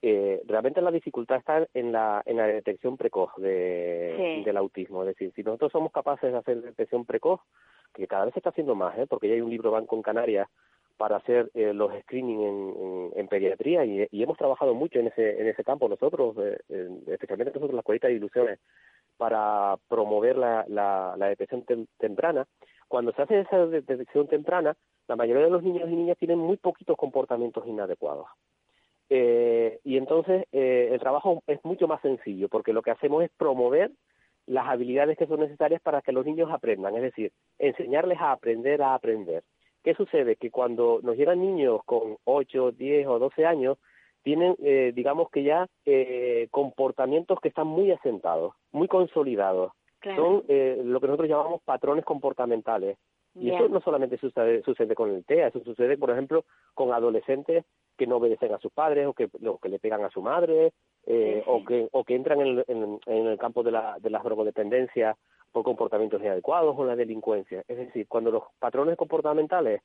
eh, 0.04 0.42
realmente 0.46 0.82
la 0.82 0.90
dificultad 0.90 1.38
está 1.38 1.66
en 1.74 1.92
la, 1.92 2.22
en 2.26 2.36
la 2.36 2.46
detección 2.48 2.96
precoz 2.96 3.30
de, 3.36 4.42
del 4.44 4.56
autismo. 4.56 5.02
Es 5.02 5.08
decir, 5.08 5.32
si 5.34 5.44
nosotros 5.44 5.70
somos 5.70 5.92
capaces 5.92 6.32
de 6.32 6.38
hacer 6.38 6.60
detección 6.60 7.04
precoz, 7.04 7.40
que 7.94 8.08
cada 8.08 8.24
vez 8.24 8.34
se 8.34 8.40
está 8.40 8.50
haciendo 8.50 8.74
más, 8.74 8.98
¿eh? 8.98 9.06
porque 9.08 9.28
ya 9.28 9.34
hay 9.34 9.40
un 9.40 9.50
libro 9.50 9.70
banco 9.70 9.94
en 9.94 10.02
Canarias 10.02 10.48
para 10.96 11.16
hacer 11.16 11.50
eh, 11.54 11.72
los 11.72 11.92
screening 12.02 12.40
en, 12.40 13.10
en, 13.16 13.28
pediatría 13.28 13.84
y, 13.84 14.08
hemos 14.22 14.38
trabajado 14.38 14.74
mucho 14.74 14.98
en 14.98 15.08
ese, 15.08 15.40
en 15.40 15.48
ese 15.48 15.64
campo 15.64 15.88
nosotros, 15.88 16.36
eh, 16.38 16.58
especialmente 17.06 17.52
nosotros 17.52 17.74
las 17.74 17.84
cualitas 17.84 18.08
de 18.08 18.16
ilusiones, 18.16 18.58
para 19.16 19.76
promover 19.88 20.36
la, 20.36 20.64
la, 20.68 21.14
la 21.16 21.28
detección 21.28 21.64
temprana. 21.98 22.46
Cuando 22.92 23.12
se 23.12 23.22
hace 23.22 23.40
esa 23.40 23.66
detección 23.68 24.28
temprana, 24.28 24.76
la 25.08 25.16
mayoría 25.16 25.44
de 25.44 25.50
los 25.50 25.62
niños 25.62 25.88
y 25.88 25.96
niñas 25.96 26.18
tienen 26.18 26.38
muy 26.38 26.58
poquitos 26.58 26.94
comportamientos 26.94 27.66
inadecuados. 27.66 28.26
Eh, 29.08 29.80
y 29.82 29.96
entonces 29.96 30.44
eh, 30.52 30.90
el 30.92 31.00
trabajo 31.00 31.42
es 31.46 31.64
mucho 31.64 31.88
más 31.88 32.02
sencillo 32.02 32.50
porque 32.50 32.74
lo 32.74 32.82
que 32.82 32.90
hacemos 32.90 33.24
es 33.24 33.30
promover 33.30 33.92
las 34.44 34.68
habilidades 34.68 35.16
que 35.16 35.26
son 35.26 35.40
necesarias 35.40 35.80
para 35.80 36.02
que 36.02 36.12
los 36.12 36.26
niños 36.26 36.50
aprendan, 36.52 36.94
es 36.96 37.00
decir, 37.00 37.32
enseñarles 37.58 38.20
a 38.20 38.32
aprender 38.32 38.82
a 38.82 38.92
aprender. 38.92 39.42
¿Qué 39.82 39.94
sucede? 39.94 40.36
Que 40.36 40.50
cuando 40.50 41.00
nos 41.02 41.16
llegan 41.16 41.40
niños 41.40 41.80
con 41.86 42.18
8, 42.24 42.72
10 42.72 43.06
o 43.06 43.18
12 43.18 43.46
años, 43.46 43.78
tienen, 44.22 44.54
eh, 44.62 44.92
digamos 44.94 45.30
que 45.30 45.44
ya 45.44 45.66
eh, 45.86 46.48
comportamientos 46.50 47.40
que 47.40 47.48
están 47.48 47.68
muy 47.68 47.90
asentados, 47.90 48.52
muy 48.70 48.86
consolidados. 48.86 49.72
Son 50.16 50.44
eh, 50.48 50.80
lo 50.84 51.00
que 51.00 51.06
nosotros 51.06 51.28
llamamos 51.28 51.62
patrones 51.62 52.04
comportamentales. 52.04 52.98
Y 53.34 53.50
eso 53.50 53.66
no 53.68 53.80
solamente 53.80 54.18
sucede, 54.18 54.62
sucede 54.62 54.94
con 54.94 55.08
el 55.08 55.24
TEA, 55.24 55.48
eso 55.48 55.60
sucede, 55.64 55.96
por 55.96 56.10
ejemplo, 56.10 56.44
con 56.74 56.92
adolescentes 56.92 57.64
que 57.96 58.06
no 58.06 58.16
obedecen 58.16 58.52
a 58.52 58.58
sus 58.58 58.70
padres 58.72 59.06
o 59.06 59.14
que, 59.14 59.28
que 59.28 59.68
le 59.70 59.78
pegan 59.78 60.04
a 60.04 60.10
su 60.10 60.20
madre 60.20 60.74
eh, 61.06 61.42
o, 61.46 61.64
que, 61.64 61.88
o 61.92 62.04
que 62.04 62.14
entran 62.14 62.42
en, 62.42 62.62
en, 62.68 63.26
el 63.26 63.38
campo 63.38 63.62
de 63.62 63.70
la, 63.70 63.96
de 64.00 64.10
las 64.10 64.22
drogodependencias 64.22 65.16
por 65.50 65.64
comportamientos 65.64 66.20
inadecuados 66.20 66.74
o 66.78 66.84
la 66.84 66.94
delincuencia. 66.94 67.62
Es 67.68 67.78
decir, 67.78 68.06
cuando 68.06 68.30
los 68.30 68.42
patrones 68.58 68.98
comportamentales 68.98 69.80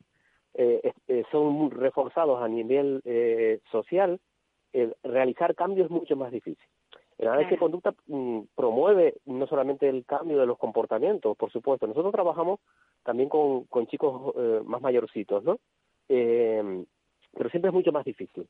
eh, 0.54 0.92
eh, 1.08 1.24
son 1.32 1.70
reforzados 1.70 2.42
a 2.42 2.48
nivel 2.48 3.02
eh, 3.06 3.60
social, 3.72 4.20
realizar 5.04 5.56
cambios 5.56 5.86
es 5.86 5.92
mucho 5.92 6.16
más 6.16 6.32
difícil. 6.32 6.68
El 7.18 7.28
análisis 7.28 7.52
de 7.52 7.58
conducta 7.58 7.96
mm, 8.08 8.42
promueve 8.56 9.16
no 9.26 9.48
solamente 9.48 9.90
el 9.90 10.06
cambio 10.06 10.38
de 10.38 10.46
los 10.46 10.58
comportamientos, 10.58 11.36
por 11.36 11.52
supuesto. 11.52 11.88
Nosotros 11.88 12.12
trabajamos 12.12 12.60
también 13.04 13.28
con, 13.30 13.64
con 13.66 13.88
chicos 13.88 14.34
eh, 14.38 14.62
más 14.66 14.82
mayorcitos, 14.82 15.44
¿no? 15.44 15.58
Eh, 16.10 16.86
pero 17.34 17.50
siempre 17.50 17.70
es 17.70 17.74
mucho 17.74 17.92
más 17.92 18.06
difícil. 18.06 18.48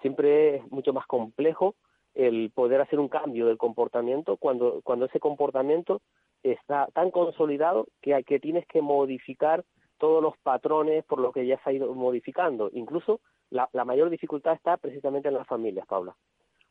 Siempre 0.00 0.56
es 0.56 0.72
mucho 0.72 0.92
más 0.92 1.06
complejo 1.06 1.74
el 2.14 2.50
poder 2.50 2.80
hacer 2.80 2.98
un 2.98 3.08
cambio 3.08 3.46
del 3.46 3.58
comportamiento 3.58 4.36
cuando, 4.36 4.80
cuando 4.82 5.06
ese 5.06 5.20
comportamiento 5.20 6.00
está 6.42 6.88
tan 6.92 7.12
consolidado 7.12 7.86
que, 8.00 8.24
que 8.24 8.40
tienes 8.40 8.66
que 8.66 8.82
modificar 8.82 9.64
todos 9.98 10.22
los 10.22 10.36
patrones 10.38 11.04
por 11.04 11.20
lo 11.20 11.30
que 11.30 11.46
ya 11.46 11.62
se 11.62 11.70
ha 11.70 11.72
ido 11.72 11.94
modificando. 11.94 12.70
Incluso 12.72 13.20
la, 13.50 13.68
la 13.72 13.84
mayor 13.84 14.10
dificultad 14.10 14.54
está 14.54 14.78
precisamente 14.78 15.28
en 15.28 15.34
las 15.34 15.46
familias, 15.46 15.86
Paula 15.86 16.16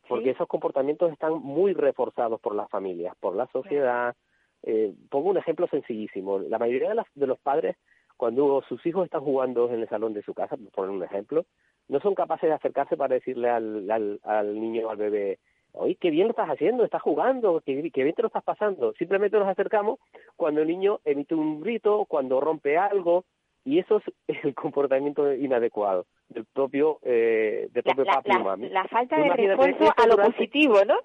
porque 0.09 0.31
esos 0.31 0.47
comportamientos 0.47 1.11
están 1.11 1.33
muy 1.33 1.73
reforzados 1.73 2.41
por 2.41 2.55
las 2.55 2.67
familias, 2.69 3.15
por 3.19 3.35
la 3.35 3.45
sociedad. 3.47 4.15
Eh, 4.63 4.93
pongo 5.09 5.29
un 5.29 5.37
ejemplo 5.37 5.67
sencillísimo. 5.67 6.39
La 6.39 6.57
mayoría 6.57 6.89
de, 6.89 7.03
de, 7.13 7.27
los 7.27 7.39
padres, 7.39 7.77
cuando 8.17 8.63
sus 8.67 8.83
hijos 8.87 9.05
están 9.05 9.21
jugando 9.21 9.69
en 9.71 9.81
el 9.81 9.87
salón 9.87 10.13
de 10.13 10.23
su 10.23 10.33
casa, 10.33 10.57
por 10.57 10.71
poner 10.71 10.89
un 10.89 11.03
ejemplo, 11.03 11.45
no 11.87 11.99
son 11.99 12.15
capaces 12.15 12.49
de 12.49 12.55
acercarse 12.55 12.97
para 12.97 13.15
decirle 13.15 13.49
al, 13.49 13.89
al, 13.89 14.19
al 14.23 14.59
niño 14.59 14.87
o 14.87 14.89
al 14.89 14.97
bebé, 14.97 15.37
oye, 15.73 15.95
qué 15.95 16.09
bien 16.09 16.27
lo 16.27 16.31
estás 16.31 16.49
haciendo, 16.49 16.83
estás 16.83 17.03
jugando, 17.03 17.61
qué, 17.63 17.91
qué, 17.91 18.03
bien 18.03 18.15
te 18.15 18.23
lo 18.23 18.27
estás 18.27 18.43
pasando. 18.43 18.93
Simplemente 18.93 19.37
nos 19.37 19.47
acercamos 19.47 19.99
cuando 20.35 20.61
el 20.61 20.67
niño 20.67 20.99
emite 21.05 21.35
un 21.35 21.61
grito, 21.61 22.05
cuando 22.05 22.41
rompe 22.41 22.77
algo, 22.77 23.25
y 23.69 23.77
eso 23.77 23.97
es 23.97 24.03
el 24.45 24.55
comportamiento 24.55 25.31
inadecuado 25.31 26.07
del 26.27 26.45
propio, 26.45 26.99
eh, 27.03 27.69
del 27.71 27.83
propio 27.83 28.03
la, 28.03 28.13
papi 28.13 28.29
la, 28.29 28.39
mami. 28.39 28.69
La 28.69 28.83
falta 28.85 29.17
de 29.17 29.29
refuerzo 29.29 29.93
a 29.95 30.07
lo 30.07 30.17
positivo, 30.17 30.83
¿no? 30.85 30.95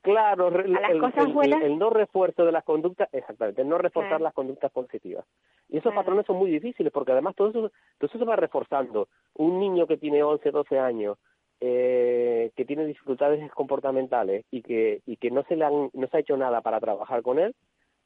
Claro, 0.00 0.48
a 0.48 0.50
las 0.50 0.90
el, 0.90 1.00
cosas 1.00 1.32
buenas. 1.32 1.62
El, 1.62 1.78
no 1.78 1.90
refuerzo 1.90 2.44
de 2.44 2.52
las 2.52 2.64
conductas, 2.64 3.08
exactamente, 3.12 3.62
el 3.62 3.68
no 3.68 3.78
reforzar 3.78 4.10
Claro. 4.10 4.24
las 4.24 4.34
conductas 4.34 4.72
positivas. 4.72 5.24
Y 5.68 5.78
esos 5.78 5.92
Claro. 5.92 5.96
patrones 5.96 6.26
son 6.26 6.36
muy 6.36 6.50
difíciles 6.50 6.92
porque 6.92 7.12
además 7.12 7.36
todo 7.36 7.50
eso, 7.50 7.60
todo 7.98 8.08
eso 8.08 8.18
se 8.18 8.24
va 8.24 8.34
reforzando. 8.34 9.08
Un 9.34 9.60
niño 9.60 9.86
que 9.86 9.96
tiene 9.96 10.22
11, 10.22 10.50
12 10.50 10.78
años, 10.78 11.18
eh, 11.60 12.50
que 12.56 12.64
tiene 12.64 12.86
dificultades 12.86 13.48
comportamentales 13.52 14.44
y 14.50 14.62
que, 14.62 15.02
y 15.06 15.16
que 15.16 15.30
no, 15.30 15.44
se 15.44 15.56
le 15.56 15.64
han, 15.64 15.90
no 15.92 16.06
se 16.08 16.16
ha 16.16 16.20
hecho 16.20 16.36
nada 16.36 16.62
para 16.62 16.80
trabajar 16.80 17.22
con 17.22 17.38
él, 17.38 17.54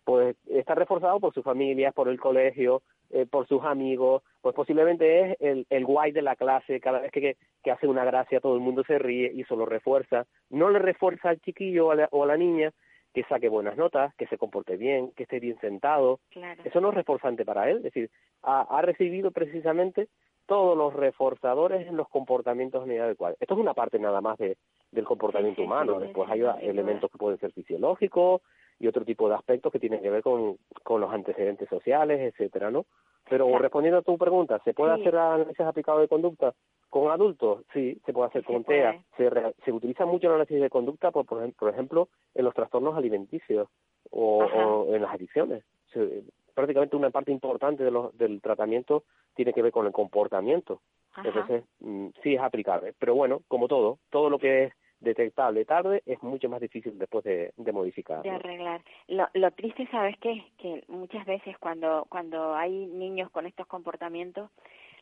pues 0.05 0.37
está 0.51 0.75
reforzado 0.75 1.21
por 1.21 1.33
sus 1.33 1.45
familias, 1.45 1.95
por 1.95 2.09
el 2.09 2.19
colegio, 2.19 2.83
eh, 3.13 3.27
por 3.31 3.47
sus 3.47 3.63
amigos, 3.65 4.23
pues 4.41 4.55
posiblemente 4.55 5.21
es 5.33 5.37
el, 5.41 5.67
el 5.71 5.85
guay 5.85 6.13
de 6.13 6.23
la 6.23 6.35
clase, 6.37 6.81
cada 6.81 7.01
vez 7.01 7.13
que, 7.13 7.37
que 7.63 7.71
hace 7.71 7.87
una 7.87 8.05
gracia 8.05 8.41
todo 8.41 8.55
el 8.55 8.61
mundo 8.61 8.83
se 8.87 8.99
ríe 8.99 9.31
y 9.33 9.43
eso 9.43 9.55
lo 9.57 9.67
refuerza. 9.67 10.27
No 10.51 10.71
le 10.71 10.79
refuerza 10.79 11.29
al 11.29 11.41
chiquillo 11.41 11.89
o 11.89 11.91
a 11.93 11.95
la, 11.95 12.09
o 12.11 12.25
a 12.25 12.27
la 12.27 12.37
niña 12.37 12.73
que 13.15 13.25
saque 13.25 13.49
buenas 13.51 13.77
notas, 13.77 14.15
que 14.17 14.27
se 14.27 14.39
comporte 14.39 14.77
bien, 14.77 15.13
que 15.15 15.25
esté 15.25 15.39
bien 15.39 15.59
sentado. 15.61 16.19
Claro. 16.31 16.63
Eso 16.65 16.81
no 16.81 16.89
es 16.89 16.95
reforzante 16.95 17.45
para 17.45 17.69
él, 17.71 17.77
es 17.79 17.83
decir, 17.85 18.11
ha, 18.43 18.63
ha 18.63 18.81
recibido 18.83 19.31
precisamente 19.31 20.09
todos 20.47 20.77
los 20.77 20.93
reforzadores 20.95 21.87
en 21.87 21.97
los 21.97 22.09
comportamientos 22.09 22.87
inadecuados. 22.87 23.37
Esto 23.41 23.55
es 23.55 23.61
una 23.61 23.75
parte 23.75 23.99
nada 23.99 24.21
más 24.21 24.39
de, 24.39 24.57
del 24.91 25.05
comportamiento 25.05 25.61
Sí, 25.61 25.63
sí, 25.63 25.67
humano. 25.67 25.99
sí, 25.99 26.07
Después 26.07 26.31
hay 26.31 26.43
elementos 26.63 27.11
que 27.11 27.19
pueden 27.19 27.39
ser 27.39 27.53
fisiológicos 27.53 28.41
y 28.79 28.87
otro 28.89 29.05
tipo 29.05 29.29
de 29.29 29.35
aspectos 29.35 29.71
que 29.73 29.79
tienen 29.79 30.01
que 30.03 30.11
ver 30.11 30.23
con, 30.23 30.57
con 30.83 31.01
los 31.01 31.13
antecedentes 31.13 31.69
sociales, 31.69 32.21
etcétera, 32.21 32.71
¿no? 32.71 32.87
Pero 33.29 33.47
Claro. 33.47 33.63
respondiendo 33.63 33.99
a 33.99 34.03
tu 34.03 34.19
pregunta, 34.19 34.61
¿se 34.65 34.75
puede 34.75 34.95
Sí. 34.97 35.01
hacer 35.03 35.17
análisis 35.17 35.61
aplicado 35.61 36.01
de 36.01 36.09
conducta 36.09 36.55
con 36.91 37.11
adultos? 37.11 37.63
Sí, 37.73 38.01
se 38.05 38.13
puede 38.13 38.29
hacer 38.29 38.43
Sí 38.43 38.53
con 38.53 38.65
TEA. 38.65 39.01
Se, 39.17 39.31
re- 39.31 39.55
se 39.65 39.73
utiliza 39.73 40.05
mucho 40.07 40.27
el 40.27 40.35
análisis 40.35 40.61
de 40.61 40.69
conducta, 40.71 41.11
por, 41.13 41.25
por, 41.25 41.41
ejem- 41.43 41.55
por 41.55 41.69
ejemplo, 41.71 42.09
en 42.35 42.45
los 42.45 42.55
trastornos 42.55 42.97
alimenticios 42.97 43.69
o, 44.11 44.87
en 44.89 45.03
las 45.03 45.15
adicciones. 45.15 45.65
Se- 45.93 46.25
prácticamente 46.55 46.97
una 46.97 47.11
parte 47.11 47.31
importante 47.33 47.85
de 47.85 47.91
los, 47.91 48.17
del 48.19 48.41
tratamiento 48.43 49.05
tiene 49.35 49.53
que 49.53 49.63
ver 49.63 49.73
con 49.73 49.87
el 49.87 49.93
comportamiento. 49.93 50.81
Ajá. 51.13 51.29
Entonces, 51.29 51.65
mm, 51.81 52.09
sí 52.23 52.35
es 52.35 52.41
aplicable. 52.41 52.93
Pero 52.99 53.15
bueno, 53.15 53.41
como 53.49 53.69
todo, 53.69 53.99
todo 54.11 54.29
lo 54.29 54.39
que 54.39 54.65
es 54.65 54.75
detectable 55.03 55.65
tarde 55.65 56.03
es 56.07 56.23
mucho 56.23 56.49
más 56.49 56.61
difícil 56.61 56.99
después 56.99 57.25
de, 57.25 57.53
de 57.57 57.73
modificar. 57.73 58.23
de 58.23 58.31
¿no? 58.31 58.37
arreglar. 58.37 58.83
Lo, 59.09 59.29
lo 59.35 59.51
triste, 59.51 59.87
¿sabes 59.91 60.17
qué? 60.19 60.45
Que 60.59 60.85
muchas 60.89 61.25
veces 61.27 61.57
cuando, 61.59 62.07
cuando 62.09 62.55
hay 62.55 62.87
niños 62.87 63.31
con 63.31 63.47
estos 63.47 63.67
comportamientos, 63.67 64.51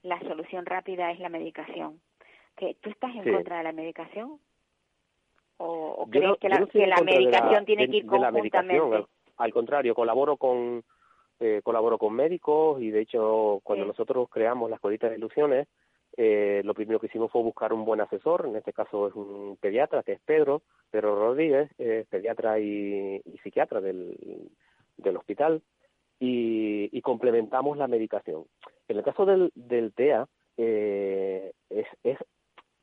la 0.02 0.18
solución 0.20 0.64
rápida 0.66 1.10
es 1.12 1.20
la 1.20 1.28
medicación. 1.28 2.00
¿Que 2.56 2.74
¿Tú 2.80 2.90
estás 2.90 3.14
en 3.14 3.24
Sí. 3.24 3.30
contra 3.30 3.58
de 3.58 3.64
la 3.64 3.72
medicación? 3.72 4.38
¿O, 5.58 6.06
crees 6.10 6.26
no- 6.26 6.36
que 6.36 6.48
la, 6.48 6.58
no 6.60 6.66
que 6.68 6.86
medicación 7.04 7.64
tiene 7.66 7.82
de- 7.86 7.90
que 7.90 7.96
ir 7.98 8.06
conjuntamente? 8.06 8.96
al, 8.96 9.06
al 9.36 9.52
contrario, 9.52 9.94
colaboro 9.94 10.36
con 10.36 10.82
eh, 11.42 11.60
colaboro 11.64 11.96
con 11.96 12.12
médicos 12.14 12.82
y 12.82 12.90
de 12.90 13.00
hecho 13.00 13.60
cuando 13.62 13.84
Sí. 13.84 13.88
nosotros 13.88 14.28
creamos 14.30 14.68
la 14.68 14.76
escuelita 14.76 15.08
de 15.08 15.16
ilusiones, 15.16 15.68
eh, 16.22 16.60
lo 16.66 16.74
primero 16.74 17.00
que 17.00 17.06
hicimos 17.06 17.32
fue 17.32 17.42
buscar 17.42 17.72
un 17.72 17.86
buen 17.86 18.02
asesor, 18.02 18.44
en 18.44 18.54
este 18.54 18.74
caso 18.74 19.08
es 19.08 19.14
un 19.14 19.56
pediatra 19.58 20.02
que 20.02 20.12
es 20.12 20.20
Pedro, 20.20 20.60
Pedro 20.90 21.14
Rodríguez, 21.14 21.70
eh, 21.78 22.04
pediatra 22.10 22.58
y, 22.58 23.22
y 23.24 23.38
psiquiatra 23.38 23.80
del, 23.80 24.50
del 24.98 25.16
hospital 25.16 25.62
y, 26.18 26.90
y 26.92 27.00
complementamos 27.00 27.78
la 27.78 27.88
medicación. 27.88 28.44
En 28.86 28.98
el 28.98 29.02
caso 29.02 29.24
del, 29.24 29.50
del 29.54 29.94
TEA, 29.94 30.26
eh, 30.58 31.52
es, 31.70 31.86
es, 32.04 32.18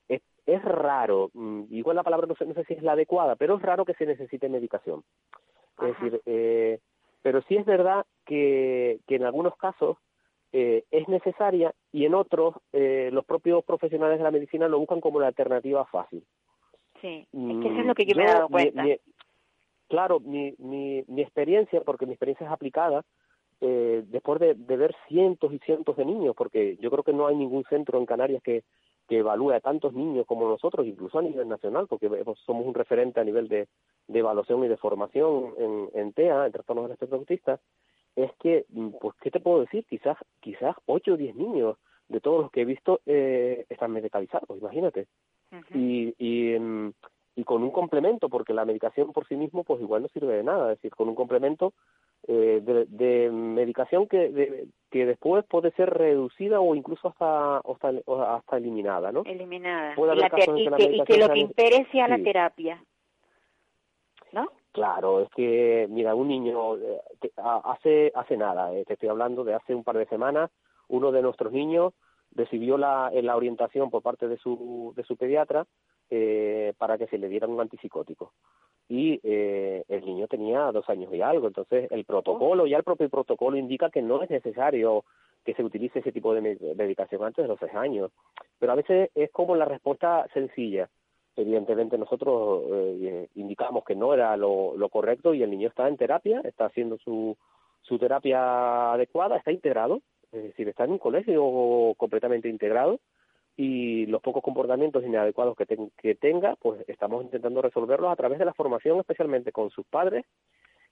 es, 0.10 0.22
es 0.48 0.66
raro, 0.66 1.30
mm, 1.36 1.66
igual 1.70 1.98
la 1.98 2.04
palabra 2.04 2.26
no 2.26 2.34
sé, 2.34 2.44
no 2.48 2.56
sé 2.56 2.64
si 2.64 2.74
es 2.74 2.82
la 2.82 2.94
adecuada, 2.94 3.36
pero 3.36 3.58
es 3.58 3.62
raro 3.62 3.86
que 3.86 3.94
se 3.94 4.08
necesite 4.08 4.50
medicación. 4.50 5.04
Es 5.80 5.90
decir, 5.90 6.22
eh, 6.26 6.80
pero 7.22 7.44
sí 7.44 7.56
es 7.56 7.68
verdad 7.68 8.04
que, 8.26 9.00
que 9.06 9.18
en 9.18 9.26
algunos 9.26 9.56
casos 9.58 9.98
eh, 10.60 10.86
es 10.90 11.08
necesaria 11.08 11.72
y 11.92 12.06
en 12.06 12.16
otros 12.16 12.56
eh, 12.74 13.12
los 13.14 13.24
propios 13.26 13.64
profesionales 13.64 14.18
de 14.18 14.24
la 14.24 14.32
medicina 14.32 14.68
lo 14.68 14.80
buscan 14.80 15.02
como 15.02 15.20
la 15.20 15.28
alternativa 15.28 15.86
fácil. 15.86 16.24
Sí, 17.00 17.28
es 17.32 17.62
que 17.62 17.68
eso 17.68 17.80
es 17.80 17.86
lo 17.86 17.94
que 17.94 18.06
yo, 18.08 18.16
me 18.16 18.24
he 18.24 18.28
dado 18.28 18.50
cuenta. 18.50 18.84
claro, 19.88 20.20
mi, 20.20 20.56
mi, 20.58 21.04
mi 21.08 21.22
experiencia, 21.22 21.82
porque 21.82 22.08
mi 22.08 22.14
experiencia 22.14 22.48
es 22.48 22.52
aplicada, 22.52 23.04
eh, 23.62 24.04
después 24.08 24.40
de, 24.40 24.56
de, 24.56 24.78
ver 24.78 24.96
cientos 25.08 25.54
y 25.54 25.60
cientos 25.60 25.96
de 25.96 26.06
niños, 26.06 26.34
porque 26.36 26.78
yo 26.82 26.90
creo 26.90 27.04
que 27.04 27.14
no 27.14 27.28
hay 27.28 27.36
ningún 27.36 27.64
centro 27.66 28.00
en 28.00 28.08
Canarias 28.08 28.42
que, 28.42 28.64
que 29.08 29.20
evalúe 29.20 29.52
a 29.52 29.60
tantos 29.60 29.94
niños 29.94 30.26
como 30.26 30.50
nosotros, 30.50 30.88
incluso 30.88 31.20
a 31.20 31.22
nivel 31.22 31.48
nacional, 31.48 31.86
porque 31.88 32.10
somos 32.48 32.66
un 32.66 32.74
referente 32.74 33.20
a 33.20 33.24
nivel 33.24 33.48
de, 33.48 33.68
de 34.08 34.20
evaluación 34.20 34.64
y 34.64 34.70
de 34.70 34.78
formación 34.78 35.54
en, 35.60 35.90
en 35.94 36.14
TEA, 36.14 36.48
en 36.48 36.52
trastornos 36.52 36.86
del 36.86 36.94
espectro 36.94 37.20
autista, 37.20 37.60
es 38.18 38.32
que, 38.40 38.66
mm, 38.70 38.90
pues, 39.00 39.16
¿qué 39.22 39.32
te 39.32 39.40
puedo 39.40 39.62
decir? 39.62 39.86
Quizás, 39.86 40.18
quizás 40.42 40.76
8 40.88 41.14
o 41.14 41.18
10 41.18 41.36
niños 41.36 41.78
de 42.10 42.20
todos 42.20 42.42
los 42.42 42.52
que 42.52 42.62
he 42.62 42.66
visto 42.66 43.00
eh, 43.06 43.66
están 43.70 43.92
medicalizados, 43.92 44.58
imagínate. 44.58 45.08
y, 45.74 46.14
y, 46.18 46.60
mm, 46.60 46.92
y 47.36 47.44
con 47.44 47.64
un 47.64 47.70
complemento, 47.72 48.28
porque 48.28 48.54
la 48.54 48.66
medicación 48.66 49.14
por 49.14 49.28
sí 49.28 49.36
mismo, 49.36 49.64
pues 49.64 49.80
igual 49.80 50.02
no 50.02 50.08
sirve 50.08 50.36
de 50.36 50.44
nada, 50.44 50.74
es 50.74 50.80
decir, 50.80 50.96
con 50.96 51.08
un 51.08 51.16
complemento 51.16 51.74
eh, 52.28 52.62
de, 52.64 52.86
de, 52.86 53.30
medicación 53.30 54.08
que, 54.08 54.30
de, 54.30 54.68
que 54.90 55.06
después 55.06 55.46
puede 55.46 55.72
ser 55.72 55.92
reducida 55.92 56.60
o 56.60 56.74
incluso 56.74 57.10
hasta 57.10 57.60
hasta, 57.60 57.92
hasta 58.36 58.58
eliminada, 58.58 59.12
¿no? 59.12 59.22
Eliminada. 59.26 59.94
y, 59.94 60.30
que, 60.30 60.84
y, 60.96 61.04
que, 61.04 61.18
lo 61.18 61.30
que 61.30 61.40
impere 61.40 61.88
sea 61.92 62.08
la 62.08 62.18
terapia. 62.18 62.84
Claro, 64.78 65.22
es 65.22 65.30
que, 65.32 65.88
mira, 65.90 66.14
un 66.14 66.28
niño, 66.28 66.78
eh, 66.78 67.02
hace, 67.64 68.12
hace 68.14 68.38
nada, 68.38 68.72
eh, 68.76 68.86
te 68.86 68.94
estoy 68.94 69.10
hablando 69.10 69.44
de 69.44 69.56
hace 69.56 69.74
un 69.74 69.84
par 69.84 69.98
de 69.98 70.06
semanas, 70.06 70.52
uno 70.88 71.12
de 71.12 71.24
nuestros 71.24 71.52
niños 71.52 71.96
recibió 72.36 72.78
la, 72.78 73.10
la 73.12 73.36
orientación 73.36 73.90
por 73.90 74.04
parte 74.04 74.28
de 74.28 74.38
su, 74.38 74.94
de 74.96 75.04
su 75.04 75.18
pediatra 75.18 75.66
eh, 76.12 76.74
para 76.78 77.00
que 77.00 77.08
se 77.08 77.18
le 77.18 77.28
diera 77.28 77.48
un 77.48 77.60
antipsicótico. 77.60 78.34
Y 78.88 79.20
eh, 79.24 79.84
el 79.88 80.06
niño 80.06 80.28
tenía 80.28 80.72
dos 80.72 80.88
años 80.90 81.12
y 81.12 81.24
algo, 81.24 81.48
entonces 81.48 81.92
el 81.92 82.06
protocolo, 82.06 82.68
ya 82.68 82.78
el 82.78 82.84
propio 82.84 83.10
protocolo 83.10 83.58
indica 83.58 83.90
que 83.90 84.04
no 84.04 84.22
es 84.22 84.30
necesario 84.30 85.06
que 85.44 85.56
se 85.56 85.64
utilice 85.64 86.00
ese 86.00 86.12
tipo 86.12 86.36
de 86.36 86.76
medicación 86.76 87.24
antes 87.24 87.46
de 87.46 87.50
los 87.50 87.58
seis 87.60 87.74
años. 87.74 88.12
Pero 88.60 88.74
a 88.74 88.76
veces 88.76 89.10
es 89.16 89.32
como 89.32 89.56
la 89.56 89.66
respuesta 89.66 90.28
sencilla 90.36 90.88
evidentemente 91.38 91.98
nosotros 91.98 92.64
eh, 92.72 93.30
indicamos 93.58 93.84
que 93.86 93.96
no 93.96 94.14
era 94.14 94.38
lo, 94.38 94.90
correcto 94.92 95.34
y 95.34 95.42
el 95.42 95.50
niño 95.50 95.70
está 95.70 95.88
en 95.88 95.98
terapia, 95.98 96.42
está 96.44 96.66
haciendo 96.66 96.98
su, 97.00 97.36
su 97.82 97.98
terapia 97.98 98.94
adecuada, 98.94 99.38
está 99.38 99.52
integrado, 99.52 100.02
es 100.32 100.44
decir, 100.44 100.70
está 100.70 100.84
en 100.84 100.92
un 100.92 101.00
colegio 101.00 101.94
completamente 101.98 102.50
integrado 102.50 103.00
y 103.56 104.06
los 104.06 104.22
pocos 104.22 104.44
comportamientos 104.44 105.04
inadecuados 105.04 105.58
que, 105.58 106.16
tenga, 106.16 106.56
pues 106.58 106.88
estamos 106.88 107.24
intentando 107.24 107.64
resolverlos 107.64 108.12
a 108.12 108.16
través 108.16 108.38
de 108.38 108.46
la 108.46 108.54
formación, 108.54 109.00
especialmente 109.00 109.52
con 109.52 109.72
sus 109.72 109.86
padres 109.88 110.24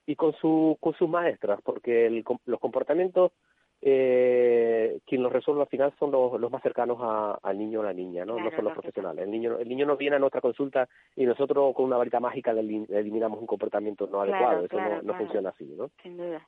y 0.08 0.16
con, 0.16 0.34
su, 0.34 0.76
con 0.80 0.96
sus 0.96 1.08
maestras, 1.08 1.60
porque 1.64 2.08
el, 2.08 2.24
los 2.46 2.60
comportamientos 2.60 3.32
eh, 3.82 5.00
quien 5.06 5.22
los 5.22 5.32
resuelve 5.32 5.62
al 5.62 5.68
final 5.68 5.94
son 6.00 6.12
los, 6.12 6.40
los 6.40 6.52
más 6.52 6.62
cercanos 6.64 6.98
al 7.42 7.58
niño 7.58 7.82
o 7.82 7.84
la 7.84 7.94
niña, 7.94 8.26
¿no? 8.26 8.40
no 8.40 8.52
son 8.52 8.66
los 8.66 8.74
profesionales. 8.74 9.24
El 9.24 9.32
niño, 9.32 9.58
el 9.58 9.70
niño 9.70 9.86
no 9.86 9.98
viene 9.98 10.16
a 10.16 10.20
nuestra 10.20 10.42
consulta 10.42 10.88
y 11.16 11.26
nosotros 11.26 11.76
con 11.76 11.86
una 11.86 11.98
varita 11.98 12.20
mágica 12.20 12.54
le, 12.54 12.86
eliminamos 12.90 13.40
un 13.40 13.48
comportamiento 13.48 14.08
no 14.08 14.22
adecuado. 14.22 14.66
Eso 14.66 14.80
no, 14.80 15.02
no 15.02 15.14
funciona 15.16 15.50
así, 15.50 15.66
¿no? 15.66 15.90
Sin 16.02 16.18
duda. 16.18 16.46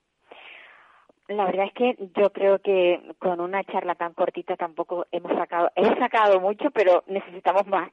La 1.28 1.46
verdad 1.46 1.66
es 1.66 1.74
que 1.74 1.96
yo 2.16 2.32
creo 2.32 2.60
que 2.60 3.02
con 3.20 3.42
una 3.42 3.64
charla 3.66 3.96
tan 3.96 4.14
cortita 4.14 4.56
tampoco 4.56 5.06
hemos 5.12 5.34
sacado, 5.38 5.70
he 5.76 5.86
sacado 6.00 6.40
mucho, 6.40 6.72
pero 6.72 7.04
necesitamos 7.08 7.68
más. 7.68 7.92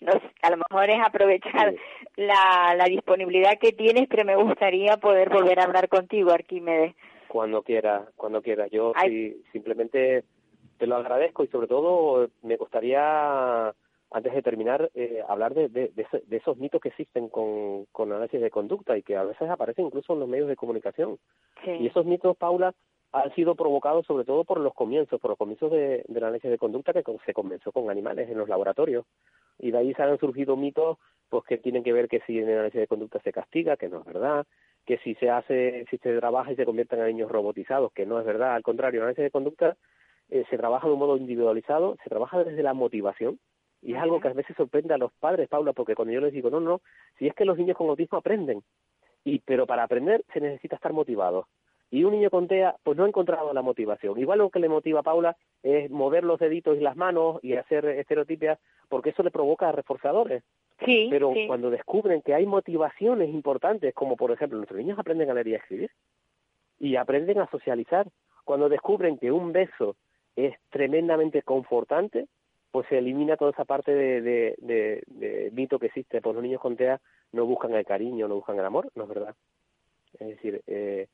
Nos, 0.00 0.16
a 0.42 0.50
lo 0.50 0.56
mejor 0.56 0.90
es 0.90 0.98
aprovechar 1.00 1.72
la, 2.16 2.74
la 2.76 2.84
disponibilidad 2.86 3.58
que 3.60 3.72
tienes, 3.72 4.08
pero 4.08 4.24
me 4.24 4.34
gustaría 4.34 4.96
poder 4.96 5.30
volver 5.30 5.60
a 5.60 5.64
hablar 5.64 5.88
contigo, 5.88 6.32
Arquímedes. 6.32 6.94
Cuando 7.34 7.62
quiera, 7.62 8.06
cuando 8.14 8.42
quiera. 8.42 8.68
Yo 8.68 8.92
sí, 9.02 9.42
simplemente 9.50 10.22
te 10.78 10.86
lo 10.86 10.94
agradezco 10.94 11.42
y 11.42 11.48
sobre 11.48 11.66
todo 11.66 12.28
me 12.42 12.56
gustaría, 12.56 13.74
antes 14.12 14.32
de 14.32 14.40
terminar, 14.40 14.88
eh, 14.94 15.20
hablar 15.28 15.52
de, 15.52 15.68
de, 15.68 15.90
de, 15.92 16.36
esos 16.36 16.56
mitos 16.58 16.80
que 16.80 16.90
existen 16.90 17.28
con, 17.28 17.86
con 17.86 18.12
análisis 18.12 18.40
de 18.40 18.52
conducta 18.52 18.96
y 18.96 19.02
que 19.02 19.16
a 19.16 19.24
veces 19.24 19.50
aparecen 19.50 19.86
incluso 19.86 20.12
en 20.12 20.20
los 20.20 20.28
medios 20.28 20.46
de 20.46 20.54
comunicación. 20.54 21.18
Y 21.66 21.88
esos 21.88 22.06
mitos, 22.06 22.36
Paula, 22.36 22.72
han 23.10 23.34
sido 23.34 23.56
provocados 23.56 24.06
sobre 24.06 24.24
todo 24.24 24.44
por 24.44 24.60
los 24.60 24.72
comienzos, 24.72 25.20
por 25.20 25.30
los 25.30 25.38
comienzos 25.38 25.72
de, 25.72 26.04
del 26.06 26.22
análisis 26.22 26.52
de 26.52 26.58
conducta 26.58 26.92
que 26.92 27.02
se 27.26 27.34
comenzó 27.34 27.72
con 27.72 27.90
animales 27.90 28.30
en 28.30 28.38
los 28.38 28.48
laboratorios. 28.48 29.06
Y 29.58 29.72
de 29.72 29.78
ahí 29.78 29.92
se 29.94 30.04
han 30.04 30.20
surgido 30.20 30.56
mitos 30.56 30.98
pues 31.30 31.42
que 31.46 31.58
tienen 31.58 31.82
que 31.82 31.92
ver 31.92 32.06
que 32.06 32.20
si 32.28 32.38
en 32.38 32.48
el 32.48 32.58
análisis 32.58 32.82
de 32.82 32.86
conducta 32.86 33.18
se 33.24 33.32
castiga, 33.32 33.76
que 33.76 33.88
no 33.88 33.98
es 33.98 34.04
verdad, 34.04 34.46
que 34.86 34.98
si 34.98 35.14
se 35.16 35.30
hace, 35.30 35.86
si 35.90 35.98
se 35.98 36.18
trabaja 36.18 36.52
y 36.52 36.56
se 36.56 36.64
convierten 36.64 37.00
en 37.00 37.06
niños 37.06 37.30
robotizados, 37.30 37.92
que 37.92 38.06
no 38.06 38.18
es 38.18 38.26
verdad, 38.26 38.54
al 38.54 38.62
contrario, 38.62 39.00
en 39.00 39.04
análisis 39.04 39.24
de 39.24 39.30
conducta 39.30 39.76
eh, 40.30 40.44
se 40.50 40.56
trabaja 40.56 40.86
de 40.86 40.92
un 40.92 40.98
modo 40.98 41.16
individualizado, 41.16 41.96
se 42.02 42.10
trabaja 42.10 42.44
desde 42.44 42.62
la 42.62 42.74
motivación, 42.74 43.38
y 43.82 43.94
es 43.94 44.00
algo 44.00 44.20
que 44.20 44.28
a 44.28 44.32
veces 44.32 44.56
sorprende 44.56 44.94
a 44.94 44.98
los 44.98 45.12
padres, 45.12 45.48
Paula, 45.48 45.72
porque 45.72 45.94
cuando 45.94 46.12
yo 46.14 46.20
les 46.20 46.32
digo, 46.32 46.50
no, 46.50 46.60
no, 46.60 46.80
si 47.18 47.26
es 47.26 47.34
que 47.34 47.44
los 47.44 47.58
niños 47.58 47.76
con 47.76 47.88
autismo 47.88 48.18
aprenden, 48.18 48.62
y 49.24 49.40
pero 49.40 49.66
para 49.66 49.82
aprender 49.82 50.24
se 50.32 50.40
necesita 50.40 50.76
estar 50.76 50.92
motivado. 50.92 51.48
Y 51.90 52.04
un 52.04 52.12
niño 52.12 52.30
con 52.30 52.48
TEA, 52.48 52.76
pues 52.82 52.96
no 52.96 53.04
ha 53.04 53.08
encontrado 53.08 53.52
la 53.52 53.62
motivación. 53.62 54.18
Igual 54.18 54.38
lo 54.40 54.50
que 54.50 54.58
le 54.58 54.68
motiva 54.68 55.00
a 55.00 55.04
Paula 55.04 55.36
es 55.62 55.90
mover 55.90 56.24
los 56.24 56.40
deditos 56.40 56.76
y 56.76 56.80
las 56.80 56.96
manos 56.96 57.38
y 57.42 57.54
hacer 57.54 57.84
estereotipias, 57.84 58.58
porque 58.88 59.10
eso 59.10 59.22
le 59.22 59.30
provoca 59.30 59.70
reforzadores. 59.70 60.42
Sí, 60.84 61.06
pero 61.10 61.32
cuando 61.46 61.70
descubren 61.70 62.20
que 62.22 62.34
hay 62.34 62.46
motivaciones 62.46 63.30
importantes, 63.30 63.94
como 63.94 64.16
por 64.16 64.32
ejemplo 64.32 64.58
nuestros 64.58 64.78
niños 64.78 64.98
aprenden 64.98 65.30
a 65.30 65.34
leer 65.34 65.48
y 65.48 65.54
a 65.54 65.58
escribir 65.58 65.90
y 66.80 66.96
aprenden 66.96 67.38
a 67.38 67.48
socializar, 67.48 68.08
cuando 68.44 68.68
descubren 68.68 69.18
que 69.18 69.30
un 69.30 69.52
beso 69.52 69.96
es 70.36 70.54
tremendamente 70.70 71.42
confortante, 71.42 72.26
pues 72.72 72.88
se 72.88 72.98
elimina 72.98 73.36
toda 73.36 73.52
esa 73.52 73.64
parte 73.64 73.94
de, 73.94 74.20
de, 74.20 75.02
de, 75.06 75.50
mito 75.52 75.78
que 75.78 75.86
existe, 75.86 76.20
pues 76.20 76.34
los 76.34 76.42
niños 76.42 76.60
con 76.60 76.76
TEA 76.76 77.00
no 77.32 77.46
buscan 77.46 77.72
el 77.74 77.86
cariño, 77.86 78.26
no 78.26 78.34
buscan 78.34 78.58
el 78.58 78.64
amor, 78.64 78.90
no 78.96 79.04
es 79.04 79.08
verdad. 79.08 79.34
Es 80.18 80.28
decir, 80.28 80.60
eh, 80.66 81.06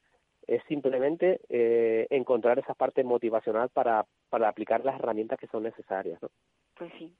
es 0.46 0.62
simplemente 0.64 1.40
eh, 1.50 2.06
encontrar 2.08 2.58
esa 2.58 2.72
parte 2.72 3.04
motivacional 3.04 3.68
para, 3.68 4.06
para 4.30 4.48
aplicar 4.48 4.84
las 4.84 4.98
herramientas 4.98 5.38
que 5.38 5.48
son 5.48 5.64
necesarias, 5.64 6.20
¿no? 6.22 6.30
Pues 6.76 6.90
sí 6.98 7.14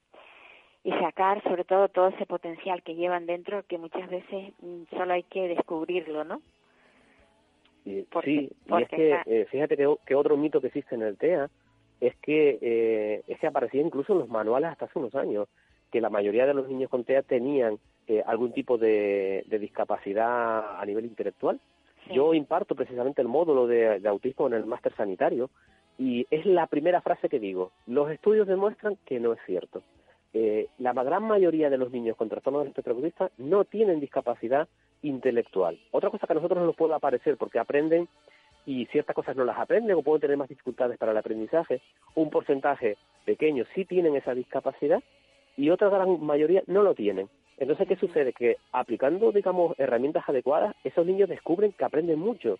y 0.82 0.90
sacar 0.92 1.42
sobre 1.42 1.64
todo 1.64 1.88
todo 1.88 2.08
ese 2.08 2.26
potencial 2.26 2.82
que 2.82 2.94
llevan 2.94 3.26
dentro 3.26 3.64
que 3.66 3.78
muchas 3.78 4.08
veces 4.08 4.52
mm, 4.62 4.84
solo 4.96 5.12
hay 5.12 5.22
que 5.24 5.48
descubrirlo, 5.48 6.24
¿no? 6.24 6.40
sí, 7.84 8.50
y 8.66 8.82
es 8.82 8.88
que 8.88 9.20
eh, 9.26 9.46
fíjate 9.50 9.76
que, 9.76 10.14
otro 10.14 10.36
mito 10.36 10.60
que 10.60 10.68
existe 10.68 10.94
en 10.94 11.02
el 11.02 11.16
TEA 11.16 11.48
es 12.00 12.14
que 12.16 12.58
eh, 12.60 13.22
es 13.26 13.38
que 13.38 13.46
aparecía 13.46 13.80
incluso 13.80 14.12
en 14.12 14.20
los 14.20 14.28
manuales 14.28 14.70
hasta 14.70 14.84
hace 14.84 14.98
unos 14.98 15.14
años, 15.14 15.48
que 15.90 16.00
la 16.00 16.10
mayoría 16.10 16.46
de 16.46 16.54
los 16.54 16.68
niños 16.68 16.90
con 16.90 17.04
TEA 17.04 17.22
tenían 17.22 17.78
eh, 18.06 18.22
algún 18.26 18.52
tipo 18.52 18.78
de, 18.78 19.44
discapacidad 19.48 20.80
a 20.80 20.84
nivel 20.84 21.06
intelectual. 21.06 21.58
Yo 22.12 22.34
imparto 22.34 22.74
precisamente 22.74 23.22
el 23.22 23.28
módulo 23.28 23.66
de 23.66 24.00
autismo 24.08 24.46
en 24.46 24.54
el 24.54 24.66
máster 24.66 24.94
sanitario 24.96 25.50
y 25.98 26.26
es 26.30 26.44
la 26.46 26.66
primera 26.66 27.02
frase 27.02 27.28
que 27.28 27.38
digo. 27.38 27.72
Los 27.86 28.10
estudios 28.10 28.48
demuestran 28.48 28.96
que 29.06 29.20
no 29.20 29.32
es 29.32 29.38
cierto 29.46 29.82
eh, 30.32 30.68
la 30.78 30.92
gran 30.92 31.24
mayoría 31.24 31.70
de 31.70 31.78
los 31.78 31.90
niños 31.90 32.16
con 32.16 32.28
trastorno 32.28 32.60
del 32.60 32.68
espectro 32.68 32.94
autista 32.94 33.30
no 33.38 33.64
tienen 33.64 34.00
discapacidad 34.00 34.68
intelectual. 35.02 35.78
Otra 35.90 36.10
cosa 36.10 36.26
que 36.26 36.32
a 36.32 36.36
nosotros 36.36 36.64
nos 36.64 36.76
puede 36.76 36.94
aparecer 36.94 37.36
porque 37.36 37.58
aprenden 37.58 38.08
y 38.66 38.86
ciertas 38.86 39.16
cosas 39.16 39.36
no 39.36 39.44
las 39.44 39.58
aprenden 39.58 39.96
o 39.96 40.02
pueden 40.02 40.20
tener 40.20 40.36
más 40.36 40.48
dificultades 40.48 40.98
para 40.98 41.12
el 41.12 41.18
aprendizaje, 41.18 41.80
un 42.14 42.30
porcentaje 42.30 42.96
pequeño 43.24 43.64
sí 43.74 43.84
tienen 43.84 44.14
esa 44.16 44.34
discapacidad 44.34 45.02
y 45.56 45.70
otra 45.70 45.88
gran 45.88 46.24
mayoría 46.24 46.62
no 46.66 46.82
lo 46.82 46.94
tienen. 46.94 47.28
Entonces, 47.58 47.88
¿qué 47.88 47.96
sucede? 47.96 48.32
Que 48.32 48.56
aplicando, 48.72 49.32
digamos, 49.32 49.78
herramientas 49.78 50.26
adecuadas, 50.26 50.74
esos 50.84 51.04
niños 51.04 51.28
descubren 51.28 51.72
que 51.72 51.84
aprenden 51.84 52.18
mucho. 52.18 52.58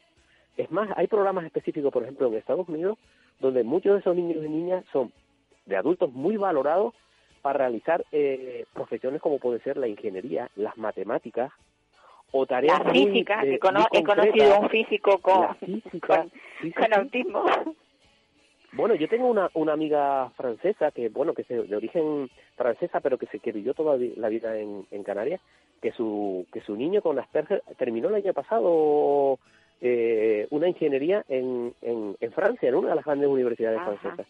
Es 0.57 0.71
más, 0.71 0.91
hay 0.97 1.07
programas 1.07 1.45
específicos, 1.47 1.93
por 1.93 2.03
ejemplo, 2.03 2.29
en 2.29 2.35
Estados 2.35 2.69
Unidos, 2.69 2.99
donde 3.39 3.63
muchos 3.63 3.95
de 3.95 4.01
esos 4.01 4.15
niños 4.15 4.45
y 4.45 4.49
niñas 4.49 4.85
son 4.93 5.11
de 5.65 5.77
adultos 5.77 6.13
muy 6.13 6.37
valorados 6.37 6.93
para 7.43 7.59
realizar 7.59 8.05
eh, 8.13 8.65
profesiones 8.73 9.21
como 9.21 9.39
puede 9.39 9.61
ser 9.61 9.77
la 9.77 9.89
ingeniería, 9.89 10.51
las 10.57 10.77
matemáticas 10.77 11.53
o 12.33 12.47
tareas 12.47 12.85
la 12.85 12.93
física, 12.93 13.39
muy, 13.39 13.55
he, 13.55 13.59
conocido 14.05 14.55
a 14.55 14.59
un 14.61 14.69
físico 14.69 15.19
con, 15.19 15.49
con, 16.07 16.95
autismo. 16.95 17.45
Bueno, 18.73 18.95
yo 18.95 19.09
tengo 19.09 19.29
una, 19.29 19.51
una 19.55 19.73
amiga 19.73 20.31
francesa 20.37 20.93
que, 20.93 21.09
bueno, 21.09 21.35
que 21.35 21.43
es 21.43 21.49
de 21.49 21.77
origen 21.77 22.31
francesa, 22.57 23.01
pero 23.01 23.19
que 23.19 23.27
se 23.27 23.41
que 23.41 23.51
vivió 23.51 23.75
toda 23.75 23.99
la 24.17 24.29
vida 24.29 24.57
en, 24.59 24.87
en 24.93 25.03
Canarias, 25.03 25.41
que 25.83 25.91
su 25.93 26.47
que 26.53 26.61
su 26.61 26.77
niño 26.77 27.03
con 27.03 27.19
Asperger 27.19 27.65
terminó 27.79 28.09
el 28.09 28.15
año 28.17 28.33
pasado 28.33 29.41
eh, 29.81 30.47
una 30.51 30.69
ingeniería 30.69 31.25
en, 31.29 31.75
en, 31.83 32.17
en, 32.21 32.33
Francia, 32.33 32.69
en 32.69 32.77
una 32.77 32.91
de 32.91 32.97
las 32.97 33.05
grandes 33.05 33.29
universidades 33.29 33.81
francesas. 33.81 34.27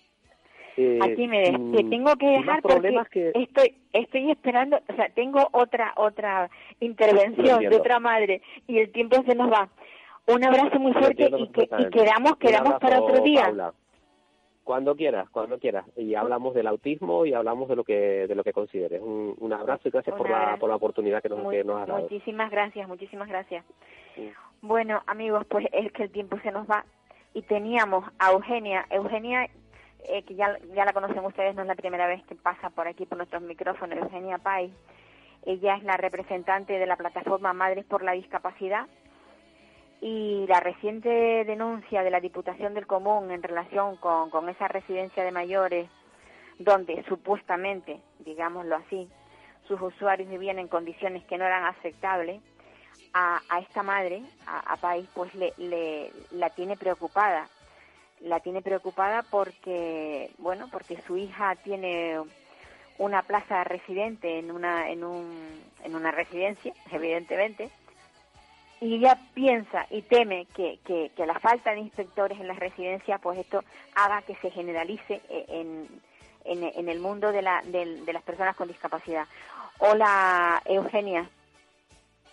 Eh, 0.77 0.99
Aquí 1.03 1.27
me 1.27 1.45
te 1.77 1.85
tengo 1.85 2.14
que 2.16 2.27
dejar 2.27 2.62
porque 2.62 2.97
que... 3.11 3.33
estoy 3.35 3.75
estoy 3.93 4.31
esperando, 4.31 4.79
o 4.89 4.95
sea, 4.95 5.09
tengo 5.11 5.49
otra 5.53 5.93
otra 5.97 6.49
intervención 6.79 7.61
de 7.61 7.77
otra 7.77 7.99
madre 7.99 8.41
y 8.66 8.79
el 8.79 8.91
tiempo 8.93 9.23
se 9.27 9.35
nos 9.35 9.51
va. 9.51 9.68
Un 10.27 10.45
abrazo 10.45 10.79
muy 10.79 10.93
fuerte 10.93 11.29
y, 11.37 11.49
que, 11.49 11.68
y 11.79 11.91
quedamos 11.91 12.37
quedamos 12.37 12.75
para 12.81 13.01
otro 13.01 13.23
día. 13.23 13.53
Cuando 14.62 14.95
quieras, 14.95 15.29
cuando 15.31 15.59
quieras. 15.59 15.85
Y 15.97 16.14
hablamos 16.14 16.55
del 16.55 16.68
autismo 16.68 17.27
y 17.27 17.35
hablamos 17.35 17.68
de 17.68 17.75
lo 17.75 17.83
que 17.83 18.29
de 18.29 18.35
lo 18.37 18.45
que 18.45 18.53
consideres. 18.53 19.01
Un, 19.03 19.35
un 19.39 19.53
abrazo 19.53 19.89
y 19.89 19.91
gracias 19.91 20.16
por 20.16 20.31
la, 20.31 20.57
por 20.59 20.68
la 20.68 20.77
oportunidad 20.77 21.21
que 21.21 21.29
nos, 21.29 21.51
que 21.51 21.64
nos 21.64 21.81
has 21.81 21.89
dado. 21.89 22.03
Muchísimas 22.03 22.51
gracias, 22.51 22.87
muchísimas 22.87 23.29
gracias. 23.29 23.64
Bueno, 24.62 25.03
amigos, 25.07 25.45
pues 25.49 25.66
es 25.73 25.91
que 25.93 26.05
el 26.05 26.11
tiempo 26.11 26.39
se 26.43 26.53
nos 26.53 26.68
va. 26.68 26.85
Y 27.35 27.43
teníamos 27.43 28.05
a 28.18 28.33
Eugenia. 28.33 28.87
Eugenia, 28.91 29.49
eh, 30.09 30.22
que 30.24 30.34
ya, 30.34 30.59
ya 30.74 30.84
la 30.84 30.92
conocen 30.92 31.24
ustedes, 31.24 31.55
no 31.55 31.62
es 31.62 31.68
la 31.68 31.74
primera 31.74 32.07
vez 32.07 32.24
que 32.26 32.34
pasa 32.34 32.70
por 32.70 32.88
aquí 32.88 33.07
por 33.07 33.18
nuestros 33.18 33.42
micrófonos, 33.42 33.98
Eugenia 33.98 34.38
Pais. 34.38 34.72
Ella 35.44 35.76
es 35.76 35.84
la 35.84 35.96
representante 35.96 36.78
de 36.78 36.86
la 36.86 36.96
plataforma 36.96 37.53
Madres 37.53 37.84
por 37.84 38.03
la 38.03 38.12
Discapacidad 38.12 38.86
y 40.01 40.46
la 40.48 40.61
reciente 40.61 41.44
denuncia 41.44 42.03
de 42.03 42.11
la 42.11 42.20
Diputación 42.20 42.74
del 42.74 42.86
Común 42.86 43.30
en 43.30 43.42
relación 43.42 43.96
con, 43.96 44.30
con 44.30 44.48
esa 44.48 44.68
residencia 44.68 45.24
de 45.24 45.32
mayores 45.32 45.88
donde 46.59 47.03
supuestamente, 47.09 48.01
digámoslo 48.18 48.76
así, 48.76 49.09
sus 49.66 49.80
usuarios 49.80 50.28
vivían 50.28 50.59
en 50.59 50.68
condiciones 50.68 51.24
que 51.24 51.38
no 51.38 51.44
eran 51.44 51.64
aceptables, 51.64 52.42
a, 53.12 53.40
esta 53.61 53.82
madre, 53.82 54.22
a, 54.46 54.72
a 54.72 54.76
País, 54.76 55.09
pues 55.14 55.34
le, 55.34 56.11
la 56.32 56.51
tiene 56.51 56.76
preocupada. 56.76 57.48
La 58.21 58.41
tiene 58.41 58.62
preocupada 58.62 59.23
porque, 59.31 60.31
bueno, 60.39 60.68
porque 60.71 61.01
su 61.07 61.16
hija 61.16 61.57
tiene 61.57 62.21
una 62.99 63.23
plaza 63.23 63.64
residente 63.64 64.39
en 64.39 64.51
una, 64.51 64.91
en 64.91 65.05
un, 65.05 65.62
en 65.85 65.95
una 65.95 66.11
residencia, 66.11 66.75
evidentemente, 66.93 67.71
y 68.81 68.97
ella 68.97 69.18
piensa 69.35 69.87
y 69.91 70.03
teme 70.03 70.47
que, 70.55 70.79
que, 70.85 71.11
que, 71.16 71.27
la 71.27 71.39
falta 71.39 71.73
de 71.73 71.81
inspectores 71.81 72.39
en 72.41 72.49
las 72.49 72.59
residencias, 72.59 73.21
pues 73.21 73.39
esto 73.39 73.62
haga 73.95 74.23
que 74.23 74.35
se 74.37 74.51
generalice 74.51 75.21
e, 75.29 75.45
en, 75.49 75.89
en, 76.45 76.64
en 76.64 76.89
el 76.89 76.99
mundo 76.99 77.33
de, 77.33 77.43
la, 77.43 77.62
de, 77.64 78.12
las 78.12 78.23
personas 78.23 78.57
con 78.57 78.68
discapacidad. 78.68 79.27
Hola, 79.79 80.62
Eugenia. 80.64 81.29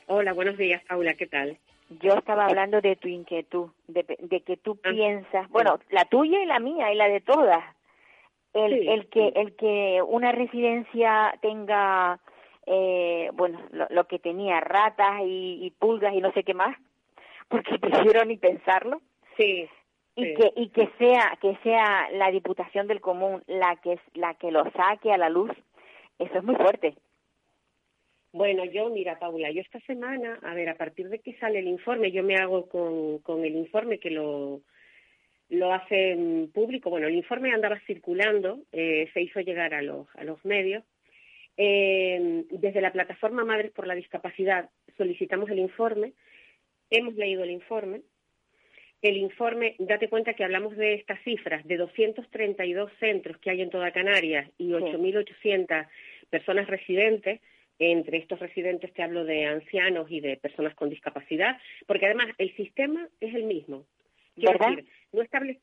Hola, 0.08 0.34
buenos 0.34 0.58
días, 0.58 0.82
Paula, 0.88 1.14
¿qué 1.16 1.28
tal? 1.28 1.58
Yo 1.90 2.14
estaba 2.16 2.46
hablando 2.46 2.82
de 2.82 2.96
tu 2.98 3.08
inquietud, 3.08 3.70
de, 3.88 4.04
de 4.20 4.42
que 4.42 4.58
tú 4.58 4.78
ah, 4.84 4.90
piensas, 4.90 5.50
bueno, 5.50 5.80
la 5.90 6.04
tuya 6.06 6.42
y 6.42 6.46
la 6.46 6.60
mía 6.60 6.92
y 6.92 6.96
la 6.96 7.08
de 7.08 7.22
todas, 7.22 7.64
el, 8.54 8.80
sí, 8.80 8.88
el 8.90 9.08
que 9.08 9.28
el 9.30 9.56
que 9.56 10.02
una 10.06 10.32
residencia 10.32 11.34
tenga 11.42 12.20
eh, 12.66 13.30
bueno, 13.34 13.62
lo, 13.72 13.88
lo, 13.90 14.08
que 14.08 14.20
tenía, 14.20 14.60
ratas 14.60 15.22
y, 15.22 15.60
y, 15.62 15.72
pulgas 15.72 16.14
y 16.14 16.20
no 16.20 16.34
sé 16.34 16.44
qué 16.44 16.54
más, 16.54 16.78
porque 17.48 17.80
prefiero 17.80 18.26
ni 18.26 18.38
pensarlo. 18.38 19.02
Sí. 19.38 19.70
Y 20.16 20.26
sí. 20.26 20.34
que 20.34 20.54
y 20.56 20.70
que 20.70 20.90
sea 20.98 21.38
que 21.40 21.56
sea 21.64 22.10
la 22.12 22.32
Diputación 22.32 22.88
del 22.88 23.02
Común 23.02 23.44
la 23.48 23.76
que 23.78 24.00
la 24.16 24.34
que 24.34 24.52
lo 24.52 24.64
saque 24.72 25.14
a 25.14 25.18
la 25.18 25.30
luz, 25.30 25.52
eso 26.20 26.38
es 26.38 26.44
muy 26.44 26.56
fuerte. 26.56 26.96
Bueno, 28.38 28.66
yo, 28.66 28.90
mira, 28.90 29.20
Paula, 29.20 29.52
yo 29.52 29.62
esta 29.62 29.80
semana, 29.82 30.40
a 30.44 30.54
ver, 30.54 30.70
a 30.70 30.76
partir 30.76 31.10
de 31.10 31.20
que 31.20 31.38
sale 31.38 31.60
el 31.60 31.68
informe, 31.68 32.12
yo 32.12 32.24
me 32.24 32.36
hago 32.36 32.70
con, 32.70 33.20
con 33.20 33.44
el 33.44 33.56
informe 33.56 34.00
que 34.00 34.12
lo, 34.12 34.62
lo 35.50 35.74
hace 35.74 36.16
público. 36.54 36.90
Bueno, 36.90 37.08
el 37.08 37.16
informe 37.16 37.52
andaba 37.52 37.80
circulando, 37.88 38.60
eh, 38.72 39.10
se 39.14 39.22
hizo 39.22 39.40
llegar 39.42 39.74
a 39.74 39.82
los, 39.82 40.08
a 40.16 40.24
los 40.24 40.44
medios 40.46 40.84
eh, 41.58 42.46
desde 42.52 42.82
la 42.82 42.94
plataforma 42.94 43.44
Madres 43.44 43.72
por 43.72 43.88
la 43.88 43.96
Discapacidad 43.96 44.70
solicitamos 44.96 45.50
el 45.50 45.60
informe, 45.60 46.14
hemos 46.90 47.16
leído 47.16 47.44
el 47.44 47.52
informe. 47.52 48.02
El 49.02 49.18
informe, 49.18 49.76
date 49.78 50.10
cuenta 50.10 50.34
que 50.34 50.44
hablamos 50.44 50.76
de 50.76 50.96
estas 50.96 51.22
cifras, 51.22 51.64
de 51.68 51.78
232 51.78 52.92
centros 53.00 53.38
que 53.38 53.52
hay 53.52 53.62
en 53.62 53.70
toda 53.70 53.92
Canarias 53.92 54.50
y 54.58 54.70
8.800 54.72 55.88
personas 56.32 56.68
residentes. 56.68 57.40
Entre 57.80 58.18
estos 58.18 58.40
residentes 58.40 58.94
te 58.94 59.04
hablo 59.04 59.24
de 59.24 59.46
ancianos 59.46 60.10
y 60.10 60.20
de 60.20 60.38
personas 60.38 60.74
con 60.76 60.90
discapacidad, 60.90 61.58
porque 61.86 62.06
además 62.06 62.28
el 62.38 62.56
sistema 62.56 63.08
es 63.20 63.36
el 63.36 63.44
mismo. 63.44 63.86
Quiero 64.36 64.58
decir, 64.58 64.86
no 65.12 65.22
establece 65.22 65.62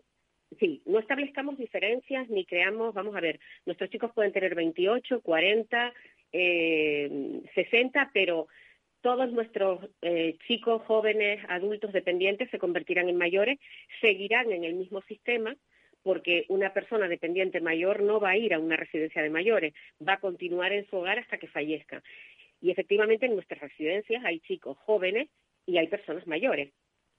sí, 0.58 0.82
no 0.86 0.98
establezcamos 0.98 1.58
diferencias 1.58 2.28
ni 2.28 2.44
creamos, 2.44 2.94
vamos 2.94 3.16
a 3.16 3.20
ver, 3.20 3.40
nuestros 3.66 3.90
chicos 3.90 4.12
pueden 4.14 4.32
tener 4.32 4.54
28, 4.54 5.20
40, 5.20 5.92
eh, 6.32 7.40
60, 7.54 8.10
pero 8.12 8.48
todos 9.00 9.30
nuestros 9.32 9.80
eh, 10.02 10.36
chicos, 10.46 10.82
jóvenes, 10.86 11.44
adultos, 11.48 11.92
dependientes 11.92 12.50
se 12.50 12.58
convertirán 12.58 13.08
en 13.08 13.16
mayores, 13.16 13.58
seguirán 14.00 14.50
en 14.50 14.64
el 14.64 14.74
mismo 14.74 15.02
sistema, 15.02 15.54
porque 16.04 16.44
una 16.48 16.72
persona 16.72 17.08
dependiente 17.08 17.60
mayor 17.60 18.02
no 18.02 18.20
va 18.20 18.30
a 18.30 18.36
ir 18.36 18.54
a 18.54 18.60
una 18.60 18.76
residencia 18.76 19.22
de 19.22 19.30
mayores, 19.30 19.72
va 20.06 20.14
a 20.14 20.20
continuar 20.20 20.72
en 20.72 20.86
su 20.88 20.96
hogar 20.96 21.18
hasta 21.18 21.38
que 21.38 21.48
fallezca. 21.48 22.02
Y 22.60 22.70
efectivamente 22.70 23.26
en 23.26 23.34
nuestras 23.34 23.60
residencias 23.60 24.24
hay 24.24 24.38
chicos 24.40 24.76
jóvenes 24.78 25.28
y 25.66 25.78
hay 25.78 25.88
personas 25.88 26.26
mayores. 26.26 26.70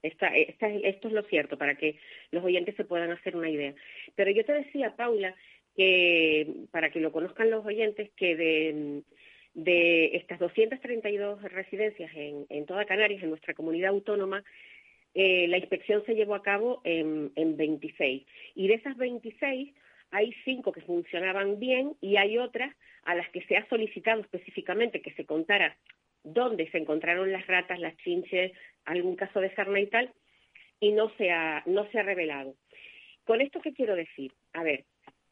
Esta, 0.04 0.28
esta, 0.28 0.70
esto 0.70 1.08
es 1.08 1.14
lo 1.16 1.24
cierto, 1.24 1.58
para 1.58 1.76
que 1.76 1.98
los 2.30 2.44
oyentes 2.44 2.76
se 2.76 2.86
puedan 2.86 3.10
hacer 3.12 3.36
una 3.36 3.50
idea. 3.50 3.74
Pero 4.14 4.30
yo 4.30 4.46
te 4.46 4.54
decía, 4.54 4.96
Paula, 4.96 5.36
que 5.76 6.48
para 6.70 6.92
que 6.92 7.00
lo 7.00 7.12
conozcan 7.12 7.50
los 7.50 7.66
oyentes, 7.66 8.12
que 8.16 8.36
de, 8.36 9.02
de 9.56 10.16
estas 10.16 10.38
232 10.38 11.42
residencias 11.42 12.12
en, 12.14 12.46
en 12.50 12.66
toda 12.68 12.86
Canarias, 12.86 13.24
en 13.24 13.30
nuestra 13.30 13.56
comunidad 13.56 13.90
autónoma, 13.90 14.44
eh, 15.16 15.48
la 15.48 15.58
inspección 15.58 16.04
se 16.06 16.14
llevó 16.14 16.36
a 16.36 16.44
cabo 16.44 16.82
en, 16.84 17.32
en 17.36 17.58
26. 17.58 18.24
Y 18.56 18.68
de 18.68 18.74
esas 18.76 18.98
26, 18.98 19.74
hay 20.12 20.34
cinco 20.44 20.72
que 20.72 20.82
funcionaban 20.82 21.58
bien 21.60 21.96
y 22.02 22.18
hay 22.18 22.38
otras 22.38 22.76
a 23.04 23.16
las 23.16 23.30
que 23.30 23.42
se 23.46 23.56
ha 23.58 23.68
solicitado 23.70 24.22
específicamente 24.22 25.02
que 25.02 25.14
se 25.14 25.26
contara 25.26 25.78
dónde 26.24 26.70
se 26.72 26.80
encontraron 26.80 27.32
las 27.32 27.48
ratas, 27.48 27.80
las 27.80 27.96
chinches, 27.98 28.52
algún 28.84 29.16
caso 29.16 29.40
de 29.40 29.54
sarna 29.56 29.80
y 29.80 29.88
tal, 29.88 30.12
y 30.80 30.92
no 30.92 31.10
se 31.18 31.32
ha, 31.32 31.64
no 31.66 31.90
se 31.92 32.00
ha 32.00 32.04
revelado. 32.04 32.56
¿Con 33.24 33.42
esto 33.42 33.62
qué 33.62 33.74
quiero 33.74 33.96
decir? 33.96 34.34
A 34.54 34.64
ver, 34.64 34.86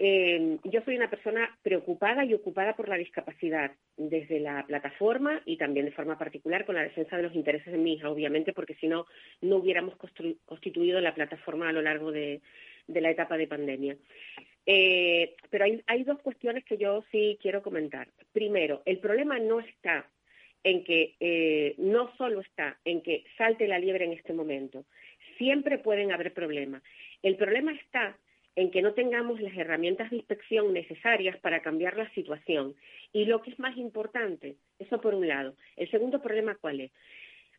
eh, 0.05 0.57
yo 0.65 0.81
soy 0.81 0.97
una 0.97 1.09
persona 1.09 1.57
preocupada 1.61 2.25
y 2.25 2.33
ocupada 2.33 2.75
por 2.75 2.89
la 2.89 2.97
discapacidad, 2.97 3.71
desde 3.95 4.41
la 4.41 4.65
plataforma 4.67 5.41
y 5.45 5.55
también 5.55 5.85
de 5.85 5.93
forma 5.93 6.17
particular 6.17 6.65
con 6.65 6.75
la 6.75 6.83
defensa 6.83 7.15
de 7.15 7.23
los 7.23 7.33
intereses 7.33 7.71
de 7.71 7.79
mi 7.79 7.93
hija, 7.93 8.09
obviamente, 8.09 8.51
porque 8.51 8.75
si 8.75 8.89
no, 8.89 9.05
no 9.39 9.55
hubiéramos 9.55 9.95
constituido 10.43 10.99
la 10.99 11.15
plataforma 11.15 11.69
a 11.69 11.71
lo 11.71 11.81
largo 11.81 12.11
de, 12.11 12.41
la 12.87 13.11
etapa 13.11 13.37
de 13.37 13.47
pandemia. 13.47 13.95
Eh, 14.65 15.37
pero 15.49 15.63
hay, 15.63 15.81
hay 15.87 16.03
dos 16.03 16.19
cuestiones 16.19 16.65
que 16.65 16.77
yo 16.77 17.05
sí 17.09 17.39
quiero 17.41 17.61
comentar. 17.63 18.09
Primero, 18.33 18.81
el 18.85 18.99
problema 18.99 19.39
no 19.39 19.61
está 19.61 20.05
en 20.65 20.83
que 20.83 21.15
eh, 21.21 21.75
no 21.77 22.13
solo 22.17 22.41
está 22.41 22.77
en 22.83 23.01
que 23.01 23.23
salte 23.37 23.69
la 23.69 23.79
liebre 23.79 24.03
en 24.03 24.11
este 24.11 24.33
momento, 24.33 24.83
siempre 25.37 25.77
pueden 25.77 26.11
haber 26.11 26.33
problemas. 26.33 26.83
El 27.21 27.37
problema 27.37 27.71
está 27.71 28.17
en 28.55 28.71
que 28.71 28.81
no 28.81 28.93
tengamos 28.93 29.41
las 29.41 29.55
herramientas 29.57 30.09
de 30.09 30.17
inspección 30.17 30.73
necesarias 30.73 31.37
para 31.39 31.61
cambiar 31.61 31.97
la 31.97 32.09
situación. 32.11 32.75
Y 33.11 33.25
lo 33.25 33.41
que 33.41 33.51
es 33.51 33.59
más 33.59 33.77
importante, 33.77 34.55
eso 34.79 35.01
por 35.01 35.15
un 35.15 35.27
lado. 35.27 35.55
El 35.75 35.89
segundo 35.89 36.21
problema, 36.21 36.55
¿cuál 36.55 36.81
es? 36.81 36.91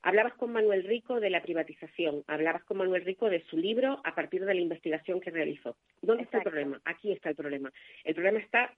Hablabas 0.03 0.35
con 0.35 0.53
Manuel 0.53 0.85
Rico 0.85 1.19
de 1.19 1.31
la 1.31 1.43
privatización, 1.43 2.25
hablabas 2.27 2.63
con 2.65 2.77
Manuel 2.77 3.05
Rico 3.05 3.31
de 3.31 3.43
su 3.45 3.57
libro 3.57 4.01
a 4.05 4.15
partir 4.15 4.45
de 4.45 4.55
la 4.55 4.61
investigación 4.61 5.21
que 5.21 5.31
realizó. 5.31 5.77
¿Dónde 6.03 6.25
Exacto. 6.25 6.37
está 6.37 6.39
el 6.39 6.43
problema? 6.53 6.83
Aquí 6.85 7.11
está 7.11 7.31
el 7.31 7.37
problema. 7.37 7.73
El 8.05 8.15
problema 8.15 8.39
está 8.39 8.75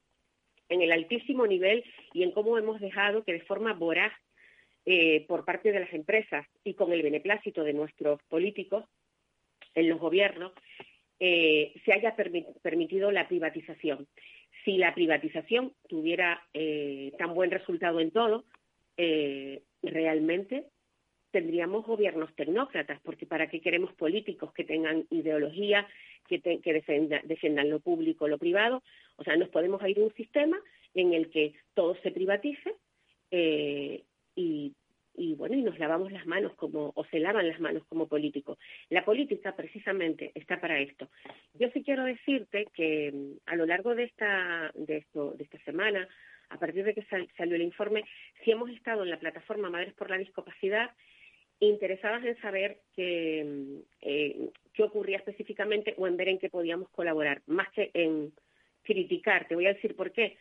en 0.68 0.82
el 0.82 0.92
altísimo 0.92 1.46
nivel 1.46 1.84
y 2.12 2.22
en 2.22 2.30
cómo 2.30 2.56
hemos 2.58 2.80
dejado 2.80 3.24
que 3.24 3.32
de 3.32 3.40
forma 3.40 3.72
voraz 3.72 4.12
eh, 4.84 5.24
por 5.26 5.44
parte 5.44 5.72
de 5.72 5.80
las 5.80 5.92
empresas 5.92 6.46
y 6.62 6.74
con 6.74 6.92
el 6.92 7.02
beneplácito 7.02 7.64
de 7.64 7.72
nuestros 7.72 8.22
políticos 8.28 8.84
en 9.74 9.88
los 9.88 9.98
gobiernos 9.98 10.52
eh, 11.20 11.72
se 11.84 11.92
haya 11.92 12.14
permi 12.14 12.46
permitido 12.62 13.10
la 13.10 13.28
privatización. 13.28 14.06
Si 14.64 14.76
la 14.76 14.94
privatización 14.94 15.72
tuviera 15.88 16.42
eh, 16.52 17.12
tan 17.18 17.34
buen 17.34 17.50
resultado 17.50 18.00
en 18.00 18.10
todo, 18.10 18.44
eh, 18.96 19.62
realmente 19.82 20.66
tendríamos 21.30 21.84
gobiernos 21.84 22.34
tecnócratas, 22.34 23.00
porque 23.02 23.26
¿para 23.26 23.48
qué 23.48 23.60
queremos 23.60 23.92
políticos 23.94 24.52
que 24.52 24.64
tengan 24.64 25.04
ideología, 25.10 25.86
que, 26.26 26.38
te, 26.38 26.60
que 26.60 26.72
defiendan 27.24 27.70
lo 27.70 27.80
público, 27.80 28.26
lo 28.26 28.38
privado? 28.38 28.82
O 29.16 29.24
sea, 29.24 29.36
nos 29.36 29.50
podemos 29.50 29.86
ir 29.86 29.98
a 29.98 30.04
un 30.04 30.14
sistema 30.14 30.58
en 30.94 31.12
el 31.12 31.30
que 31.30 31.54
todo 31.74 31.94
se 32.02 32.10
privatice 32.10 32.74
eh, 33.30 34.02
y, 34.34 34.72
y 35.16 35.34
bueno, 35.34 35.56
y 35.56 35.62
nos 35.62 35.78
lavamos 35.78 36.12
las 36.12 36.26
manos 36.26 36.54
como, 36.54 36.92
o 36.94 37.04
se 37.06 37.18
lavan 37.18 37.48
las 37.48 37.60
manos 37.60 37.84
como 37.86 38.06
políticos. 38.06 38.58
La 38.90 39.04
política 39.04 39.56
precisamente 39.56 40.32
está 40.34 40.60
para 40.60 40.78
esto. 40.78 41.08
Yo 41.54 41.68
sí 41.70 41.82
quiero 41.82 42.04
decirte 42.04 42.66
que 42.74 43.12
mm, 43.12 43.32
a 43.46 43.56
lo 43.56 43.66
largo 43.66 43.94
de 43.94 44.04
esta, 44.04 44.70
de 44.74 44.98
esto, 44.98 45.32
de 45.32 45.44
esta 45.44 45.58
semana, 45.60 46.06
a 46.48 46.58
partir 46.58 46.84
de 46.84 46.94
que 46.94 47.06
salió 47.36 47.56
el 47.56 47.62
informe, 47.62 48.04
si 48.44 48.50
hemos 48.50 48.70
estado 48.70 49.02
en 49.02 49.10
la 49.10 49.18
plataforma 49.18 49.70
Madres 49.70 49.94
por 49.94 50.10
la 50.10 50.18
Discapacidad, 50.18 50.90
interesadas 51.58 52.24
en 52.24 52.40
saber 52.40 52.80
qué, 52.94 53.44
mm, 53.44 53.78
eh, 54.02 54.50
qué 54.74 54.82
ocurría 54.82 55.16
específicamente 55.16 55.94
o 55.96 56.06
en 56.06 56.16
ver 56.16 56.28
en 56.28 56.38
qué 56.38 56.50
podíamos 56.50 56.90
colaborar, 56.90 57.42
más 57.46 57.70
que 57.72 57.90
en 57.94 58.32
criticar. 58.82 59.48
Te 59.48 59.54
voy 59.54 59.66
a 59.66 59.74
decir 59.74 59.96
por 59.96 60.12
qué. 60.12 60.36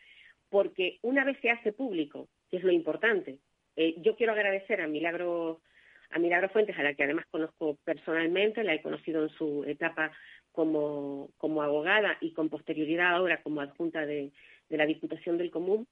Porque 0.49 0.99
una 1.01 1.25
vez 1.25 1.37
se 1.41 1.49
hace 1.49 1.73
público, 1.73 2.29
que 2.49 2.57
es 2.57 2.63
lo 2.63 2.71
importante, 2.71 3.39
eh, 3.75 3.95
yo 3.97 4.15
quiero 4.15 4.33
agradecer 4.33 4.81
a 4.81 4.87
Milagro, 4.87 5.61
a 6.09 6.19
Milagro 6.19 6.49
Fuentes, 6.49 6.77
a 6.77 6.83
la 6.83 6.93
que 6.93 7.03
además 7.03 7.25
conozco 7.29 7.77
personalmente, 7.83 8.63
la 8.63 8.73
he 8.73 8.81
conocido 8.81 9.23
en 9.23 9.29
su 9.29 9.63
etapa 9.65 10.11
como, 10.51 11.29
como 11.37 11.61
abogada 11.61 12.17
y 12.21 12.31
con 12.31 12.49
posterioridad 12.49 13.15
ahora 13.15 13.41
como 13.43 13.61
adjunta 13.61 14.05
de, 14.05 14.31
la 14.69 14.85
Diputación 14.85 15.37
del 15.37 15.51
Común, 15.51 15.87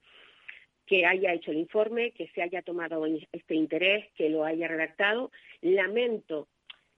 que 0.86 1.06
haya 1.06 1.32
hecho 1.32 1.50
el 1.50 1.58
informe, 1.58 2.10
que 2.10 2.28
se 2.28 2.42
haya 2.42 2.62
tomado 2.62 3.06
este 3.32 3.54
interés, 3.54 4.06
que 4.16 4.28
lo 4.28 4.44
haya 4.44 4.68
redactado. 4.68 5.30
Lamento 5.60 6.48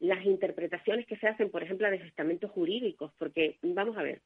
las 0.00 0.24
interpretaciones 0.24 1.06
que 1.06 1.16
se 1.16 1.28
hacen, 1.28 1.50
por 1.50 1.62
ejemplo, 1.62 1.90
de 1.90 1.96
estamentos 1.96 2.50
jurídicos, 2.50 3.12
porque 3.18 3.58
vamos 3.62 3.96
a 3.96 4.02
ver, 4.02 4.20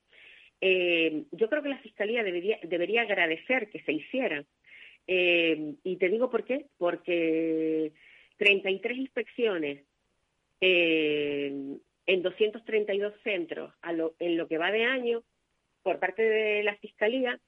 eh, 0.61 1.25
yo 1.33 1.49
creo 1.49 1.63
que 1.63 1.69
la 1.69 1.79
Fiscalía 1.79 2.23
debería, 2.23 2.59
debería 2.63 3.03
agradecer 3.03 3.71
que 3.71 3.81
se 3.83 3.93
hiciera. 3.93 4.45
Eh, 5.13 5.75
y 5.83 5.97
te 5.97 6.09
digo 6.09 6.31
por 6.31 6.45
qué, 6.45 6.67
porque 6.79 7.93
33 8.37 8.97
inspecciones 8.97 9.85
eh, 10.61 11.53
en 12.07 12.23
232 12.23 13.15
centros 13.25 13.75
en 14.21 14.37
lo 14.37 14.47
que 14.47 14.59
va 14.59 14.71
de 14.71 14.85
año 14.85 15.25
por 15.83 15.99
parte 15.99 16.23
de 16.23 16.63
la 16.63 16.77
Fiscalía, 16.77 17.41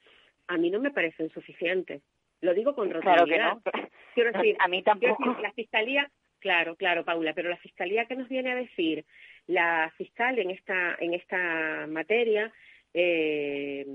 a 0.48 0.56
mí 0.58 0.70
no 0.70 0.80
me 0.80 0.90
parecen 0.90 1.30
suficientes. 1.30 2.02
Lo 2.40 2.52
digo 2.52 2.74
con 2.74 2.90
rotundidad. 2.90 3.58
Quiero 4.14 4.32
decir, 4.32 4.56
a 4.58 4.66
mí 4.66 4.82
tampoco. 4.82 5.36
la 5.40 5.52
Fiscalía, 5.52 6.10
claro, 6.40 6.74
claro, 6.74 7.04
Paula, 7.04 7.32
pero 7.32 7.48
la 7.48 7.58
Fiscalía 7.58 8.06
que 8.06 8.16
nos 8.16 8.28
viene 8.28 8.50
a 8.50 8.56
decir 8.56 9.04
la 9.46 9.92
fiscal 9.96 10.36
en 10.40 10.50
esta, 10.50 10.96
en 10.98 11.14
esta 11.14 11.86
materia, 11.86 12.52
eh, 12.92 13.86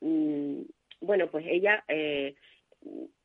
mm, 0.00 0.60
bueno, 1.00 1.28
pues 1.30 1.46
ella, 1.48 1.84
eh, 1.88 2.34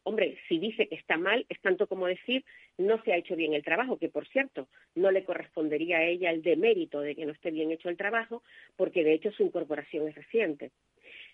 hombre, 0.03 0.37
si 0.47 0.59
dice 0.59 0.87
que 0.87 0.95
está 0.95 1.17
mal, 1.17 1.45
es 1.49 1.59
tanto 1.61 1.87
como 1.87 2.07
decir 2.07 2.43
no 2.77 3.01
se 3.03 3.13
ha 3.13 3.17
hecho 3.17 3.35
bien 3.35 3.53
el 3.53 3.63
trabajo, 3.63 3.97
que 3.97 4.09
por 4.09 4.27
cierto, 4.27 4.67
no 4.95 5.11
le 5.11 5.23
correspondería 5.23 5.97
a 5.97 6.05
ella 6.05 6.31
el 6.31 6.41
demérito 6.41 7.01
de 7.01 7.15
que 7.15 7.25
no 7.25 7.31
esté 7.31 7.51
bien 7.51 7.71
hecho 7.71 7.89
el 7.89 7.97
trabajo, 7.97 8.43
porque 8.75 9.03
de 9.03 9.13
hecho 9.13 9.31
su 9.31 9.43
incorporación 9.43 10.07
es 10.07 10.15
reciente. 10.15 10.71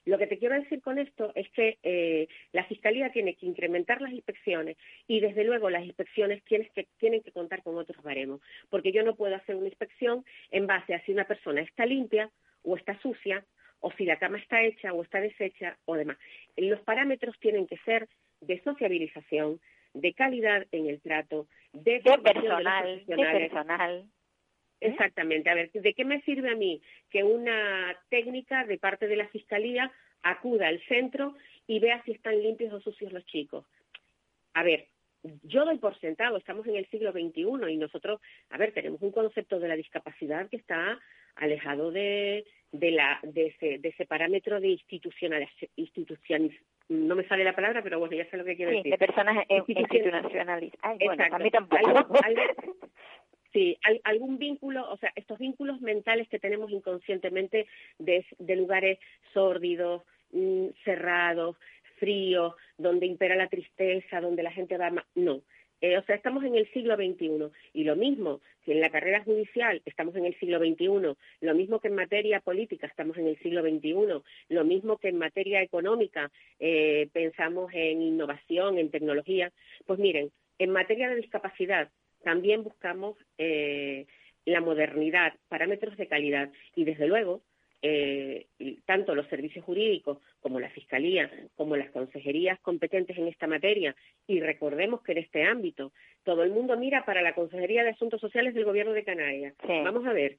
Lo 0.05 0.17
que 0.17 0.27
te 0.27 0.37
quiero 0.37 0.55
decir 0.55 0.81
con 0.81 0.97
esto 0.97 1.31
es 1.35 1.49
que 1.51 1.77
eh, 1.83 2.27
la 2.53 2.63
Fiscalía 2.65 3.11
tiene 3.11 3.35
que 3.35 3.45
incrementar 3.45 4.01
las 4.01 4.13
inspecciones 4.13 4.77
y, 5.07 5.19
desde 5.19 5.43
luego, 5.43 5.69
las 5.69 5.83
inspecciones 5.83 6.43
tienen 6.45 6.69
que, 6.73 6.87
tienen 6.97 7.21
que 7.21 7.31
contar 7.31 7.63
con 7.63 7.77
otros 7.77 8.01
baremos, 8.01 8.41
porque 8.69 8.91
yo 8.91 9.03
no 9.03 9.15
puedo 9.15 9.35
hacer 9.35 9.55
una 9.55 9.67
inspección 9.67 10.23
en 10.51 10.67
base 10.67 10.93
a 10.93 11.03
si 11.05 11.11
una 11.11 11.25
persona 11.25 11.61
está 11.61 11.85
limpia 11.85 12.31
o 12.63 12.75
está 12.75 12.99
sucia 13.01 13.45
o 13.79 13.91
si 13.93 14.05
la 14.05 14.17
cama 14.17 14.37
está 14.37 14.61
hecha 14.61 14.93
o 14.93 15.03
está 15.03 15.19
deshecha 15.21 15.77
o 15.85 15.95
demás. 15.95 16.17
Los 16.57 16.81
parámetros 16.81 17.37
tienen 17.39 17.67
que 17.67 17.77
ser 17.77 18.07
de 18.41 18.61
sociabilización, 18.63 19.59
de 19.93 20.13
calidad 20.13 20.65
en 20.71 20.87
el 20.87 21.01
trato, 21.01 21.47
de, 21.73 21.99
de 21.99 22.17
personal, 22.19 23.05
de 23.05 23.15
personal. 23.15 24.05
¿Eh? 24.81 24.87
Exactamente. 24.87 25.49
A 25.49 25.55
ver, 25.55 25.71
¿de 25.71 25.93
qué 25.93 26.05
me 26.05 26.21
sirve 26.21 26.51
a 26.51 26.55
mí 26.55 26.81
que 27.09 27.23
una 27.23 27.97
técnica 28.09 28.65
de 28.65 28.77
parte 28.77 29.07
de 29.07 29.17
la 29.17 29.27
Fiscalía 29.27 29.91
acuda 30.21 30.67
al 30.67 30.81
centro 30.85 31.35
y 31.67 31.79
vea 31.79 32.01
si 32.03 32.11
están 32.11 32.41
limpios 32.41 32.73
o 32.73 32.79
sucios 32.79 33.11
los 33.11 33.25
chicos? 33.25 33.65
A 34.53 34.63
ver, 34.63 34.87
yo 35.43 35.65
doy 35.65 35.77
por 35.77 35.99
sentado, 35.99 36.37
estamos 36.37 36.65
en 36.67 36.75
el 36.75 36.87
siglo 36.89 37.11
XXI 37.11 37.71
y 37.71 37.77
nosotros, 37.77 38.21
a 38.49 38.57
ver, 38.57 38.73
tenemos 38.73 39.01
un 39.01 39.11
concepto 39.11 39.59
de 39.59 39.67
la 39.67 39.75
discapacidad 39.75 40.49
que 40.49 40.57
está 40.57 40.99
alejado 41.39 41.91
de, 41.91 42.45
de, 42.71 42.91
la, 42.91 43.19
de, 43.23 43.47
ese, 43.47 43.79
de 43.79 43.89
ese 43.89 44.05
parámetro 44.05 44.59
de 44.59 44.79
institucional, 45.75 46.51
no 46.89 47.15
me 47.15 47.27
sale 47.27 47.43
la 47.43 47.55
palabra, 47.55 47.81
pero 47.83 47.99
bueno, 47.99 48.15
ya 48.15 48.29
sé 48.29 48.37
lo 48.37 48.45
que 48.45 48.55
quiero 48.55 48.71
decir. 48.71 48.91
de 48.91 48.97
personas 48.97 49.45
institucionales. 49.67 50.71
bueno, 51.03 51.23
a 51.31 51.39
mí 51.39 51.51
tampoco. 51.51 52.07
Sí, 53.51 53.79
algún 54.03 54.37
vínculo, 54.37 54.87
o 54.91 54.97
sea, 54.97 55.11
estos 55.15 55.39
vínculos 55.39 55.81
mentales 55.81 56.29
que 56.29 56.37
tenemos 56.37 56.69
inconscientemente 56.69 57.65
de, 57.97 58.23
de 58.37 58.55
lugares 58.55 58.99
sórdidos, 59.33 60.03
mm, 60.31 60.67
cerrados, 60.83 61.57
fríos, 61.97 62.53
donde 62.77 63.07
impera 63.07 63.35
la 63.35 63.49
tristeza, 63.49 64.21
donde 64.21 64.43
la 64.43 64.51
gente 64.51 64.77
va... 64.77 64.91
No, 65.15 65.41
eh, 65.81 65.97
o 65.97 66.03
sea, 66.03 66.15
estamos 66.15 66.43
en 66.43 66.55
el 66.55 66.71
siglo 66.71 66.95
XXI 66.95 67.51
y 67.73 67.83
lo 67.83 67.95
mismo 67.95 68.41
que 68.63 68.73
en 68.73 68.81
la 68.81 68.89
carrera 68.89 69.23
judicial 69.23 69.81
estamos 69.85 70.15
en 70.15 70.25
el 70.25 70.37
siglo 70.39 70.59
XXI, 70.59 71.15
lo 71.41 71.55
mismo 71.55 71.79
que 71.79 71.87
en 71.87 71.95
materia 71.95 72.39
política 72.41 72.87
estamos 72.87 73.17
en 73.17 73.27
el 73.27 73.37
siglo 73.39 73.61
XXI, 73.61 74.21
lo 74.49 74.63
mismo 74.65 74.97
que 74.97 75.09
en 75.09 75.17
materia 75.17 75.61
económica 75.61 76.31
eh, 76.59 77.09
pensamos 77.13 77.71
en 77.73 78.01
innovación, 78.01 78.77
en 78.77 78.91
tecnología. 78.91 79.51
Pues 79.85 79.99
miren, 79.99 80.31
en 80.57 80.71
materia 80.71 81.09
de 81.09 81.15
discapacidad 81.15 81.89
también 82.23 82.63
buscamos 82.63 83.17
eh, 83.37 84.05
la 84.45 84.61
modernidad, 84.61 85.33
parámetros 85.47 85.97
de 85.97 86.07
calidad. 86.07 86.51
Y, 86.75 86.83
desde 86.83 87.07
luego, 87.07 87.41
eh, 87.81 88.47
tanto 88.85 89.15
los 89.15 89.27
servicios 89.27 89.63
jurídicos 89.63 90.17
como 90.41 90.59
la 90.59 90.69
Fiscalía, 90.69 91.31
como 91.55 91.77
las 91.77 91.91
consejerías 91.91 92.59
competentes 92.59 93.17
en 93.17 93.27
esta 93.27 93.47
materia, 93.47 93.95
y 94.27 94.39
recordemos 94.41 95.01
que 95.01 95.13
en 95.13 95.19
este 95.19 95.43
ámbito 95.43 95.93
todo 96.23 96.43
el 96.43 96.51
mundo 96.51 96.75
mira 96.77 97.05
para 97.05 97.21
la 97.21 97.33
Consejería 97.33 97.83
de 97.83 97.91
Asuntos 97.91 98.19
Sociales 98.19 98.53
del 98.53 98.65
Gobierno 98.65 98.93
de 98.93 99.03
Canarias. 99.03 99.55
Vamos 99.65 100.05
a 100.05 100.13
ver, 100.13 100.37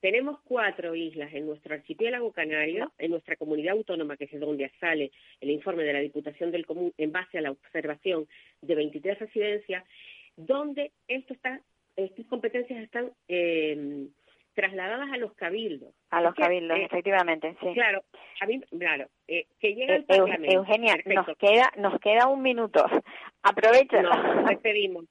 tenemos 0.00 0.38
cuatro 0.42 0.94
islas 0.94 1.32
en 1.32 1.46
nuestro 1.46 1.74
archipiélago 1.74 2.32
canario, 2.32 2.92
en 2.98 3.10
nuestra 3.12 3.36
comunidad 3.36 3.72
autónoma, 3.72 4.16
que 4.16 4.24
es 4.24 4.38
donde 4.38 4.70
sale 4.80 5.12
el 5.40 5.50
informe 5.50 5.84
de 5.84 5.92
la 5.92 6.00
Diputación 6.00 6.50
del 6.50 6.66
Común 6.66 6.92
en 6.98 7.10
base 7.10 7.38
a 7.38 7.40
la 7.40 7.52
observación 7.52 8.26
de 8.60 8.74
23 8.74 9.18
residencias, 9.18 9.84
donde 10.36 10.92
esto 11.08 11.32
está, 11.32 11.62
estas 11.96 12.26
competencias 12.26 12.82
están 12.82 13.12
eh, 13.28 14.08
trasladadas 14.54 15.10
a 15.12 15.16
los 15.16 15.34
cabildos. 15.34 15.94
A 16.10 16.20
los 16.20 16.34
cabildos, 16.34 16.78
eh, 16.78 16.84
efectivamente, 16.84 17.56
sí. 17.60 17.72
Claro, 17.74 18.02
a 18.40 18.46
mí, 18.46 18.60
claro, 18.78 19.06
eh, 19.28 19.46
que 19.60 19.74
llega 19.74 19.96
el 19.96 20.04
Parlamento. 20.04 20.50
Eugenia, 20.50 20.96
nos 21.04 21.26
queda, 21.36 21.70
nos 21.76 22.00
queda 22.00 22.28
un 22.28 22.42
minuto. 22.42 22.84
Aprovechalo. 23.42 24.10
Nos 24.10 24.46
despedimos. 24.46 25.04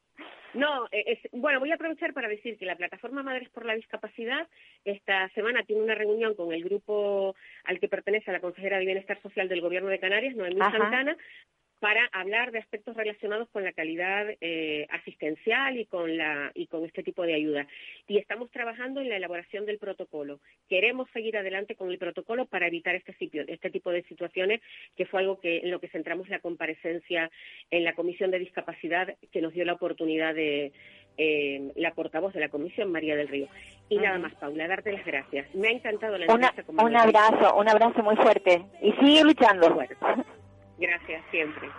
No, 0.53 0.87
es, 0.91 1.19
bueno, 1.31 1.59
voy 1.59 1.71
a 1.71 1.75
aprovechar 1.75 2.13
para 2.13 2.27
decir 2.27 2.57
que 2.57 2.65
la 2.65 2.75
plataforma 2.75 3.23
Madres 3.23 3.49
por 3.49 3.65
la 3.65 3.73
Discapacidad 3.73 4.47
esta 4.85 5.27
semana 5.29 5.63
tiene 5.63 5.81
una 5.81 5.95
reunión 5.95 6.35
con 6.35 6.53
el 6.53 6.63
grupo 6.63 7.35
al 7.63 7.79
que 7.79 7.87
pertenece 7.87 8.31
la 8.31 8.39
consejera 8.39 8.77
de 8.77 8.85
Bienestar 8.85 9.19
Social 9.21 9.49
del 9.49 9.61
Gobierno 9.61 9.89
de 9.89 9.99
Canarias, 9.99 10.35
Noemí 10.35 10.59
Santana, 10.59 11.17
para 11.83 12.09
hablar 12.13 12.53
de 12.53 12.59
aspectos 12.59 12.95
relacionados 12.95 13.49
con 13.49 13.65
la 13.65 13.73
calidad 13.73 14.25
eh, 14.39 14.87
asistencial 14.89 15.77
y 15.77 15.85
con, 15.85 16.15
la, 16.15 16.49
y 16.55 16.67
con 16.67 16.85
este 16.85 17.03
tipo 17.03 17.23
de 17.23 17.33
ayuda. 17.33 17.67
Y 18.07 18.19
estamos 18.19 18.49
trabajando 18.51 19.01
en 19.01 19.09
la 19.09 19.17
elaboración 19.17 19.65
del 19.65 19.79
protocolo. 19.79 20.39
Queremos 20.69 21.09
seguir 21.11 21.35
adelante 21.35 21.75
con 21.75 21.91
el 21.91 21.97
protocolo 21.97 22.45
para 22.45 22.67
evitar 22.67 22.95
este, 22.95 23.13
este 23.49 23.69
tipo 23.69 23.91
de 23.91 24.03
situaciones, 24.03 24.61
que 24.95 25.05
fue 25.05 25.19
algo 25.19 25.41
que, 25.41 25.57
en 25.57 25.71
lo 25.71 25.81
que 25.81 25.89
centramos 25.89 26.29
la 26.29 26.39
comparecencia 26.39 27.29
en 27.69 27.83
la 27.83 27.95
Comisión 27.95 28.31
de 28.31 28.39
Discapacidad, 28.39 29.17
que 29.33 29.41
nos 29.41 29.51
dio 29.51 29.65
la 29.65 29.73
oportunidad 29.73 30.33
de 30.33 30.71
eh, 31.17 31.69
la 31.75 31.93
portavoz 31.93 32.33
de 32.33 32.39
la 32.39 32.47
Comisión, 32.47 32.93
María 32.93 33.17
del 33.17 33.27
Río. 33.27 33.49
Y 33.89 33.97
nada 33.97 34.19
más, 34.19 34.33
Paula, 34.35 34.69
darte 34.69 34.93
las 34.93 35.05
gracias. 35.05 35.53
Me 35.53 35.67
ha 35.67 35.71
encantado 35.71 36.17
la 36.17 36.27
entrevista. 36.27 36.63
un 36.81 36.95
abrazo, 36.95 37.57
un 37.57 37.67
abrazo 37.67 38.01
muy 38.03 38.15
fuerte. 38.15 38.63
Y 38.81 38.93
sigue 38.93 39.25
luchando. 39.25 39.67
Gracias, 40.83 41.23
siempre. 41.31 41.69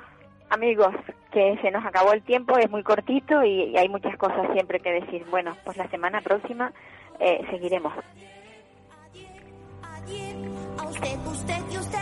Amigos, 0.48 0.94
que 1.30 1.59
se 1.61 1.70
nos 1.70 1.84
acabó 1.84 2.14
el 2.14 2.22
tiempo, 2.22 2.57
es 2.57 2.70
muy 2.70 2.82
cortito 2.82 3.44
y, 3.44 3.76
hay 3.76 3.86
muchas 3.90 4.16
cosas 4.16 4.50
siempre 4.55 4.80
que 4.80 4.92
decir. 4.92 5.26
Bueno, 5.30 5.55
pues 5.62 5.76
la 5.76 5.86
semana 5.90 6.22
próxima 6.22 6.72
eh, 7.20 7.44
seguiremos. 7.50 7.92
a 10.78 10.84
usted, 10.88 11.18
usted 11.26 11.62
y 11.70 11.76
usted. 11.76 11.98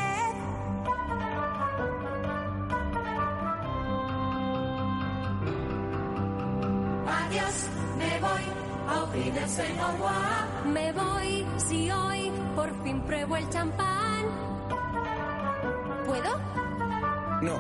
Adiós, 7.09 7.71
me 7.99 8.21
voy 8.21 9.43
a 9.43 9.49
señor 9.49 9.95
Me 10.67 10.93
voy 10.93 11.47
si 11.57 11.91
hoy 11.91 12.31
por 12.55 12.71
fin 12.85 13.01
pruebo 13.01 13.37
el 13.37 13.49
champán. 13.49 14.02
No. 17.43 17.59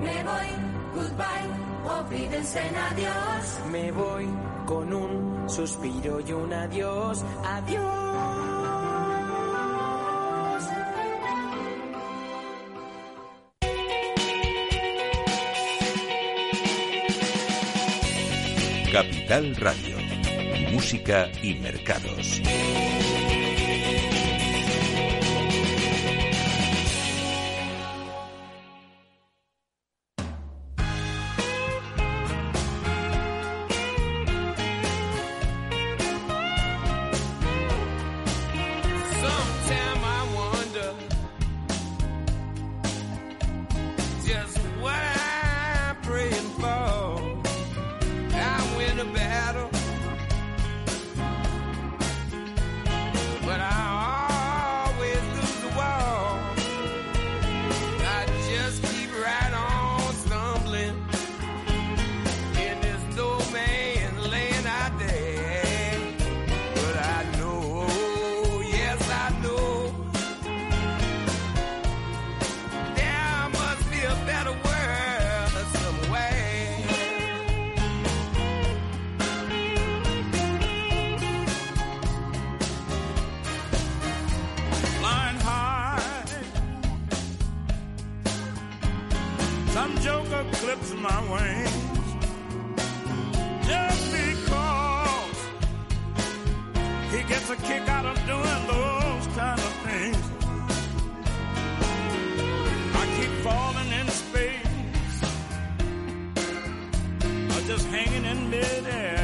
Me 0.00 0.22
goodbye, 0.94 1.50
olvídense 1.84 2.60
en 2.60 2.76
adiós. 2.76 3.58
Me 3.72 3.90
voy 3.90 4.28
con 4.64 4.94
un 4.94 5.50
suspiro 5.50 6.20
y 6.20 6.32
un 6.32 6.52
adiós, 6.52 7.24
adiós. 7.44 7.84
Capital 18.92 19.56
Radio. 19.56 19.96
Música 20.70 21.28
y 21.42 21.54
mercados. 21.54 22.40
Some 89.74 89.98
joker 89.98 90.46
clips 90.52 90.94
my 90.94 91.20
wings 91.32 92.08
just 93.66 94.12
because 94.12 95.36
he 97.10 97.20
gets 97.24 97.50
a 97.50 97.56
kick 97.56 97.88
out 97.88 98.06
of 98.06 98.16
doing 98.24 98.66
those 98.68 99.26
kind 99.34 99.58
of 99.58 99.72
things. 99.82 100.24
I 102.94 103.04
keep 103.16 103.32
falling 103.42 103.90
in 104.00 104.08
space, 104.22 105.24
or 107.50 107.60
just 107.66 107.86
hanging 107.88 108.24
in 108.26 108.50
midair. 108.50 109.23